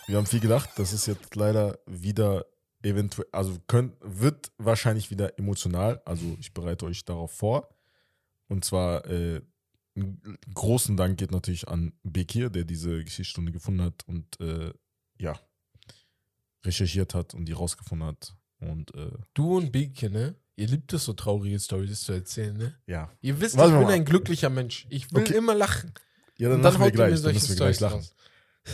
Wir 0.08 0.18
haben 0.18 0.26
viel 0.26 0.40
gedacht. 0.40 0.70
Das 0.78 0.94
ist 0.94 1.08
jetzt 1.08 1.36
leider 1.36 1.78
wieder 1.86 2.46
eventuell, 2.84 3.28
also 3.32 3.58
könnt, 3.68 3.96
wird 4.02 4.52
wahrscheinlich 4.58 5.12
wieder 5.12 5.38
emotional. 5.38 6.02
Also 6.06 6.38
ich 6.40 6.54
bereite 6.54 6.86
euch 6.86 7.04
darauf 7.04 7.32
vor. 7.32 7.70
Und 8.48 8.64
zwar 8.64 9.06
äh, 9.08 9.42
einen 9.96 10.38
großen 10.54 10.96
Dank 10.96 11.18
geht 11.18 11.32
natürlich 11.32 11.68
an 11.68 11.94
Bekir, 12.04 12.50
der 12.50 12.64
diese 12.64 13.04
Geschichtsstunde 13.04 13.52
gefunden 13.52 13.82
hat 13.82 14.04
und 14.08 14.40
äh, 14.40 14.72
ja, 15.18 15.38
recherchiert 16.66 17.14
hat 17.14 17.34
und 17.34 17.46
die 17.46 17.52
rausgefunden 17.54 18.08
hat. 18.08 18.36
Und 18.60 18.94
äh, 18.96 19.12
Du 19.34 19.58
und 19.58 19.72
Beke, 19.72 20.10
ne? 20.10 20.36
Ihr 20.58 20.68
liebt 20.68 20.94
es 20.94 21.04
so 21.06 21.14
traurige 21.14 21.60
Stories 21.60 22.02
zu 22.02 22.14
erzählen, 22.14 22.56
ne? 22.56 22.74
ja. 22.88 23.12
Ihr 23.22 23.40
wisst, 23.42 23.58
Warte 23.58 23.74
ich 23.74 23.78
bin 23.80 23.88
mal. 23.88 23.94
ein 23.94 24.06
glücklicher 24.06 24.50
Mensch. 24.50 24.88
Ich 24.90 25.12
will 25.14 25.24
Okay. 25.24 25.36
immer 25.38 25.54
lachen. 25.54 25.94
Ja, 26.38 26.48
dann, 26.50 26.58
Und 26.58 26.64
dann 26.64 26.74
lachen 26.74 26.80
wir 26.82 26.86
haut 26.86 26.94
ihr 26.94 27.00
mir 27.00 27.10
gleich. 27.10 27.22
Dann 27.22 27.34
müssen 27.34 27.50
wir 27.50 27.56
gleich 27.58 27.76
Storys 27.76 27.80
lachen. 27.82 27.96
raus. 28.00 28.16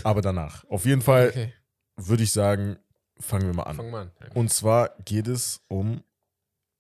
Aber 0.04 0.22
danach. 0.22 0.64
Auf 0.66 0.86
jeden 0.86 1.02
Fall 1.02 1.30
Okay, 1.30 1.54
würde 1.98 2.24
ich 2.24 2.32
sagen, 2.32 2.78
fangen 3.20 3.48
wir 3.48 3.54
mal 3.56 3.64
an. 3.64 3.76
fang 3.76 3.89
mal 3.89 4.02
an. 4.04 4.12
Und 4.36 4.54
zwar 4.54 4.96
geht 5.06 5.28
es 5.28 5.62
um 5.68 6.04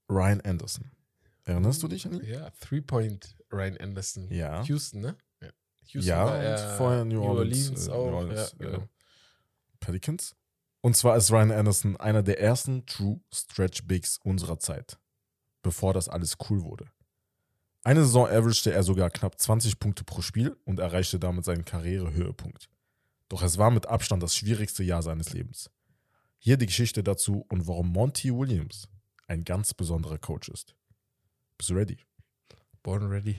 Ryan 0.09 0.41
Anderson. 0.41 0.91
Erinnerst 1.45 1.81
du 1.81 1.87
dich 1.87 2.05
an 2.05 2.13
ihn? 2.13 2.23
Ja, 2.25 2.49
Three-Point 2.61 3.35
Ryan 3.51 3.77
Anderson. 3.77 4.27
Ja. 4.31 4.63
Houston, 4.63 5.01
ne? 5.01 5.15
Ja, 5.41 5.49
Houston 5.87 6.07
Ja, 6.09 6.25
und 6.25 6.31
er, 6.41 6.77
vorher 6.77 7.05
New 7.05 7.21
Orleans, 7.23 7.87
äh, 7.87 7.91
auch. 7.91 8.09
New 8.11 8.15
Orleans, 8.17 8.55
ja, 8.59 8.65
genau. 8.69 8.87
Pelicans. 9.79 10.35
Und 10.81 10.97
zwar 10.97 11.15
ist 11.15 11.31
Ryan 11.31 11.51
Anderson 11.51 11.95
einer 11.97 12.23
der 12.23 12.39
ersten 12.39 12.85
True 12.87 13.19
Stretch 13.31 13.83
Bigs 13.85 14.19
unserer 14.23 14.59
Zeit, 14.59 14.97
bevor 15.61 15.93
das 15.93 16.09
alles 16.09 16.37
cool 16.49 16.63
wurde. 16.63 16.91
Eine 17.83 18.03
Saison 18.03 18.27
averagte 18.27 18.71
er 18.71 18.83
sogar 18.83 19.09
knapp 19.09 19.39
20 19.39 19.79
Punkte 19.79 20.03
pro 20.03 20.21
Spiel 20.21 20.55
und 20.65 20.79
erreichte 20.79 21.19
damit 21.19 21.45
seinen 21.45 21.65
Karrierehöhepunkt. 21.65 22.69
Doch 23.29 23.43
es 23.43 23.57
war 23.57 23.71
mit 23.71 23.87
Abstand 23.87 24.21
das 24.21 24.35
schwierigste 24.35 24.83
Jahr 24.83 25.01
seines 25.01 25.33
Lebens. 25.33 25.71
Hier 26.37 26.57
die 26.57 26.65
Geschichte 26.65 27.03
dazu 27.03 27.45
und 27.49 27.67
warum 27.67 27.91
Monty 27.91 28.35
Williams 28.35 28.87
ein 29.27 29.43
ganz 29.43 29.73
besonderer 29.73 30.17
Coach 30.17 30.49
ist. 30.49 30.75
Bist 31.57 31.69
du 31.69 31.75
ready? 31.75 31.97
Born 32.83 33.07
ready. 33.07 33.37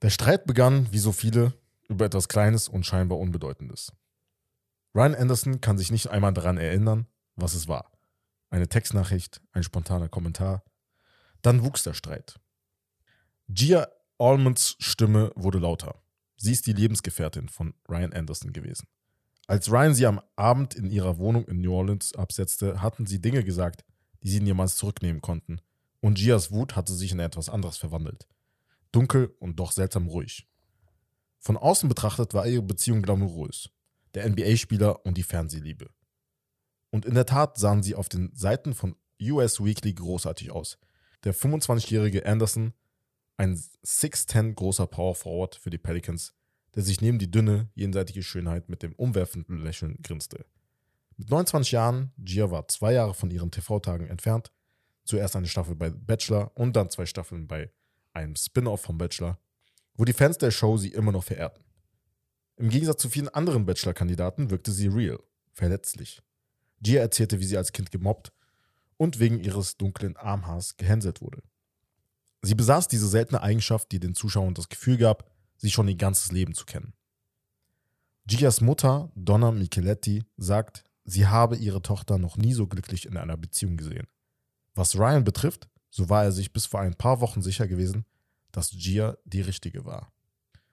Der 0.00 0.10
Streit 0.10 0.46
begann, 0.46 0.90
wie 0.92 0.98
so 0.98 1.12
viele, 1.12 1.52
über 1.88 2.06
etwas 2.06 2.28
Kleines 2.28 2.68
und 2.68 2.86
scheinbar 2.86 3.18
Unbedeutendes. 3.18 3.92
Ryan 4.94 5.14
Anderson 5.14 5.60
kann 5.60 5.78
sich 5.78 5.90
nicht 5.90 6.08
einmal 6.08 6.34
daran 6.34 6.58
erinnern, 6.58 7.06
was 7.36 7.54
es 7.54 7.66
war. 7.66 7.90
Eine 8.50 8.68
Textnachricht, 8.68 9.40
ein 9.52 9.62
spontaner 9.62 10.08
Kommentar. 10.08 10.64
Dann 11.40 11.64
wuchs 11.64 11.82
der 11.82 11.94
Streit. 11.94 12.38
Gia 13.48 13.88
Almonds 14.18 14.76
Stimme 14.78 15.32
wurde 15.34 15.58
lauter. 15.58 16.02
Sie 16.36 16.52
ist 16.52 16.66
die 16.66 16.74
Lebensgefährtin 16.74 17.48
von 17.48 17.74
Ryan 17.88 18.12
Anderson 18.12 18.52
gewesen. 18.52 18.86
Als 19.46 19.70
Ryan 19.70 19.94
sie 19.94 20.06
am 20.06 20.20
Abend 20.36 20.74
in 20.74 20.90
ihrer 20.90 21.18
Wohnung 21.18 21.46
in 21.46 21.60
New 21.60 21.74
Orleans 21.74 22.14
absetzte, 22.14 22.82
hatten 22.82 23.06
sie 23.06 23.20
Dinge 23.20 23.44
gesagt, 23.44 23.84
die 24.22 24.30
sie 24.30 24.40
niemals 24.40 24.76
zurücknehmen 24.76 25.20
konnten, 25.20 25.60
und 26.00 26.18
Gias 26.18 26.52
Wut 26.52 26.76
hatte 26.76 26.92
sich 26.92 27.12
in 27.12 27.20
etwas 27.20 27.48
anderes 27.48 27.76
verwandelt. 27.78 28.28
Dunkel 28.92 29.34
und 29.38 29.58
doch 29.58 29.72
seltsam 29.72 30.06
ruhig. 30.06 30.48
Von 31.38 31.56
außen 31.56 31.88
betrachtet 31.88 32.34
war 32.34 32.46
ihre 32.46 32.62
Beziehung 32.62 33.02
glamourös. 33.02 33.70
Der 34.14 34.28
NBA-Spieler 34.28 35.04
und 35.06 35.16
die 35.16 35.22
Fernsehliebe. 35.22 35.90
Und 36.90 37.06
in 37.06 37.14
der 37.14 37.26
Tat 37.26 37.58
sahen 37.58 37.82
sie 37.82 37.94
auf 37.94 38.08
den 38.08 38.30
Seiten 38.34 38.74
von 38.74 38.96
US 39.20 39.64
Weekly 39.64 39.94
großartig 39.94 40.50
aus. 40.50 40.78
Der 41.24 41.34
25-jährige 41.34 42.26
Anderson, 42.26 42.74
ein 43.36 43.56
6'10 43.56 44.54
großer 44.54 44.86
Power 44.86 45.14
Forward 45.14 45.56
für 45.56 45.70
die 45.70 45.78
Pelicans, 45.78 46.34
der 46.74 46.82
sich 46.82 47.00
neben 47.00 47.18
die 47.18 47.30
dünne, 47.30 47.70
jenseitige 47.74 48.22
Schönheit 48.22 48.68
mit 48.68 48.82
dem 48.82 48.92
umwerfenden 48.94 49.58
Lächeln 49.58 49.98
grinste. 50.02 50.44
Mit 51.16 51.30
29 51.30 51.72
Jahren, 51.72 52.12
Gia 52.18 52.50
war 52.50 52.68
zwei 52.68 52.92
Jahre 52.94 53.14
von 53.14 53.30
ihren 53.30 53.50
TV-Tagen 53.50 54.08
entfernt, 54.08 54.52
zuerst 55.04 55.36
eine 55.36 55.48
Staffel 55.48 55.74
bei 55.74 55.90
Bachelor 55.90 56.52
und 56.54 56.74
dann 56.74 56.90
zwei 56.90 57.06
Staffeln 57.06 57.46
bei 57.46 57.70
einem 58.12 58.36
Spin-off 58.36 58.82
vom 58.82 58.98
Bachelor, 58.98 59.38
wo 59.94 60.04
die 60.04 60.12
Fans 60.12 60.38
der 60.38 60.50
Show 60.50 60.76
sie 60.76 60.92
immer 60.92 61.12
noch 61.12 61.24
verehrten. 61.24 61.62
Im 62.62 62.68
Gegensatz 62.68 63.02
zu 63.02 63.08
vielen 63.08 63.28
anderen 63.28 63.66
Bachelor-Kandidaten 63.66 64.50
wirkte 64.50 64.70
sie 64.70 64.86
real, 64.86 65.18
verletzlich. 65.52 66.22
Gia 66.80 67.00
erzählte, 67.00 67.40
wie 67.40 67.44
sie 67.44 67.56
als 67.56 67.72
Kind 67.72 67.90
gemobbt 67.90 68.32
und 68.96 69.18
wegen 69.18 69.40
ihres 69.40 69.78
dunklen 69.78 70.16
Armhaars 70.16 70.76
gehänselt 70.76 71.20
wurde. 71.20 71.42
Sie 72.40 72.54
besaß 72.54 72.86
diese 72.86 73.08
seltene 73.08 73.42
Eigenschaft, 73.42 73.90
die 73.90 73.98
den 73.98 74.14
Zuschauern 74.14 74.54
das 74.54 74.68
Gefühl 74.68 74.96
gab, 74.96 75.28
sie 75.56 75.72
schon 75.72 75.88
ihr 75.88 75.96
ganzes 75.96 76.30
Leben 76.30 76.54
zu 76.54 76.64
kennen. 76.64 76.92
Gias 78.26 78.60
Mutter, 78.60 79.10
Donna 79.16 79.50
Micheletti, 79.50 80.22
sagt, 80.36 80.84
sie 81.02 81.26
habe 81.26 81.56
ihre 81.56 81.82
Tochter 81.82 82.16
noch 82.16 82.36
nie 82.36 82.52
so 82.52 82.68
glücklich 82.68 83.06
in 83.06 83.16
einer 83.16 83.36
Beziehung 83.36 83.76
gesehen. 83.76 84.06
Was 84.76 84.94
Ryan 84.94 85.24
betrifft, 85.24 85.68
so 85.90 86.08
war 86.08 86.22
er 86.22 86.30
sich 86.30 86.52
bis 86.52 86.66
vor 86.66 86.78
ein 86.78 86.94
paar 86.94 87.20
Wochen 87.20 87.42
sicher 87.42 87.66
gewesen, 87.66 88.04
dass 88.52 88.70
Gia 88.70 89.16
die 89.24 89.40
richtige 89.40 89.84
war. 89.84 90.11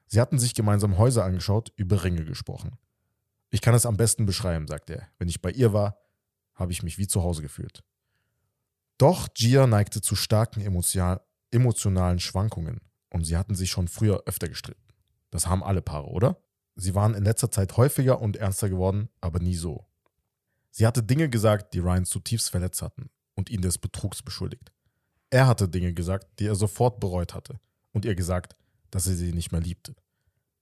Sie 0.10 0.20
hatten 0.20 0.40
sich 0.40 0.56
gemeinsam 0.56 0.98
Häuser 0.98 1.24
angeschaut, 1.24 1.72
über 1.76 2.04
Ringe 2.04 2.26
gesprochen. 2.26 2.78
Ich 3.52 3.62
kann 3.62 3.76
es 3.76 3.86
am 3.86 3.96
besten 3.96 4.26
beschreiben, 4.26 4.68
sagt 4.68 4.90
er. 4.90 5.08
Wenn 5.20 5.30
ich 5.30 5.42
bei 5.42 5.52
ihr 5.52 5.72
war, 5.72 6.00
habe 6.56 6.72
ich 6.72 6.82
mich 6.82 6.98
wie 6.98 7.08
zu 7.08 7.24
Hause 7.24 7.44
gefühlt. 7.44 7.84
Doch 8.98 9.28
Gia 9.34 9.68
neigte 9.68 10.02
zu 10.02 10.16
starken 10.16 10.62
emotionalen 11.52 12.20
Schwankungen 12.20 12.82
und 13.12 13.24
sie 13.24 13.38
hatten 13.38 13.54
sich 13.56 13.70
schon 13.70 13.88
früher 13.88 14.24
öfter 14.26 14.50
gestritten. 14.50 14.84
Das 15.30 15.46
haben 15.46 15.64
alle 15.64 15.84
Paare, 15.84 16.08
oder? 16.08 16.42
Sie 16.76 16.96
waren 16.96 17.14
in 17.14 17.24
letzter 17.24 17.52
Zeit 17.52 17.78
häufiger 17.78 18.20
und 18.20 18.36
ernster 18.36 18.68
geworden, 18.68 19.10
aber 19.22 19.40
nie 19.40 19.56
so. 19.56 19.86
Sie 20.72 20.88
hatte 20.88 21.04
Dinge 21.04 21.30
gesagt, 21.30 21.74
die 21.76 21.80
Ryan 21.80 22.06
zutiefst 22.06 22.50
verletzt 22.50 22.82
hatten 22.82 23.10
und 23.36 23.50
ihn 23.50 23.62
des 23.62 23.78
Betrugs 23.78 24.24
beschuldigt. 24.24 24.72
Er 25.30 25.46
hatte 25.46 25.70
Dinge 25.70 25.94
gesagt, 25.94 26.40
die 26.40 26.48
er 26.48 26.56
sofort 26.56 27.00
bereut 27.00 27.36
hatte 27.36 27.60
und 27.94 28.06
ihr 28.06 28.16
gesagt, 28.16 28.56
dass 28.92 29.08
er 29.08 29.16
sie 29.16 29.34
nicht 29.34 29.52
mehr 29.52 29.62
liebte. 29.62 29.96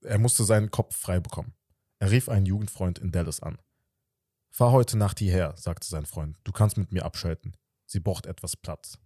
Er 0.02 0.20
musste 0.20 0.44
seinen 0.44 0.72
Kopf 0.72 0.96
frei 0.96 1.20
bekommen. 1.20 1.54
Er 2.00 2.12
rief 2.12 2.30
einen 2.30 2.46
Jugendfreund 2.46 3.00
in 3.00 3.12
Dallas 3.12 3.42
an. 3.42 3.58
Fahr 4.50 4.72
heute 4.72 4.98
Nacht 4.98 5.20
hierher, 5.20 5.56
sagte 5.58 5.88
sein 5.88 6.06
Freund. 6.06 6.38
Du 6.44 6.52
kannst 6.52 6.78
mit 6.78 6.92
mir 6.92 7.06
abschalten. 7.06 7.56
Sie 7.86 8.00
braucht 8.00 8.26
etwas 8.26 8.56
Platz. 8.56 8.98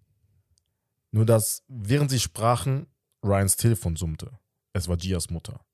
Nur 1.11 1.25
dass, 1.25 1.63
während 1.67 2.09
sie 2.09 2.19
sprachen, 2.19 2.87
Ryans 3.23 3.55
Telefon 3.55 3.95
summte. 3.95 4.39
Es 4.73 4.87
war 4.87 4.97
Gias 4.97 5.29
Mutter. 5.29 5.65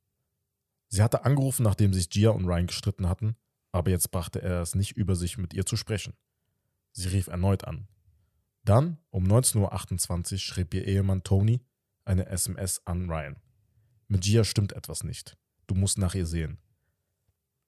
Sie 0.89 1.03
hatte 1.03 1.25
angerufen, 1.25 1.63
nachdem 1.63 1.93
sich 1.93 2.09
Gia 2.09 2.29
und 2.31 2.45
Ryan 2.45 2.67
gestritten 2.67 3.07
hatten, 3.07 3.35
aber 3.71 3.91
jetzt 3.91 4.11
brachte 4.11 4.41
er 4.41 4.61
es 4.61 4.73
nicht 4.73 4.93
über 4.93 5.15
sich, 5.15 5.37
mit 5.37 5.53
ihr 5.53 5.65
zu 5.65 5.75
sprechen. 5.75 6.13
Sie 6.93 7.09
rief 7.09 7.27
erneut 7.27 7.65
an. 7.65 7.87
Dann, 8.63 8.97
um 9.09 9.25
19.28 9.25 10.33
Uhr, 10.33 10.39
schrieb 10.39 10.73
ihr 10.73 10.85
Ehemann 10.85 11.23
Tony 11.23 11.61
eine 12.07 12.27
SMS 12.27 12.81
an 12.85 13.09
Ryan. 13.09 13.37
Mit 14.07 14.23
Gia 14.23 14.43
stimmt 14.43 14.73
etwas 14.73 15.03
nicht. 15.03 15.37
Du 15.67 15.75
musst 15.75 15.97
nach 15.97 16.15
ihr 16.15 16.25
sehen. 16.25 16.59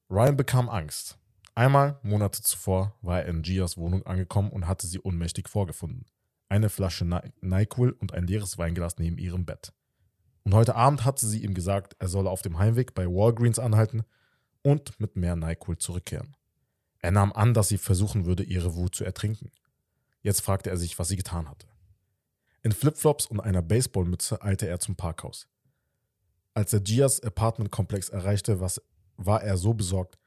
Ryan 0.10 0.38
bekam 0.38 0.70
Angst. 0.70 1.20
Einmal, 1.56 2.00
Monate 2.04 2.42
zuvor, 2.42 2.98
war 3.02 3.22
er 3.22 3.28
in 3.28 3.42
Gias 3.42 3.78
Wohnung 3.78 4.06
angekommen 4.06 4.50
und 4.52 4.68
hatte 4.68 4.88
sie 4.88 5.00
ohnmächtig 5.00 5.50
vorgefunden. 5.50 6.06
Eine 6.48 6.70
Flasche 6.70 7.06
NyQuil 7.42 7.92
und 7.92 8.14
ein 8.14 8.26
leeres 8.26 8.58
Weinglas 8.58 8.98
neben 8.98 9.18
ihrem 9.18 9.46
Bett. 9.46 9.74
Und 10.44 10.54
heute 10.54 10.76
Abend 10.76 11.04
hatte 11.06 11.28
sie 11.28 11.44
ihm 11.44 11.54
gesagt, 11.54 11.96
er 12.00 12.08
solle 12.08 12.30
auf 12.30 12.42
dem 12.42 12.58
Heimweg 12.58 12.96
bei 12.96 13.06
Walgreens 13.06 13.60
anhalten 13.60 14.04
und 14.64 15.00
mit 15.00 15.16
mehr 15.16 15.36
NyQuil 15.36 15.78
zurückkehren. 15.78 16.36
Er 17.00 17.12
nahm 17.12 17.34
an, 17.34 17.54
dass 17.54 17.68
sie 17.68 17.78
versuchen 17.78 18.26
würde, 18.26 18.44
ihre 18.44 18.76
Wut 18.76 18.96
zu 18.96 19.04
ertrinken. 19.04 19.52
Jetzt 20.22 20.42
fragte 20.42 20.70
er 20.70 20.78
sich, 20.78 20.98
was 20.98 21.10
sie 21.10 21.18
getan 21.18 21.50
hatte. 21.50 21.68
In 22.62 22.74
Flipflops 22.74 23.26
und 23.26 23.40
einer 23.40 23.62
Baseballmütze 23.62 24.42
eilte 24.42 24.68
er 24.68 24.80
zum 24.80 24.96
Parkhaus. 24.96 25.48
Als 26.54 26.74
er 26.74 26.82
Gias 26.82 27.22
Apartmentkomplex 27.22 28.10
erreichte, 28.10 28.60
war 29.16 29.44
er 29.44 29.58
so 29.58 29.74
besorgt, 29.74 30.18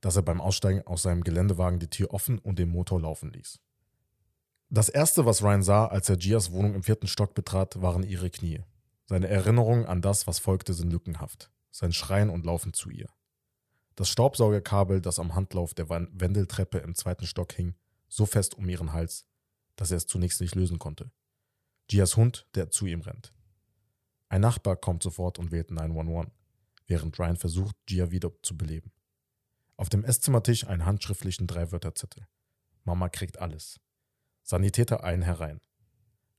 dass 0.00 0.16
er 0.16 0.22
beim 0.22 0.40
Aussteigen 0.40 0.86
aus 0.86 1.02
seinem 1.02 1.24
Geländewagen 1.24 1.78
die 1.78 1.90
Tür 1.90 2.14
offen 2.14 2.38
und 2.38 2.58
den 2.58 2.70
Motor 2.70 3.00
laufen 3.00 3.32
ließ. 3.32 3.60
Das 4.70 4.88
erste, 4.88 5.26
was 5.26 5.42
Ryan 5.42 5.62
sah, 5.62 5.86
als 5.86 6.08
er 6.08 6.16
Gias 6.16 6.52
Wohnung 6.52 6.74
im 6.74 6.82
vierten 6.82 7.06
Stock 7.06 7.34
betrat, 7.34 7.82
waren 7.82 8.02
ihre 8.02 8.30
Knie. 8.30 8.62
Seine 9.06 9.28
Erinnerungen 9.28 9.86
an 9.86 10.02
das, 10.02 10.26
was 10.26 10.38
folgte, 10.38 10.74
sind 10.74 10.90
lückenhaft. 10.90 11.50
Sein 11.70 11.92
Schreien 11.92 12.30
und 12.30 12.46
Laufen 12.46 12.72
zu 12.72 12.90
ihr. 12.90 13.08
Das 13.94 14.08
Staubsaugerkabel, 14.08 15.00
das 15.00 15.18
am 15.18 15.34
Handlauf 15.34 15.74
der 15.74 15.88
Wendeltreppe 15.88 16.78
im 16.78 16.94
zweiten 16.94 17.26
Stock 17.26 17.52
hing, 17.52 17.74
so 18.08 18.26
fest 18.26 18.54
um 18.54 18.68
ihren 18.68 18.92
Hals, 18.92 19.26
dass 19.76 19.90
er 19.90 19.96
es 19.96 20.06
zunächst 20.06 20.40
nicht 20.40 20.54
lösen 20.54 20.78
konnte. 20.78 21.10
Gias 21.88 22.16
Hund, 22.16 22.46
der 22.54 22.70
zu 22.70 22.86
ihm 22.86 23.00
rennt. 23.00 23.32
Ein 24.28 24.42
Nachbar 24.42 24.76
kommt 24.76 25.02
sofort 25.02 25.38
und 25.38 25.50
wählt 25.50 25.70
911, 25.70 26.30
während 26.86 27.18
Ryan 27.18 27.36
versucht, 27.36 27.76
Gia 27.86 28.10
wieder 28.10 28.30
zu 28.42 28.56
beleben. 28.56 28.92
Auf 29.76 29.88
dem 29.88 30.04
Esszimmertisch 30.04 30.66
einen 30.66 30.84
handschriftlichen 30.84 31.46
Dreiwörterzettel. 31.46 32.26
Mama 32.84 33.08
kriegt 33.08 33.38
alles. 33.38 33.80
Sanitäter 34.42 35.02
eilen 35.02 35.22
herein. 35.22 35.60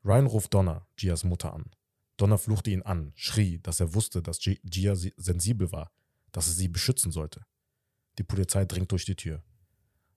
Ryan 0.05 0.27
ruft 0.27 0.53
Donna, 0.53 0.87
Gias 0.95 1.23
Mutter, 1.23 1.53
an. 1.53 1.71
Donna 2.17 2.37
fluchte 2.37 2.69
ihn 2.69 2.83
an, 2.83 3.11
schrie, 3.15 3.59
dass 3.59 3.79
er 3.79 3.93
wusste, 3.95 4.21
dass 4.21 4.39
Gia 4.39 4.95
sensibel 4.95 5.71
war, 5.71 5.91
dass 6.31 6.47
er 6.47 6.53
sie 6.53 6.67
beschützen 6.67 7.11
sollte. 7.11 7.43
Die 8.19 8.23
Polizei 8.23 8.65
dringt 8.65 8.91
durch 8.91 9.05
die 9.05 9.15
Tür. 9.15 9.43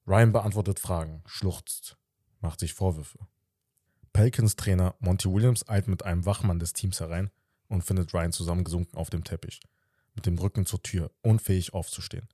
Ryan 0.06 0.32
beantwortet 0.32 0.78
Fragen, 0.78 1.22
schluchzt, 1.26 1.96
macht 2.40 2.60
sich 2.60 2.74
Vorwürfe. 2.74 3.18
Pelkins 4.12 4.56
Trainer 4.56 4.94
Monty 5.00 5.30
Williams 5.30 5.66
eilt 5.68 5.88
mit 5.88 6.04
einem 6.04 6.26
Wachmann 6.26 6.58
des 6.58 6.74
Teams 6.74 7.00
herein 7.00 7.30
und 7.68 7.82
findet 7.82 8.12
Ryan 8.12 8.32
zusammengesunken 8.32 8.98
auf 8.98 9.08
dem 9.08 9.24
Teppich, 9.24 9.60
mit 10.14 10.26
dem 10.26 10.36
Rücken 10.36 10.66
zur 10.66 10.82
Tür, 10.82 11.10
unfähig 11.22 11.72
aufzustehen. 11.72 12.28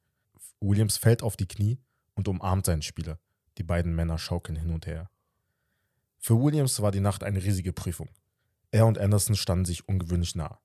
Williams 0.60 0.96
fällt 0.96 1.22
auf 1.22 1.36
die 1.36 1.46
Knie 1.46 1.78
und 2.14 2.26
umarmt 2.26 2.66
seinen 2.66 2.82
Spieler. 2.82 3.20
Die 3.58 3.62
beiden 3.62 3.94
Männer 3.94 4.18
schaukeln 4.18 4.58
hin 4.58 4.70
und 4.70 4.86
her. 4.86 5.08
Für 6.18 6.42
Williams 6.42 6.82
war 6.82 6.90
die 6.90 7.00
Nacht 7.00 7.22
eine 7.22 7.42
riesige 7.42 7.72
Prüfung. 7.72 8.08
Er 8.72 8.86
und 8.86 8.98
Anderson 8.98 9.36
standen 9.36 9.64
sich 9.64 9.88
ungewöhnlich 9.88 10.34
nah. 10.34 10.60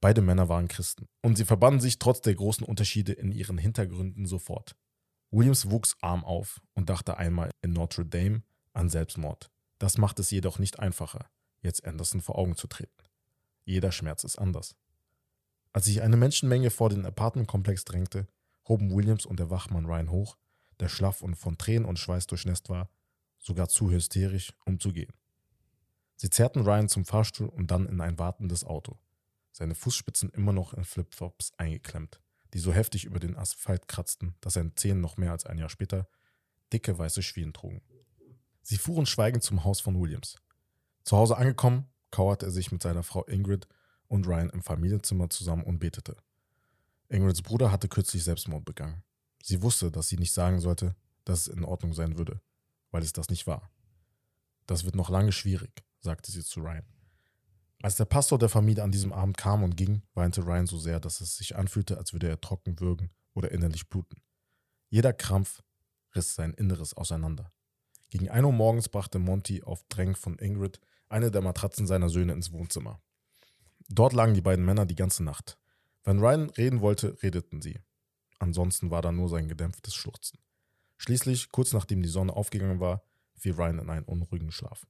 Beide 0.00 0.20
Männer 0.20 0.48
waren 0.48 0.66
Christen 0.66 1.06
und 1.22 1.36
sie 1.36 1.44
verbanden 1.44 1.80
sich 1.80 2.00
trotz 2.00 2.22
der 2.22 2.34
großen 2.34 2.66
Unterschiede 2.66 3.12
in 3.12 3.30
ihren 3.30 3.58
Hintergründen 3.58 4.26
sofort. 4.26 4.74
Williams 5.30 5.70
wuchs 5.70 5.96
arm 6.00 6.24
auf 6.24 6.60
und 6.74 6.90
dachte 6.90 7.18
einmal 7.18 7.50
in 7.62 7.72
Notre 7.72 8.04
Dame 8.04 8.42
an 8.72 8.88
Selbstmord. 8.88 9.50
Das 9.80 9.96
macht 9.96 10.18
es 10.18 10.30
jedoch 10.30 10.58
nicht 10.58 10.78
einfacher, 10.78 11.30
jetzt 11.62 11.86
Anderson 11.86 12.20
vor 12.20 12.36
Augen 12.36 12.54
zu 12.54 12.66
treten. 12.66 13.02
Jeder 13.64 13.92
Schmerz 13.92 14.24
ist 14.24 14.38
anders. 14.38 14.76
Als 15.72 15.86
sich 15.86 16.02
eine 16.02 16.18
Menschenmenge 16.18 16.70
vor 16.70 16.90
den 16.90 17.06
Apartmentkomplex 17.06 17.86
drängte, 17.86 18.28
hoben 18.68 18.94
Williams 18.94 19.24
und 19.24 19.40
der 19.40 19.48
Wachmann 19.48 19.86
Ryan 19.86 20.10
hoch, 20.10 20.36
der 20.80 20.90
schlaff 20.90 21.22
und 21.22 21.34
von 21.34 21.56
Tränen 21.56 21.88
und 21.88 21.98
Schweiß 21.98 22.26
durchnässt 22.26 22.68
war, 22.68 22.90
sogar 23.38 23.70
zu 23.70 23.90
hysterisch, 23.90 24.52
um 24.66 24.78
zu 24.78 24.92
gehen. 24.92 25.14
Sie 26.16 26.28
zerrten 26.28 26.62
Ryan 26.62 26.90
zum 26.90 27.06
Fahrstuhl 27.06 27.48
und 27.48 27.70
dann 27.70 27.86
in 27.86 28.02
ein 28.02 28.18
wartendes 28.18 28.64
Auto, 28.64 28.98
seine 29.50 29.74
Fußspitzen 29.74 30.28
immer 30.28 30.52
noch 30.52 30.74
in 30.74 30.84
Flipflops 30.84 31.52
eingeklemmt, 31.56 32.20
die 32.52 32.58
so 32.58 32.74
heftig 32.74 33.06
über 33.06 33.18
den 33.18 33.34
Asphalt 33.34 33.88
kratzten, 33.88 34.34
dass 34.42 34.54
seine 34.54 34.74
Zehen 34.74 35.00
noch 35.00 35.16
mehr 35.16 35.32
als 35.32 35.46
ein 35.46 35.56
Jahr 35.56 35.70
später 35.70 36.06
dicke 36.70 36.98
weiße 36.98 37.22
Schwielen 37.22 37.54
trugen. 37.54 37.80
Sie 38.62 38.76
fuhren 38.76 39.06
schweigend 39.06 39.42
zum 39.42 39.64
Haus 39.64 39.80
von 39.80 40.00
Williams. 40.00 40.36
Zu 41.04 41.16
Hause 41.16 41.36
angekommen, 41.36 41.86
kauerte 42.10 42.46
er 42.46 42.52
sich 42.52 42.72
mit 42.72 42.82
seiner 42.82 43.02
Frau 43.02 43.24
Ingrid 43.26 43.68
und 44.08 44.26
Ryan 44.26 44.50
im 44.50 44.62
Familienzimmer 44.62 45.30
zusammen 45.30 45.64
und 45.64 45.78
betete. 45.78 46.16
Ingrids 47.08 47.42
Bruder 47.42 47.72
hatte 47.72 47.88
kürzlich 47.88 48.24
Selbstmord 48.24 48.64
begangen. 48.64 49.02
Sie 49.42 49.62
wusste, 49.62 49.90
dass 49.90 50.08
sie 50.08 50.18
nicht 50.18 50.32
sagen 50.32 50.60
sollte, 50.60 50.94
dass 51.24 51.46
es 51.46 51.54
in 51.54 51.64
Ordnung 51.64 51.94
sein 51.94 52.18
würde, 52.18 52.40
weil 52.90 53.02
es 53.02 53.12
das 53.12 53.30
nicht 53.30 53.46
war. 53.46 53.70
Das 54.66 54.84
wird 54.84 54.94
noch 54.94 55.10
lange 55.10 55.32
schwierig, 55.32 55.84
sagte 56.00 56.30
sie 56.30 56.44
zu 56.44 56.60
Ryan. 56.60 56.84
Als 57.82 57.96
der 57.96 58.04
Pastor 58.04 58.38
der 58.38 58.50
Familie 58.50 58.84
an 58.84 58.92
diesem 58.92 59.12
Abend 59.12 59.38
kam 59.38 59.62
und 59.62 59.76
ging, 59.76 60.02
weinte 60.14 60.44
Ryan 60.44 60.66
so 60.66 60.78
sehr, 60.78 61.00
dass 61.00 61.20
es 61.20 61.36
sich 61.36 61.56
anfühlte, 61.56 61.96
als 61.96 62.12
würde 62.12 62.28
er 62.28 62.40
trocken 62.40 62.78
würgen 62.78 63.10
oder 63.32 63.50
innerlich 63.52 63.88
bluten. 63.88 64.20
Jeder 64.90 65.12
Krampf 65.12 65.62
riss 66.14 66.34
sein 66.34 66.52
Inneres 66.54 66.94
auseinander. 66.94 67.52
Gegen 68.10 68.28
1 68.28 68.44
Uhr 68.44 68.52
morgens 68.52 68.88
brachte 68.88 69.20
Monty 69.20 69.62
auf 69.62 69.84
Drängen 69.88 70.16
von 70.16 70.36
Ingrid 70.38 70.80
eine 71.08 71.30
der 71.30 71.42
Matratzen 71.42 71.86
seiner 71.86 72.08
Söhne 72.08 72.32
ins 72.32 72.52
Wohnzimmer. 72.52 73.00
Dort 73.88 74.12
lagen 74.12 74.34
die 74.34 74.40
beiden 74.40 74.64
Männer 74.64 74.84
die 74.84 74.96
ganze 74.96 75.22
Nacht. 75.22 75.58
Wenn 76.04 76.18
Ryan 76.18 76.50
reden 76.50 76.80
wollte, 76.80 77.22
redeten 77.22 77.62
sie. 77.62 77.80
Ansonsten 78.38 78.90
war 78.90 79.02
da 79.02 79.12
nur 79.12 79.28
sein 79.28 79.48
gedämpftes 79.48 79.94
Schluchzen. 79.94 80.38
Schließlich, 80.96 81.50
kurz 81.50 81.72
nachdem 81.72 82.02
die 82.02 82.08
Sonne 82.08 82.34
aufgegangen 82.34 82.80
war, 82.80 83.02
fiel 83.34 83.52
Ryan 83.52 83.78
in 83.78 83.90
einen 83.90 84.04
unruhigen 84.06 84.50
Schlaf. 84.50 84.86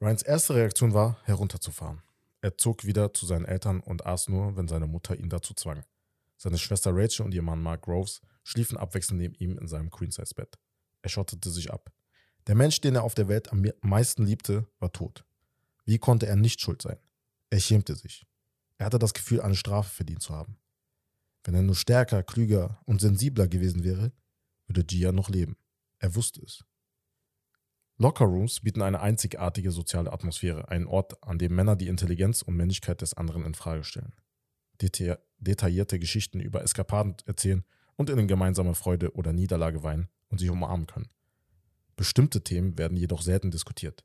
Ryans 0.00 0.22
erste 0.22 0.54
Reaktion 0.54 0.92
war, 0.92 1.18
herunterzufahren. 1.24 2.02
Er 2.40 2.58
zog 2.58 2.84
wieder 2.84 3.14
zu 3.14 3.24
seinen 3.24 3.46
Eltern 3.46 3.80
und 3.80 4.04
aß 4.04 4.28
nur, 4.28 4.56
wenn 4.56 4.68
seine 4.68 4.86
Mutter 4.86 5.16
ihn 5.16 5.30
dazu 5.30 5.54
zwang. 5.54 5.84
Seine 6.36 6.58
Schwester 6.58 6.90
Rachel 6.94 7.24
und 7.24 7.32
ihr 7.32 7.42
Mann 7.42 7.62
Mark 7.62 7.82
Groves 7.82 8.20
schliefen 8.42 8.76
abwechselnd 8.76 9.20
neben 9.20 9.34
ihm 9.36 9.56
in 9.56 9.66
seinem 9.66 9.90
Queen-Size-Bett. 9.90 10.58
Er 11.04 11.10
schottete 11.10 11.50
sich 11.50 11.70
ab. 11.70 11.92
Der 12.46 12.54
Mensch, 12.54 12.80
den 12.80 12.94
er 12.94 13.02
auf 13.02 13.14
der 13.14 13.28
Welt 13.28 13.52
am 13.52 13.62
meisten 13.82 14.24
liebte, 14.24 14.66
war 14.78 14.90
tot. 14.90 15.26
Wie 15.84 15.98
konnte 15.98 16.26
er 16.26 16.34
nicht 16.34 16.62
schuld 16.62 16.80
sein? 16.80 16.96
Er 17.50 17.60
schämte 17.60 17.94
sich. 17.94 18.24
Er 18.78 18.86
hatte 18.86 18.98
das 18.98 19.12
Gefühl, 19.12 19.42
eine 19.42 19.54
Strafe 19.54 19.90
verdient 19.90 20.22
zu 20.22 20.34
haben. 20.34 20.56
Wenn 21.44 21.54
er 21.54 21.62
nur 21.62 21.74
stärker, 21.74 22.22
klüger 22.22 22.80
und 22.86 23.02
sensibler 23.02 23.48
gewesen 23.48 23.84
wäre, 23.84 24.12
würde 24.66 24.82
Gia 24.82 25.12
noch 25.12 25.28
leben. 25.28 25.58
Er 25.98 26.14
wusste 26.14 26.40
es. 26.40 26.64
Lockerrooms 27.98 28.60
bieten 28.60 28.80
eine 28.80 29.00
einzigartige 29.00 29.72
soziale 29.72 30.10
Atmosphäre, 30.10 30.68
einen 30.70 30.86
Ort, 30.86 31.22
an 31.22 31.38
dem 31.38 31.54
Männer 31.54 31.76
die 31.76 31.88
Intelligenz 31.88 32.40
und 32.40 32.56
Männlichkeit 32.56 33.02
des 33.02 33.12
anderen 33.12 33.44
in 33.44 33.54
Frage 33.54 33.84
stellen. 33.84 34.14
Deta 34.80 35.18
detaillierte 35.36 35.98
Geschichten 35.98 36.40
über 36.40 36.62
Eskapaden 36.62 37.16
erzählen 37.26 37.62
und 37.96 38.08
in 38.08 38.26
gemeinsame 38.26 38.74
Freude 38.74 39.12
oder 39.14 39.34
Niederlage 39.34 39.82
weinen 39.82 40.08
und 40.34 40.38
sich 40.38 40.50
umarmen 40.50 40.88
können. 40.88 41.08
Bestimmte 41.94 42.42
Themen 42.42 42.76
werden 42.76 42.96
jedoch 42.96 43.22
selten 43.22 43.52
diskutiert. 43.52 44.04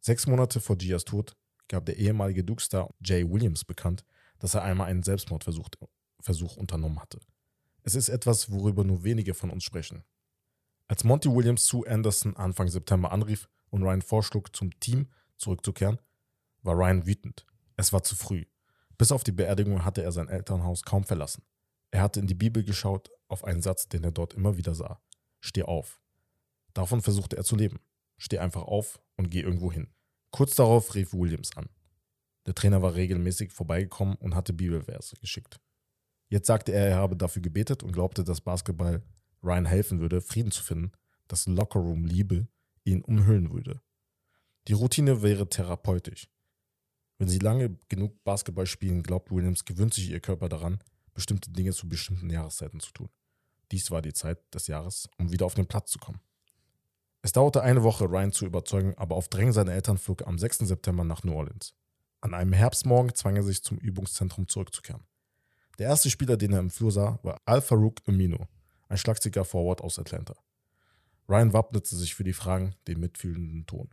Sechs 0.00 0.28
Monate 0.28 0.60
vor 0.60 0.76
Gias 0.76 1.04
Tod 1.04 1.36
gab 1.66 1.86
der 1.86 1.96
ehemalige 1.96 2.44
Duke-Star 2.44 2.94
Jay 3.04 3.28
Williams 3.28 3.64
bekannt, 3.64 4.04
dass 4.38 4.54
er 4.54 4.62
einmal 4.62 4.86
einen 4.86 5.02
Selbstmordversuch 5.02 5.68
Versuch 6.20 6.56
unternommen 6.56 7.00
hatte. 7.00 7.18
Es 7.82 7.96
ist 7.96 8.08
etwas, 8.08 8.52
worüber 8.52 8.84
nur 8.84 9.02
wenige 9.02 9.34
von 9.34 9.50
uns 9.50 9.64
sprechen. 9.64 10.04
Als 10.86 11.02
Monty 11.02 11.28
Williams 11.28 11.64
zu 11.64 11.84
Anderson 11.84 12.36
Anfang 12.36 12.68
September 12.68 13.10
anrief 13.10 13.48
und 13.70 13.82
Ryan 13.82 14.02
vorschlug, 14.02 14.54
zum 14.54 14.78
Team 14.78 15.08
zurückzukehren, 15.36 15.98
war 16.62 16.76
Ryan 16.76 17.06
wütend. 17.06 17.44
Es 17.76 17.92
war 17.92 18.04
zu 18.04 18.14
früh. 18.14 18.44
Bis 18.98 19.10
auf 19.10 19.24
die 19.24 19.32
Beerdigung 19.32 19.84
hatte 19.84 20.04
er 20.04 20.12
sein 20.12 20.28
Elternhaus 20.28 20.84
kaum 20.84 21.02
verlassen. 21.02 21.42
Er 21.90 22.02
hatte 22.02 22.20
in 22.20 22.28
die 22.28 22.34
Bibel 22.34 22.62
geschaut, 22.62 23.10
auf 23.26 23.42
einen 23.42 23.62
Satz, 23.62 23.88
den 23.88 24.04
er 24.04 24.12
dort 24.12 24.34
immer 24.34 24.56
wieder 24.56 24.76
sah. 24.76 25.00
Steh 25.46 25.62
auf. 25.62 26.00
Davon 26.74 27.00
versuchte 27.00 27.36
er 27.36 27.44
zu 27.44 27.54
leben. 27.54 27.78
Steh 28.18 28.38
einfach 28.38 28.62
auf 28.62 29.00
und 29.16 29.30
geh 29.30 29.40
irgendwo 29.40 29.70
hin. 29.70 29.86
Kurz 30.30 30.56
darauf 30.56 30.94
rief 30.94 31.14
Williams 31.14 31.56
an. 31.56 31.68
Der 32.46 32.54
Trainer 32.54 32.82
war 32.82 32.94
regelmäßig 32.94 33.52
vorbeigekommen 33.52 34.16
und 34.16 34.34
hatte 34.34 34.52
Bibelverse 34.52 35.16
geschickt. 35.16 35.60
Jetzt 36.28 36.48
sagte 36.48 36.72
er, 36.72 36.88
er 36.88 36.96
habe 36.96 37.16
dafür 37.16 37.42
gebetet 37.42 37.84
und 37.84 37.92
glaubte, 37.92 38.24
dass 38.24 38.40
Basketball 38.40 39.02
Ryan 39.42 39.66
helfen 39.66 40.00
würde, 40.00 40.20
Frieden 40.20 40.50
zu 40.50 40.62
finden, 40.62 40.90
dass 41.28 41.46
Lockerroom-Liebe 41.46 42.48
ihn 42.84 43.02
umhüllen 43.02 43.52
würde. 43.52 43.80
Die 44.66 44.72
Routine 44.72 45.22
wäre 45.22 45.48
therapeutisch. 45.48 46.28
Wenn 47.18 47.28
sie 47.28 47.38
lange 47.38 47.78
genug 47.88 48.22
Basketball 48.24 48.66
spielen, 48.66 49.04
glaubt 49.04 49.30
Williams, 49.30 49.64
gewöhnt 49.64 49.94
sich 49.94 50.10
ihr 50.10 50.20
Körper 50.20 50.48
daran, 50.48 50.80
bestimmte 51.14 51.50
Dinge 51.52 51.72
zu 51.72 51.88
bestimmten 51.88 52.30
Jahreszeiten 52.30 52.80
zu 52.80 52.92
tun. 52.92 53.08
Dies 53.72 53.90
war 53.90 54.02
die 54.02 54.12
Zeit 54.12 54.38
des 54.54 54.66
Jahres, 54.66 55.08
um 55.18 55.32
wieder 55.32 55.46
auf 55.46 55.54
den 55.54 55.66
Platz 55.66 55.90
zu 55.90 55.98
kommen. 55.98 56.20
Es 57.22 57.32
dauerte 57.32 57.62
eine 57.62 57.82
Woche, 57.82 58.04
Ryan 58.04 58.32
zu 58.32 58.46
überzeugen, 58.46 58.94
aber 58.96 59.16
auf 59.16 59.28
Drängen 59.28 59.52
seiner 59.52 59.72
Eltern 59.72 59.98
flog 59.98 60.20
er 60.20 60.28
am 60.28 60.38
6. 60.38 60.58
September 60.58 61.02
nach 61.02 61.24
New 61.24 61.34
Orleans. 61.34 61.74
An 62.20 62.34
einem 62.34 62.52
Herbstmorgen 62.52 63.14
zwang 63.14 63.36
er 63.36 63.42
sich 63.42 63.62
zum 63.64 63.78
Übungszentrum 63.78 64.46
zurückzukehren. 64.46 65.02
Der 65.78 65.88
erste 65.88 66.08
Spieler, 66.08 66.36
den 66.36 66.52
er 66.52 66.60
im 66.60 66.70
Flur 66.70 66.92
sah, 66.92 67.18
war 67.22 67.40
Al-Farouk 67.44 68.00
Amino, 68.06 68.46
ein 68.88 68.96
schlagsiger 68.96 69.44
Forward 69.44 69.80
aus 69.80 69.98
Atlanta. 69.98 70.36
Ryan 71.28 71.52
wappnete 71.52 71.96
sich 71.96 72.14
für 72.14 72.24
die 72.24 72.32
Fragen, 72.32 72.76
den 72.86 73.00
mitfühlenden 73.00 73.66
Ton. 73.66 73.90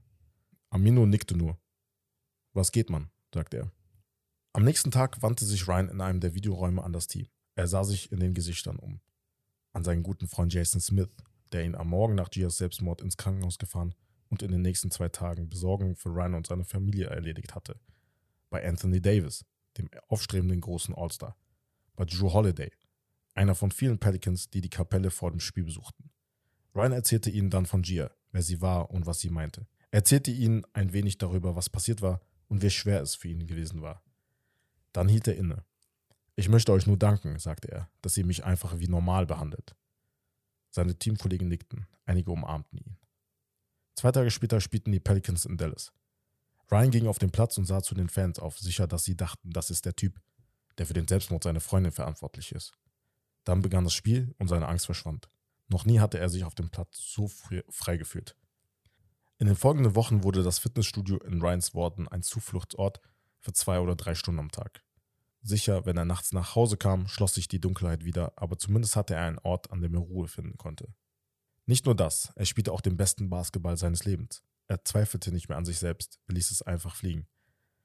Amino 0.69 1.05
nickte 1.05 1.35
nur. 1.35 1.57
Was 2.53 2.71
geht, 2.71 2.89
Mann? 2.89 3.09
sagte 3.33 3.57
er. 3.57 3.71
Am 4.53 4.63
nächsten 4.63 4.91
Tag 4.91 5.23
wandte 5.23 5.45
sich 5.45 5.67
Ryan 5.67 5.89
in 5.89 6.01
einem 6.01 6.19
der 6.19 6.35
Videoräume 6.35 6.83
an 6.83 6.93
das 6.93 7.07
Team. 7.07 7.27
Er 7.55 7.67
sah 7.67 7.83
sich 7.83 8.11
in 8.11 8.19
den 8.19 8.35
Gesichtern 8.35 8.77
um. 8.77 9.01
An 9.73 9.83
seinen 9.83 10.03
guten 10.03 10.27
Freund 10.27 10.53
Jason 10.53 10.79
Smith, 10.79 11.09
der 11.51 11.65
ihn 11.65 11.75
am 11.75 11.89
Morgen 11.89 12.15
nach 12.15 12.29
Gias 12.29 12.57
Selbstmord 12.57 13.01
ins 13.01 13.17
Krankenhaus 13.17 13.57
gefahren 13.57 13.95
und 14.29 14.41
in 14.43 14.51
den 14.51 14.61
nächsten 14.61 14.91
zwei 14.91 15.09
Tagen 15.09 15.49
Besorgung 15.49 15.95
für 15.95 16.09
Ryan 16.09 16.35
und 16.35 16.47
seine 16.47 16.63
Familie 16.63 17.07
erledigt 17.07 17.55
hatte. 17.55 17.79
Bei 18.49 18.67
Anthony 18.67 19.01
Davis, 19.01 19.45
dem 19.77 19.89
aufstrebenden 20.07 20.61
großen 20.61 20.93
All-Star. 20.95 21.35
Bei 21.95 22.05
Drew 22.05 22.31
Holiday, 22.31 22.71
einer 23.35 23.55
von 23.55 23.71
vielen 23.71 23.99
Pelicans, 23.99 24.49
die 24.49 24.61
die 24.61 24.69
Kapelle 24.69 25.11
vor 25.11 25.31
dem 25.31 25.39
Spiel 25.39 25.63
besuchten. 25.63 26.11
Ryan 26.75 26.91
erzählte 26.91 27.29
ihnen 27.29 27.49
dann 27.49 27.65
von 27.65 27.81
Gia, 27.81 28.11
wer 28.31 28.41
sie 28.41 28.61
war 28.61 28.91
und 28.91 29.05
was 29.05 29.19
sie 29.19 29.29
meinte. 29.29 29.67
Er 29.91 29.99
erzählte 29.99 30.31
ihnen 30.31 30.65
ein 30.73 30.93
wenig 30.93 31.17
darüber, 31.17 31.55
was 31.55 31.69
passiert 31.69 32.01
war 32.01 32.21
und 32.47 32.61
wie 32.61 32.69
schwer 32.69 33.01
es 33.01 33.15
für 33.15 33.27
ihn 33.27 33.45
gewesen 33.45 33.81
war. 33.81 34.03
Dann 34.91 35.07
hielt 35.07 35.27
er 35.27 35.35
inne. 35.35 35.63
Ich 36.35 36.49
möchte 36.49 36.71
euch 36.71 36.87
nur 36.87 36.97
danken, 36.97 37.37
sagte 37.37 37.71
er, 37.71 37.89
dass 38.01 38.17
ihr 38.17 38.25
mich 38.25 38.43
einfach 38.43 38.79
wie 38.79 38.87
normal 38.87 39.25
behandelt. 39.25 39.75
Seine 40.71 40.97
Teamkollegen 40.97 41.47
nickten, 41.47 41.85
einige 42.05 42.31
umarmten 42.31 42.79
ihn. 42.79 42.97
Zwei 43.95 44.11
Tage 44.11 44.31
später 44.31 44.59
spielten 44.59 44.91
die 44.91 44.99
Pelicans 44.99 45.45
in 45.45 45.57
Dallas. 45.57 45.93
Ryan 46.71 46.89
ging 46.89 47.07
auf 47.07 47.19
den 47.19 47.29
Platz 47.29 47.57
und 47.59 47.65
sah 47.65 47.83
zu 47.83 47.93
den 47.93 48.09
Fans 48.09 48.39
auf, 48.39 48.57
sicher, 48.57 48.87
dass 48.87 49.03
sie 49.03 49.15
dachten, 49.15 49.51
das 49.51 49.69
ist 49.69 49.85
der 49.85 49.95
Typ, 49.95 50.19
der 50.79 50.87
für 50.87 50.93
den 50.93 51.07
Selbstmord 51.07 51.43
seiner 51.43 51.59
Freundin 51.59 51.91
verantwortlich 51.91 52.51
ist. 52.51 52.73
Dann 53.43 53.61
begann 53.61 53.83
das 53.83 53.93
Spiel 53.93 54.33
und 54.39 54.47
seine 54.47 54.67
Angst 54.67 54.87
verschwand. 54.87 55.29
Noch 55.67 55.85
nie 55.85 55.99
hatte 55.99 56.17
er 56.17 56.29
sich 56.29 56.43
auf 56.43 56.55
dem 56.55 56.69
Platz 56.69 56.97
so 56.97 57.27
frei 57.27 57.97
gefühlt. 57.97 58.35
In 59.37 59.47
den 59.47 59.55
folgenden 59.55 59.95
Wochen 59.95 60.23
wurde 60.23 60.41
das 60.41 60.59
Fitnessstudio 60.59 61.17
in 61.17 61.41
Ryans 61.41 61.75
Worten 61.75 62.07
ein 62.07 62.23
Zufluchtsort 62.23 63.01
für 63.39 63.53
zwei 63.53 63.79
oder 63.79 63.95
drei 63.95 64.15
Stunden 64.15 64.39
am 64.39 64.51
Tag. 64.51 64.83
Sicher, 65.45 65.85
wenn 65.85 65.97
er 65.97 66.05
nachts 66.05 66.31
nach 66.31 66.55
Hause 66.55 66.77
kam, 66.77 67.07
schloss 67.09 67.33
sich 67.33 67.49
die 67.49 67.59
Dunkelheit 67.59 68.05
wieder, 68.05 68.31
aber 68.37 68.57
zumindest 68.57 68.95
hatte 68.95 69.15
er 69.15 69.25
einen 69.25 69.39
Ort, 69.39 69.71
an 69.71 69.81
dem 69.81 69.93
er 69.93 69.99
Ruhe 69.99 70.29
finden 70.29 70.57
konnte. 70.57 70.93
Nicht 71.65 71.85
nur 71.85 71.95
das, 71.95 72.31
er 72.35 72.45
spielte 72.45 72.71
auch 72.71 72.79
den 72.79 72.95
besten 72.95 73.29
Basketball 73.29 73.75
seines 73.75 74.05
Lebens. 74.05 74.41
Er 74.67 74.85
zweifelte 74.85 75.33
nicht 75.33 75.49
mehr 75.49 75.57
an 75.57 75.65
sich 75.65 75.79
selbst, 75.79 76.19
er 76.27 76.35
ließ 76.35 76.51
es 76.51 76.61
einfach 76.61 76.95
fliegen. 76.95 77.27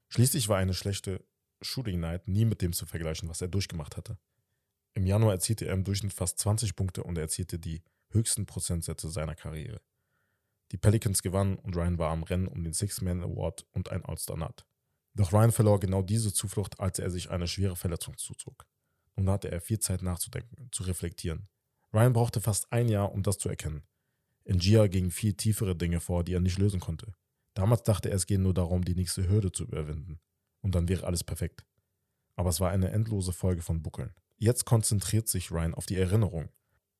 Schließlich 0.07 0.47
war 0.47 0.57
eine 0.57 0.73
schlechte 0.73 1.25
Shooting 1.61 1.99
Night 1.99 2.29
nie 2.29 2.45
mit 2.45 2.61
dem 2.61 2.71
zu 2.71 2.85
vergleichen, 2.85 3.27
was 3.27 3.41
er 3.41 3.49
durchgemacht 3.49 3.97
hatte. 3.97 4.17
Im 4.93 5.05
Januar 5.05 5.33
erzielte 5.33 5.65
er 5.65 5.73
im 5.73 5.83
Durchschnitt 5.83 6.13
fast 6.13 6.39
20 6.39 6.77
Punkte 6.77 7.03
und 7.03 7.17
er 7.17 7.23
erzielte 7.23 7.59
die 7.59 7.83
höchsten 8.09 8.45
Prozentsätze 8.45 9.09
seiner 9.09 9.35
Karriere. 9.35 9.81
Die 10.71 10.77
Pelicans 10.77 11.21
gewannen 11.21 11.57
und 11.57 11.75
Ryan 11.75 11.97
war 11.97 12.11
am 12.11 12.23
Rennen 12.23 12.47
um 12.47 12.63
den 12.63 12.73
Six-Man 12.73 13.21
Award 13.21 13.65
und 13.71 13.91
ein 13.91 14.05
All-Star-Nut. 14.05 14.65
Doch 15.15 15.33
Ryan 15.33 15.51
verlor 15.51 15.79
genau 15.79 16.01
diese 16.01 16.33
Zuflucht, 16.33 16.79
als 16.79 16.99
er 16.99 17.09
sich 17.09 17.29
eine 17.29 17.47
schwere 17.47 17.75
Verletzung 17.75 18.17
zuzog. 18.17 18.65
Nun 19.15 19.29
hatte 19.29 19.51
er 19.51 19.61
viel 19.61 19.79
Zeit 19.79 20.01
nachzudenken, 20.01 20.69
zu 20.71 20.83
reflektieren. 20.83 21.47
Ryan 21.93 22.13
brauchte 22.13 22.41
fast 22.41 22.71
ein 22.71 22.87
Jahr, 22.87 23.11
um 23.11 23.23
das 23.23 23.37
zu 23.37 23.49
erkennen. 23.49 23.83
In 24.45 24.59
Gia 24.59 24.87
gingen 24.87 25.11
viel 25.11 25.33
tiefere 25.33 25.75
Dinge 25.75 25.99
vor, 25.99 26.23
die 26.23 26.33
er 26.33 26.39
nicht 26.39 26.57
lösen 26.57 26.79
konnte. 26.79 27.13
Damals 27.53 27.83
dachte 27.83 28.09
er, 28.09 28.15
es 28.15 28.27
gehe 28.27 28.39
nur 28.39 28.53
darum, 28.53 28.85
die 28.85 28.95
nächste 28.95 29.27
Hürde 29.27 29.51
zu 29.51 29.63
überwinden. 29.63 30.19
Und 30.61 30.75
dann 30.75 30.87
wäre 30.87 31.05
alles 31.05 31.23
perfekt. 31.23 31.65
Aber 32.35 32.49
es 32.49 32.59
war 32.59 32.69
eine 32.69 32.91
endlose 32.91 33.33
Folge 33.33 33.61
von 33.61 33.81
Buckeln. 33.81 34.13
Jetzt 34.37 34.65
konzentriert 34.65 35.27
sich 35.27 35.51
Ryan 35.51 35.73
auf 35.73 35.85
die 35.85 35.97
Erinnerung. 35.97 36.49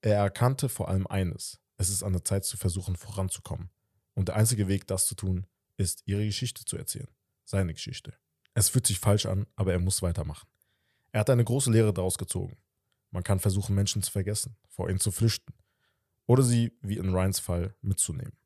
Er 0.02 0.18
erkannte 0.18 0.68
vor 0.68 0.90
allem 0.90 1.08
eines. 1.08 1.60
Es 1.78 1.90
ist 1.90 2.04
an 2.04 2.14
der 2.14 2.26
Zeit 2.26 2.44
zu 2.44 2.58
versuchen, 2.58 2.96
voranzukommen. 2.98 3.70
Und 4.14 4.28
der 4.28 4.36
einzige 4.36 4.68
Weg, 4.68 4.88
das 4.88 5.06
zu 5.06 5.16
tun, 5.16 5.46
ist, 5.78 6.04
ihre 6.06 6.26
Geschichte 6.26 6.66
zu 6.66 6.76
erzählen 6.76 7.08
seine 7.50 7.74
Geschichte. 7.74 8.14
Es 8.54 8.70
fühlt 8.70 8.86
sich 8.86 9.00
falsch 9.00 9.26
an, 9.26 9.48
aber 9.56 9.74
er 9.74 9.80
muss 9.80 10.02
weitermachen. 10.02 10.48
Er 11.12 11.22
hat 11.22 11.30
eine 11.30 11.44
große 11.44 11.72
Lehre 11.72 11.94
daraus 11.94 12.18
gezogen. 12.18 12.58
Man 13.12 13.24
kann 13.24 13.40
versuchen, 13.40 13.76
Menschen 13.76 14.04
zu 14.04 14.12
vergessen, 14.12 14.56
vor 14.68 14.90
ihnen 14.90 15.00
zu 15.00 15.12
flüchten 15.12 15.54
oder 16.28 16.44
sie, 16.44 16.72
wie 16.82 16.98
in 16.98 17.10
Ryans 17.10 17.40
Fall, 17.40 17.74
mitzunehmen. 17.82 18.38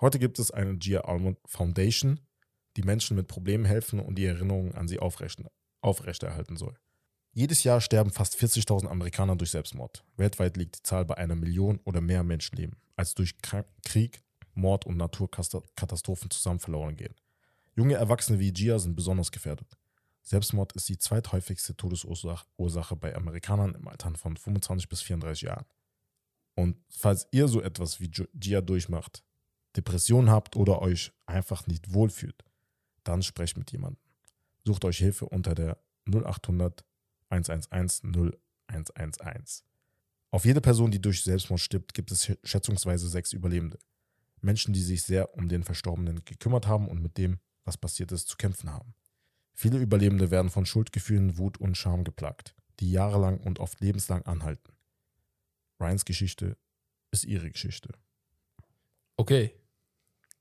Heute 0.00 0.18
gibt 0.18 0.38
es 0.38 0.50
eine 0.50 0.78
Gia 0.78 1.02
Almond 1.02 1.38
Foundation, 1.44 2.20
die 2.78 2.82
Menschen 2.82 3.16
mit 3.16 3.28
Problemen 3.28 3.66
helfen 3.66 4.00
und 4.00 4.14
die 4.14 4.24
Erinnerungen 4.24 4.74
an 4.74 4.88
sie 4.88 4.98
aufrechterhalten 4.98 6.56
soll. 6.56 6.74
Jedes 7.34 7.64
Jahr 7.64 7.82
sterben 7.82 8.10
fast 8.10 8.36
40.000 8.36 8.86
Amerikaner 8.88 9.36
durch 9.36 9.50
Selbstmord. 9.50 10.04
Weltweit 10.16 10.56
liegt 10.56 10.78
die 10.78 10.82
Zahl 10.82 11.04
bei 11.04 11.18
einer 11.18 11.34
Million 11.34 11.80
oder 11.84 12.00
mehr 12.00 12.24
Menschenleben, 12.24 12.76
als 12.96 13.14
durch 13.14 13.34
Krieg, 13.84 14.22
Mord 14.54 14.86
und 14.86 14.96
Naturkatastrophen 14.96 16.30
zusammen 16.30 16.60
verloren 16.60 16.96
gehen. 16.96 17.14
Junge 17.74 17.94
Erwachsene 17.94 18.38
wie 18.38 18.52
Gia 18.52 18.78
sind 18.78 18.94
besonders 18.94 19.32
gefährdet. 19.32 19.78
Selbstmord 20.22 20.72
ist 20.74 20.88
die 20.88 20.98
zweithäufigste 20.98 21.76
Todesursache 21.76 22.96
bei 22.96 23.14
Amerikanern 23.14 23.74
im 23.74 23.88
Alter 23.88 24.14
von 24.14 24.36
25 24.36 24.88
bis 24.88 25.02
34 25.02 25.42
Jahren. 25.42 25.66
Und 26.54 26.76
falls 26.90 27.26
ihr 27.32 27.48
so 27.48 27.62
etwas 27.62 28.00
wie 28.00 28.10
Gia 28.34 28.60
durchmacht, 28.60 29.24
Depressionen 29.76 30.30
habt 30.30 30.54
oder 30.54 30.82
euch 30.82 31.12
einfach 31.26 31.66
nicht 31.66 31.92
wohlfühlt, 31.92 32.44
dann 33.04 33.22
sprecht 33.22 33.56
mit 33.56 33.72
jemandem. 33.72 34.00
Sucht 34.64 34.84
euch 34.84 34.98
Hilfe 34.98 35.26
unter 35.26 35.54
der 35.54 35.78
0800 36.06 36.84
111 37.30 38.02
0111. 38.68 39.64
Auf 40.30 40.44
jede 40.44 40.60
Person, 40.60 40.90
die 40.90 41.00
durch 41.00 41.24
Selbstmord 41.24 41.60
stirbt, 41.60 41.94
gibt 41.94 42.10
es 42.12 42.30
schätzungsweise 42.44 43.08
sechs 43.08 43.32
Überlebende. 43.32 43.78
Menschen, 44.40 44.72
die 44.74 44.82
sich 44.82 45.02
sehr 45.02 45.34
um 45.34 45.48
den 45.48 45.62
Verstorbenen 45.62 46.24
gekümmert 46.24 46.66
haben 46.66 46.88
und 46.88 47.02
mit 47.02 47.16
dem, 47.16 47.38
was 47.64 47.76
passiert 47.76 48.12
ist, 48.12 48.28
zu 48.28 48.36
kämpfen 48.36 48.70
haben. 48.70 48.94
Viele 49.54 49.78
Überlebende 49.78 50.30
werden 50.30 50.50
von 50.50 50.66
Schuldgefühlen, 50.66 51.38
Wut 51.38 51.58
und 51.58 51.76
Scham 51.76 52.04
geplagt, 52.04 52.54
die 52.80 52.90
jahrelang 52.90 53.38
und 53.38 53.58
oft 53.58 53.80
lebenslang 53.80 54.22
anhalten. 54.22 54.72
Ryans 55.80 56.04
Geschichte 56.04 56.56
ist 57.10 57.24
ihre 57.24 57.50
Geschichte. 57.50 57.92
Okay. 59.16 59.54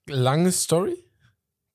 Lange 0.08 0.52
Story. 0.52 0.98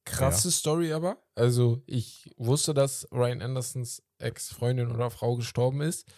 Krasse 0.04 0.50
Story 0.50 0.92
aber. 0.92 1.22
Also, 1.34 1.82
ich 1.86 2.30
wusste, 2.36 2.74
dass 2.74 3.08
Ryan 3.12 3.42
Andersons 3.42 4.02
Ex-Freundin 4.18 4.90
oder 4.90 5.10
Frau 5.10 5.36
gestorben 5.36 5.80
ist. 5.80 6.08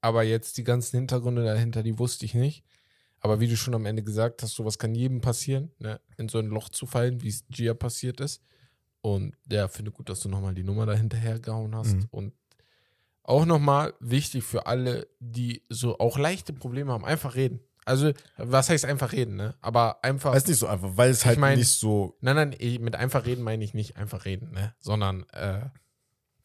Aber 0.00 0.22
jetzt 0.22 0.56
die 0.56 0.64
ganzen 0.64 0.96
Hintergründe 0.96 1.44
dahinter, 1.44 1.82
die 1.82 1.98
wusste 1.98 2.24
ich 2.24 2.34
nicht. 2.34 2.64
Aber 3.20 3.38
wie 3.40 3.48
du 3.48 3.56
schon 3.56 3.74
am 3.74 3.86
Ende 3.86 4.02
gesagt 4.02 4.42
hast, 4.42 4.54
sowas 4.54 4.78
kann 4.78 4.94
jedem 4.94 5.20
passieren, 5.20 5.70
ne? 5.78 6.00
in 6.16 6.28
so 6.28 6.38
ein 6.38 6.46
Loch 6.46 6.68
zu 6.70 6.86
fallen, 6.86 7.20
wie 7.22 7.28
es 7.28 7.44
Gia 7.50 7.74
passiert 7.74 8.20
ist. 8.20 8.42
Und 9.02 9.34
ja, 9.50 9.68
finde 9.68 9.90
gut, 9.90 10.08
dass 10.08 10.20
du 10.20 10.28
nochmal 10.28 10.54
die 10.54 10.62
Nummer 10.64 10.86
dahinterher 10.86 11.38
gehauen 11.38 11.74
hast. 11.74 11.94
Mhm. 11.94 12.06
Und 12.10 12.32
auch 13.22 13.44
nochmal 13.44 13.94
wichtig 14.00 14.44
für 14.44 14.66
alle, 14.66 15.06
die 15.20 15.62
so 15.68 15.98
auch 15.98 16.18
leichte 16.18 16.52
Probleme 16.52 16.92
haben, 16.92 17.04
einfach 17.04 17.34
reden. 17.34 17.60
Also, 17.84 18.12
was 18.36 18.68
heißt 18.68 18.84
einfach 18.84 19.12
reden, 19.12 19.36
ne? 19.36 19.54
Aber 19.60 20.04
einfach. 20.04 20.32
Weiß 20.34 20.46
nicht 20.46 20.58
so 20.58 20.66
einfach, 20.66 20.96
weil 20.96 21.10
es 21.10 21.20
Ich 21.20 21.26
halt 21.26 21.38
mein- 21.38 21.58
nicht 21.58 21.68
so. 21.72 22.16
Nein, 22.20 22.36
nein, 22.36 22.56
ich- 22.58 22.78
mit 22.80 22.94
einfach 22.96 23.24
reden 23.26 23.42
meine 23.42 23.64
ich 23.64 23.72
nicht 23.74 23.96
einfach 23.96 24.24
reden, 24.26 24.52
ne? 24.52 24.74
Sondern 24.80 25.24
äh, 25.30 25.66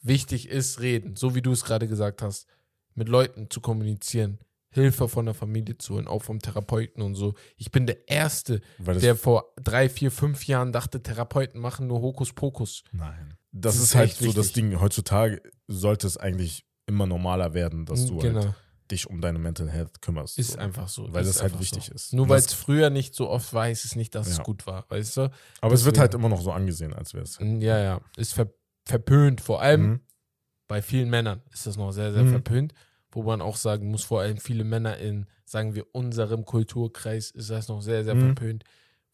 wichtig 0.02 0.50
ist 0.50 0.80
reden, 0.80 1.16
so 1.16 1.36
wie 1.36 1.42
du 1.42 1.52
es 1.52 1.64
gerade 1.66 1.88
gesagt 1.88 2.22
hast, 2.22 2.48
mit 2.94 3.10
Leuten 3.10 3.50
zu 3.50 3.60
kommunizieren, 3.62 4.40
Hilfe 4.76 5.08
von 5.10 5.26
der 5.26 5.34
Familie 5.34 5.78
zu 5.78 5.96
holen, 5.96 6.08
auch 6.08 6.22
vom 6.24 6.40
Therapeuten 6.40 7.02
und 7.02 7.16
so. 7.16 7.34
Ich 7.58 7.72
bin 7.72 7.88
der 7.88 8.08
Erste, 8.08 8.62
der 8.78 9.16
vor 9.16 9.54
drei, 9.62 9.90
vier, 9.90 10.12
fünf 10.12 10.46
Jahren 10.46 10.72
dachte, 10.72 11.02
Therapeuten 11.02 11.60
machen 11.60 11.88
nur 11.88 12.02
Hokuspokus. 12.02 12.84
nein. 12.92 13.36
Das, 13.58 13.76
Das 13.76 13.76
ist 13.76 13.84
ist 13.84 13.96
halt 13.96 14.12
so 14.14 14.34
das. 14.34 14.52
Ding. 14.52 14.80
Heutzutage 14.82 15.42
sollte 15.68 16.08
es 16.08 16.18
eigentlich 16.18 16.66
immer 16.88 17.06
normaler 17.08 17.54
werden, 17.54 17.86
dass 17.86 18.06
du 18.06 18.18
genau, 18.18 18.42
halt 18.44 18.54
dich 18.92 19.08
um 19.10 19.22
deine 19.22 19.40
Mental 19.40 19.70
Health 19.70 20.02
kümmerst. 20.02 20.38
ist 20.38 20.52
so. 20.52 20.60
einfach 20.60 20.90
so. 20.90 21.12
Weil 21.14 21.24
ist 21.26 21.36
das 21.38 21.42
halt 21.42 21.58
wichtig 21.60 21.86
so. 21.86 21.94
ist. 21.94 22.14
Nur 22.14 22.28
weil 22.28 22.38
es 22.40 22.54
früher 22.54 22.90
nicht 22.90 23.16
so 23.16 23.30
oft 23.30 23.54
war, 23.54 23.64
heißt 23.64 23.86
es 23.86 23.96
nicht, 23.96 24.14
dass 24.14 24.28
es 24.28 24.38
Ja. 24.38 24.44
gut 24.44 24.68
war, 24.68 24.86
weißt 24.90 25.16
du? 25.18 25.22
Aber 25.62 25.74
es 25.74 25.86
wird 25.86 25.96
deswegen- 25.96 26.02
halt 26.02 26.14
immer 26.16 26.28
noch 26.30 26.42
so 26.42 26.52
angesehen, 26.52 26.94
als 26.94 27.14
wäre 27.14 27.24
es. 27.24 27.40
Ja, 27.40 27.80
ja, 27.80 28.02
ist 28.18 28.34
ver 28.34 28.54
verpönt, 28.86 29.40
vor 29.42 29.62
allem 29.62 29.82
Mhm. 29.90 30.00
bei 30.68 30.82
vielen 30.82 31.10
Männern 31.10 31.42
ist 31.54 31.66
das 31.66 31.78
noch 31.78 31.92
sehr, 31.94 32.12
sehr 32.14 32.24
Mhm. 32.24 32.30
verpönt, 32.32 32.74
wo 33.16 33.24
man 33.24 33.42
auch 33.42 33.56
sagen 33.56 33.90
muss, 33.90 34.04
vor 34.04 34.22
allem 34.22 34.38
viele 34.38 34.64
Männer 34.64 34.98
in, 34.98 35.26
sagen 35.46 35.74
wir, 35.74 35.86
unserem 35.94 36.46
Kulturkreis 36.46 37.32
ist 37.32 37.50
das 37.50 37.68
noch 37.70 37.82
sehr, 37.82 38.04
sehr 38.04 38.14
Mhm. 38.16 38.36
verpönt, 38.36 38.64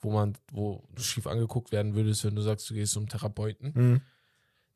wo 0.02 0.12
man, 0.12 0.34
wo 0.52 0.84
du 0.94 1.02
schief 1.04 1.28
angeguckt 1.28 1.72
werden 1.72 1.96
würdest, 1.96 2.26
wenn 2.26 2.36
du 2.36 2.42
sagst, 2.42 2.70
du 2.70 2.74
gehst 2.74 2.94
zum 2.94 3.08
Therapeuten. 3.08 3.72
Mhm. 3.76 4.02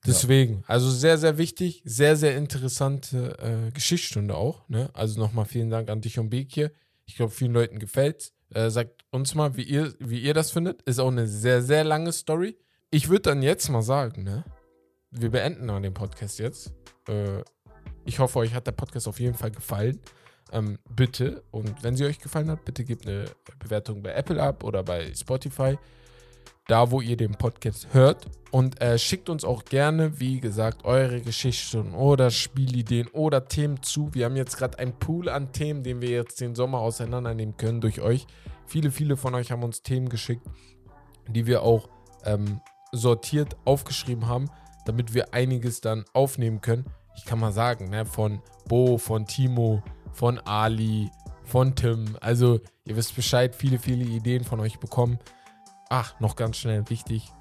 Deswegen, 0.05 0.63
also 0.67 0.91
sehr, 0.91 1.17
sehr 1.17 1.39
wichtig, 1.39 1.81
sehr, 1.83 2.15
sehr 2.15 2.37
interessante 2.37 3.37
äh, 3.39 3.71
Geschichtsstunde 3.71 4.35
auch. 4.35 4.69
Ne? 4.69 4.89
Also 4.93 5.19
nochmal 5.19 5.45
vielen 5.45 5.71
Dank 5.71 5.89
an 5.89 6.01
dich 6.01 6.19
und 6.19 6.29
Bekir. 6.29 6.71
Ich 7.05 7.15
glaube, 7.15 7.31
vielen 7.31 7.53
Leuten 7.53 7.79
gefällt. 7.79 8.31
Äh, 8.51 8.69
sagt 8.69 9.03
uns 9.09 9.33
mal, 9.33 9.57
wie 9.57 9.63
ihr, 9.63 9.95
wie 9.99 10.19
ihr 10.21 10.35
das 10.35 10.51
findet. 10.51 10.83
Ist 10.83 10.99
auch 10.99 11.07
eine 11.09 11.27
sehr, 11.27 11.63
sehr 11.63 11.83
lange 11.83 12.11
Story. 12.11 12.55
Ich 12.91 13.09
würde 13.09 13.23
dann 13.23 13.41
jetzt 13.41 13.67
mal 13.69 13.81
sagen, 13.81 14.21
ne? 14.23 14.45
wir 15.09 15.31
beenden 15.31 15.65
mal 15.65 15.81
den 15.81 15.93
Podcast 15.95 16.37
jetzt. 16.37 16.71
Äh, 17.07 17.41
ich 18.05 18.19
hoffe, 18.19 18.39
euch 18.39 18.53
hat 18.53 18.67
der 18.67 18.71
Podcast 18.71 19.07
auf 19.07 19.19
jeden 19.19 19.35
Fall 19.35 19.51
gefallen. 19.51 19.99
Ähm, 20.51 20.77
bitte, 20.89 21.43
und 21.51 21.83
wenn 21.83 21.95
sie 21.95 22.05
euch 22.05 22.19
gefallen 22.19 22.49
hat, 22.49 22.63
bitte 22.65 22.83
gebt 22.83 23.07
eine 23.07 23.25
Bewertung 23.59 24.03
bei 24.03 24.13
Apple 24.13 24.41
ab 24.41 24.63
oder 24.63 24.83
bei 24.83 25.13
Spotify 25.13 25.77
da 26.67 26.89
wo 26.91 27.01
ihr 27.01 27.17
den 27.17 27.35
Podcast 27.35 27.93
hört. 27.93 28.25
Und 28.51 28.81
äh, 28.81 28.97
schickt 28.97 29.29
uns 29.29 29.43
auch 29.43 29.65
gerne, 29.65 30.19
wie 30.19 30.39
gesagt, 30.39 30.85
eure 30.85 31.21
Geschichten 31.21 31.93
oder 31.93 32.31
Spielideen 32.31 33.07
oder 33.09 33.47
Themen 33.47 33.83
zu. 33.83 34.13
Wir 34.13 34.25
haben 34.25 34.35
jetzt 34.35 34.57
gerade 34.57 34.79
einen 34.79 34.93
Pool 34.93 35.29
an 35.29 35.51
Themen, 35.51 35.83
den 35.83 36.01
wir 36.01 36.09
jetzt 36.09 36.39
den 36.41 36.55
Sommer 36.55 36.79
auseinandernehmen 36.79 37.57
können 37.57 37.81
durch 37.81 38.01
euch. 38.01 38.25
Viele, 38.65 38.91
viele 38.91 39.17
von 39.17 39.35
euch 39.35 39.51
haben 39.51 39.63
uns 39.63 39.83
Themen 39.83 40.09
geschickt, 40.09 40.45
die 41.27 41.45
wir 41.45 41.63
auch 41.63 41.89
ähm, 42.23 42.61
sortiert 42.91 43.57
aufgeschrieben 43.65 44.27
haben, 44.27 44.49
damit 44.85 45.13
wir 45.13 45.33
einiges 45.33 45.81
dann 45.81 46.05
aufnehmen 46.13 46.61
können. 46.61 46.85
Ich 47.15 47.25
kann 47.25 47.39
mal 47.39 47.51
sagen, 47.51 47.89
ne, 47.89 48.05
von 48.05 48.41
Bo, 48.67 48.97
von 48.97 49.25
Timo, 49.25 49.81
von 50.11 50.39
Ali, 50.39 51.09
von 51.43 51.75
Tim. 51.75 52.17
Also, 52.21 52.59
ihr 52.85 52.95
wisst 52.95 53.15
Bescheid, 53.15 53.55
viele, 53.55 53.79
viele 53.79 54.05
Ideen 54.05 54.43
von 54.43 54.59
euch 54.59 54.79
bekommen. 54.79 55.19
Ach, 55.89 56.19
noch 56.19 56.35
ganz 56.35 56.57
schnell 56.57 56.89
wichtig. 56.89 57.31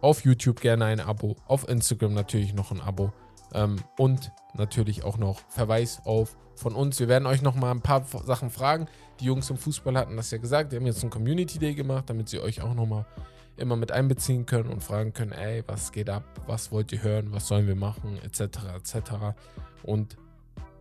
Auf 0.00 0.24
YouTube 0.24 0.60
gerne 0.60 0.84
ein 0.84 1.00
Abo, 1.00 1.36
auf 1.46 1.68
Instagram 1.68 2.14
natürlich 2.14 2.54
noch 2.54 2.70
ein 2.70 2.80
Abo 2.80 3.12
ähm, 3.54 3.76
und 3.98 4.30
natürlich 4.54 5.04
auch 5.04 5.18
noch 5.18 5.40
Verweis 5.48 6.02
auf 6.04 6.36
von 6.54 6.74
uns. 6.74 7.00
Wir 7.00 7.08
werden 7.08 7.26
euch 7.26 7.42
noch 7.42 7.54
mal 7.54 7.70
ein 7.70 7.82
paar 7.82 8.04
Sachen 8.04 8.50
fragen. 8.50 8.86
Die 9.20 9.24
Jungs 9.24 9.50
im 9.50 9.56
Fußball 9.56 9.96
hatten 9.96 10.16
das 10.16 10.30
ja 10.30 10.38
gesagt. 10.38 10.72
Die 10.72 10.76
haben 10.76 10.86
jetzt 10.86 11.02
einen 11.02 11.10
Community 11.10 11.58
Day 11.58 11.74
gemacht, 11.74 12.04
damit 12.08 12.28
sie 12.28 12.40
euch 12.40 12.62
auch 12.62 12.74
noch 12.74 12.86
mal 12.86 13.06
immer 13.58 13.76
mit 13.76 13.92
einbeziehen 13.92 14.46
können 14.46 14.68
und 14.70 14.82
fragen 14.82 15.12
können, 15.12 15.32
ey, 15.32 15.62
was 15.66 15.92
geht 15.92 16.10
ab, 16.10 16.24
was 16.46 16.72
wollt 16.72 16.92
ihr 16.92 17.02
hören, 17.02 17.32
was 17.32 17.48
sollen 17.48 17.66
wir 17.66 17.76
machen, 17.76 18.18
etc. 18.22 18.40
etc. 18.76 19.10
Und 19.82 20.16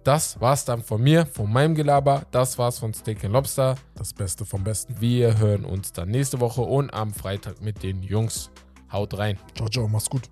das 0.03 0.39
war's 0.39 0.65
dann 0.65 0.83
von 0.83 1.01
mir, 1.01 1.25
von 1.25 1.51
meinem 1.51 1.73
Gelaber. 1.73 2.27
Das 2.29 2.59
war's 2.59 2.77
von 2.77 2.93
Steak 2.93 3.23
and 3.25 3.33
Lobster. 3.33 3.75
Das 3.95 4.13
Beste 4.13 4.45
vom 4.45 4.63
Besten. 4.63 5.01
Wir 5.01 5.39
hören 5.39 5.65
uns 5.65 5.93
dann 5.93 6.09
nächste 6.09 6.39
Woche 6.39 6.61
und 6.61 6.93
am 6.93 7.11
Freitag 7.11 7.61
mit 7.61 7.81
den 7.81 8.03
Jungs. 8.03 8.51
Haut 8.91 9.17
rein. 9.17 9.39
Ciao, 9.55 9.67
ciao, 9.67 9.87
mach's 9.87 10.09
gut. 10.09 10.29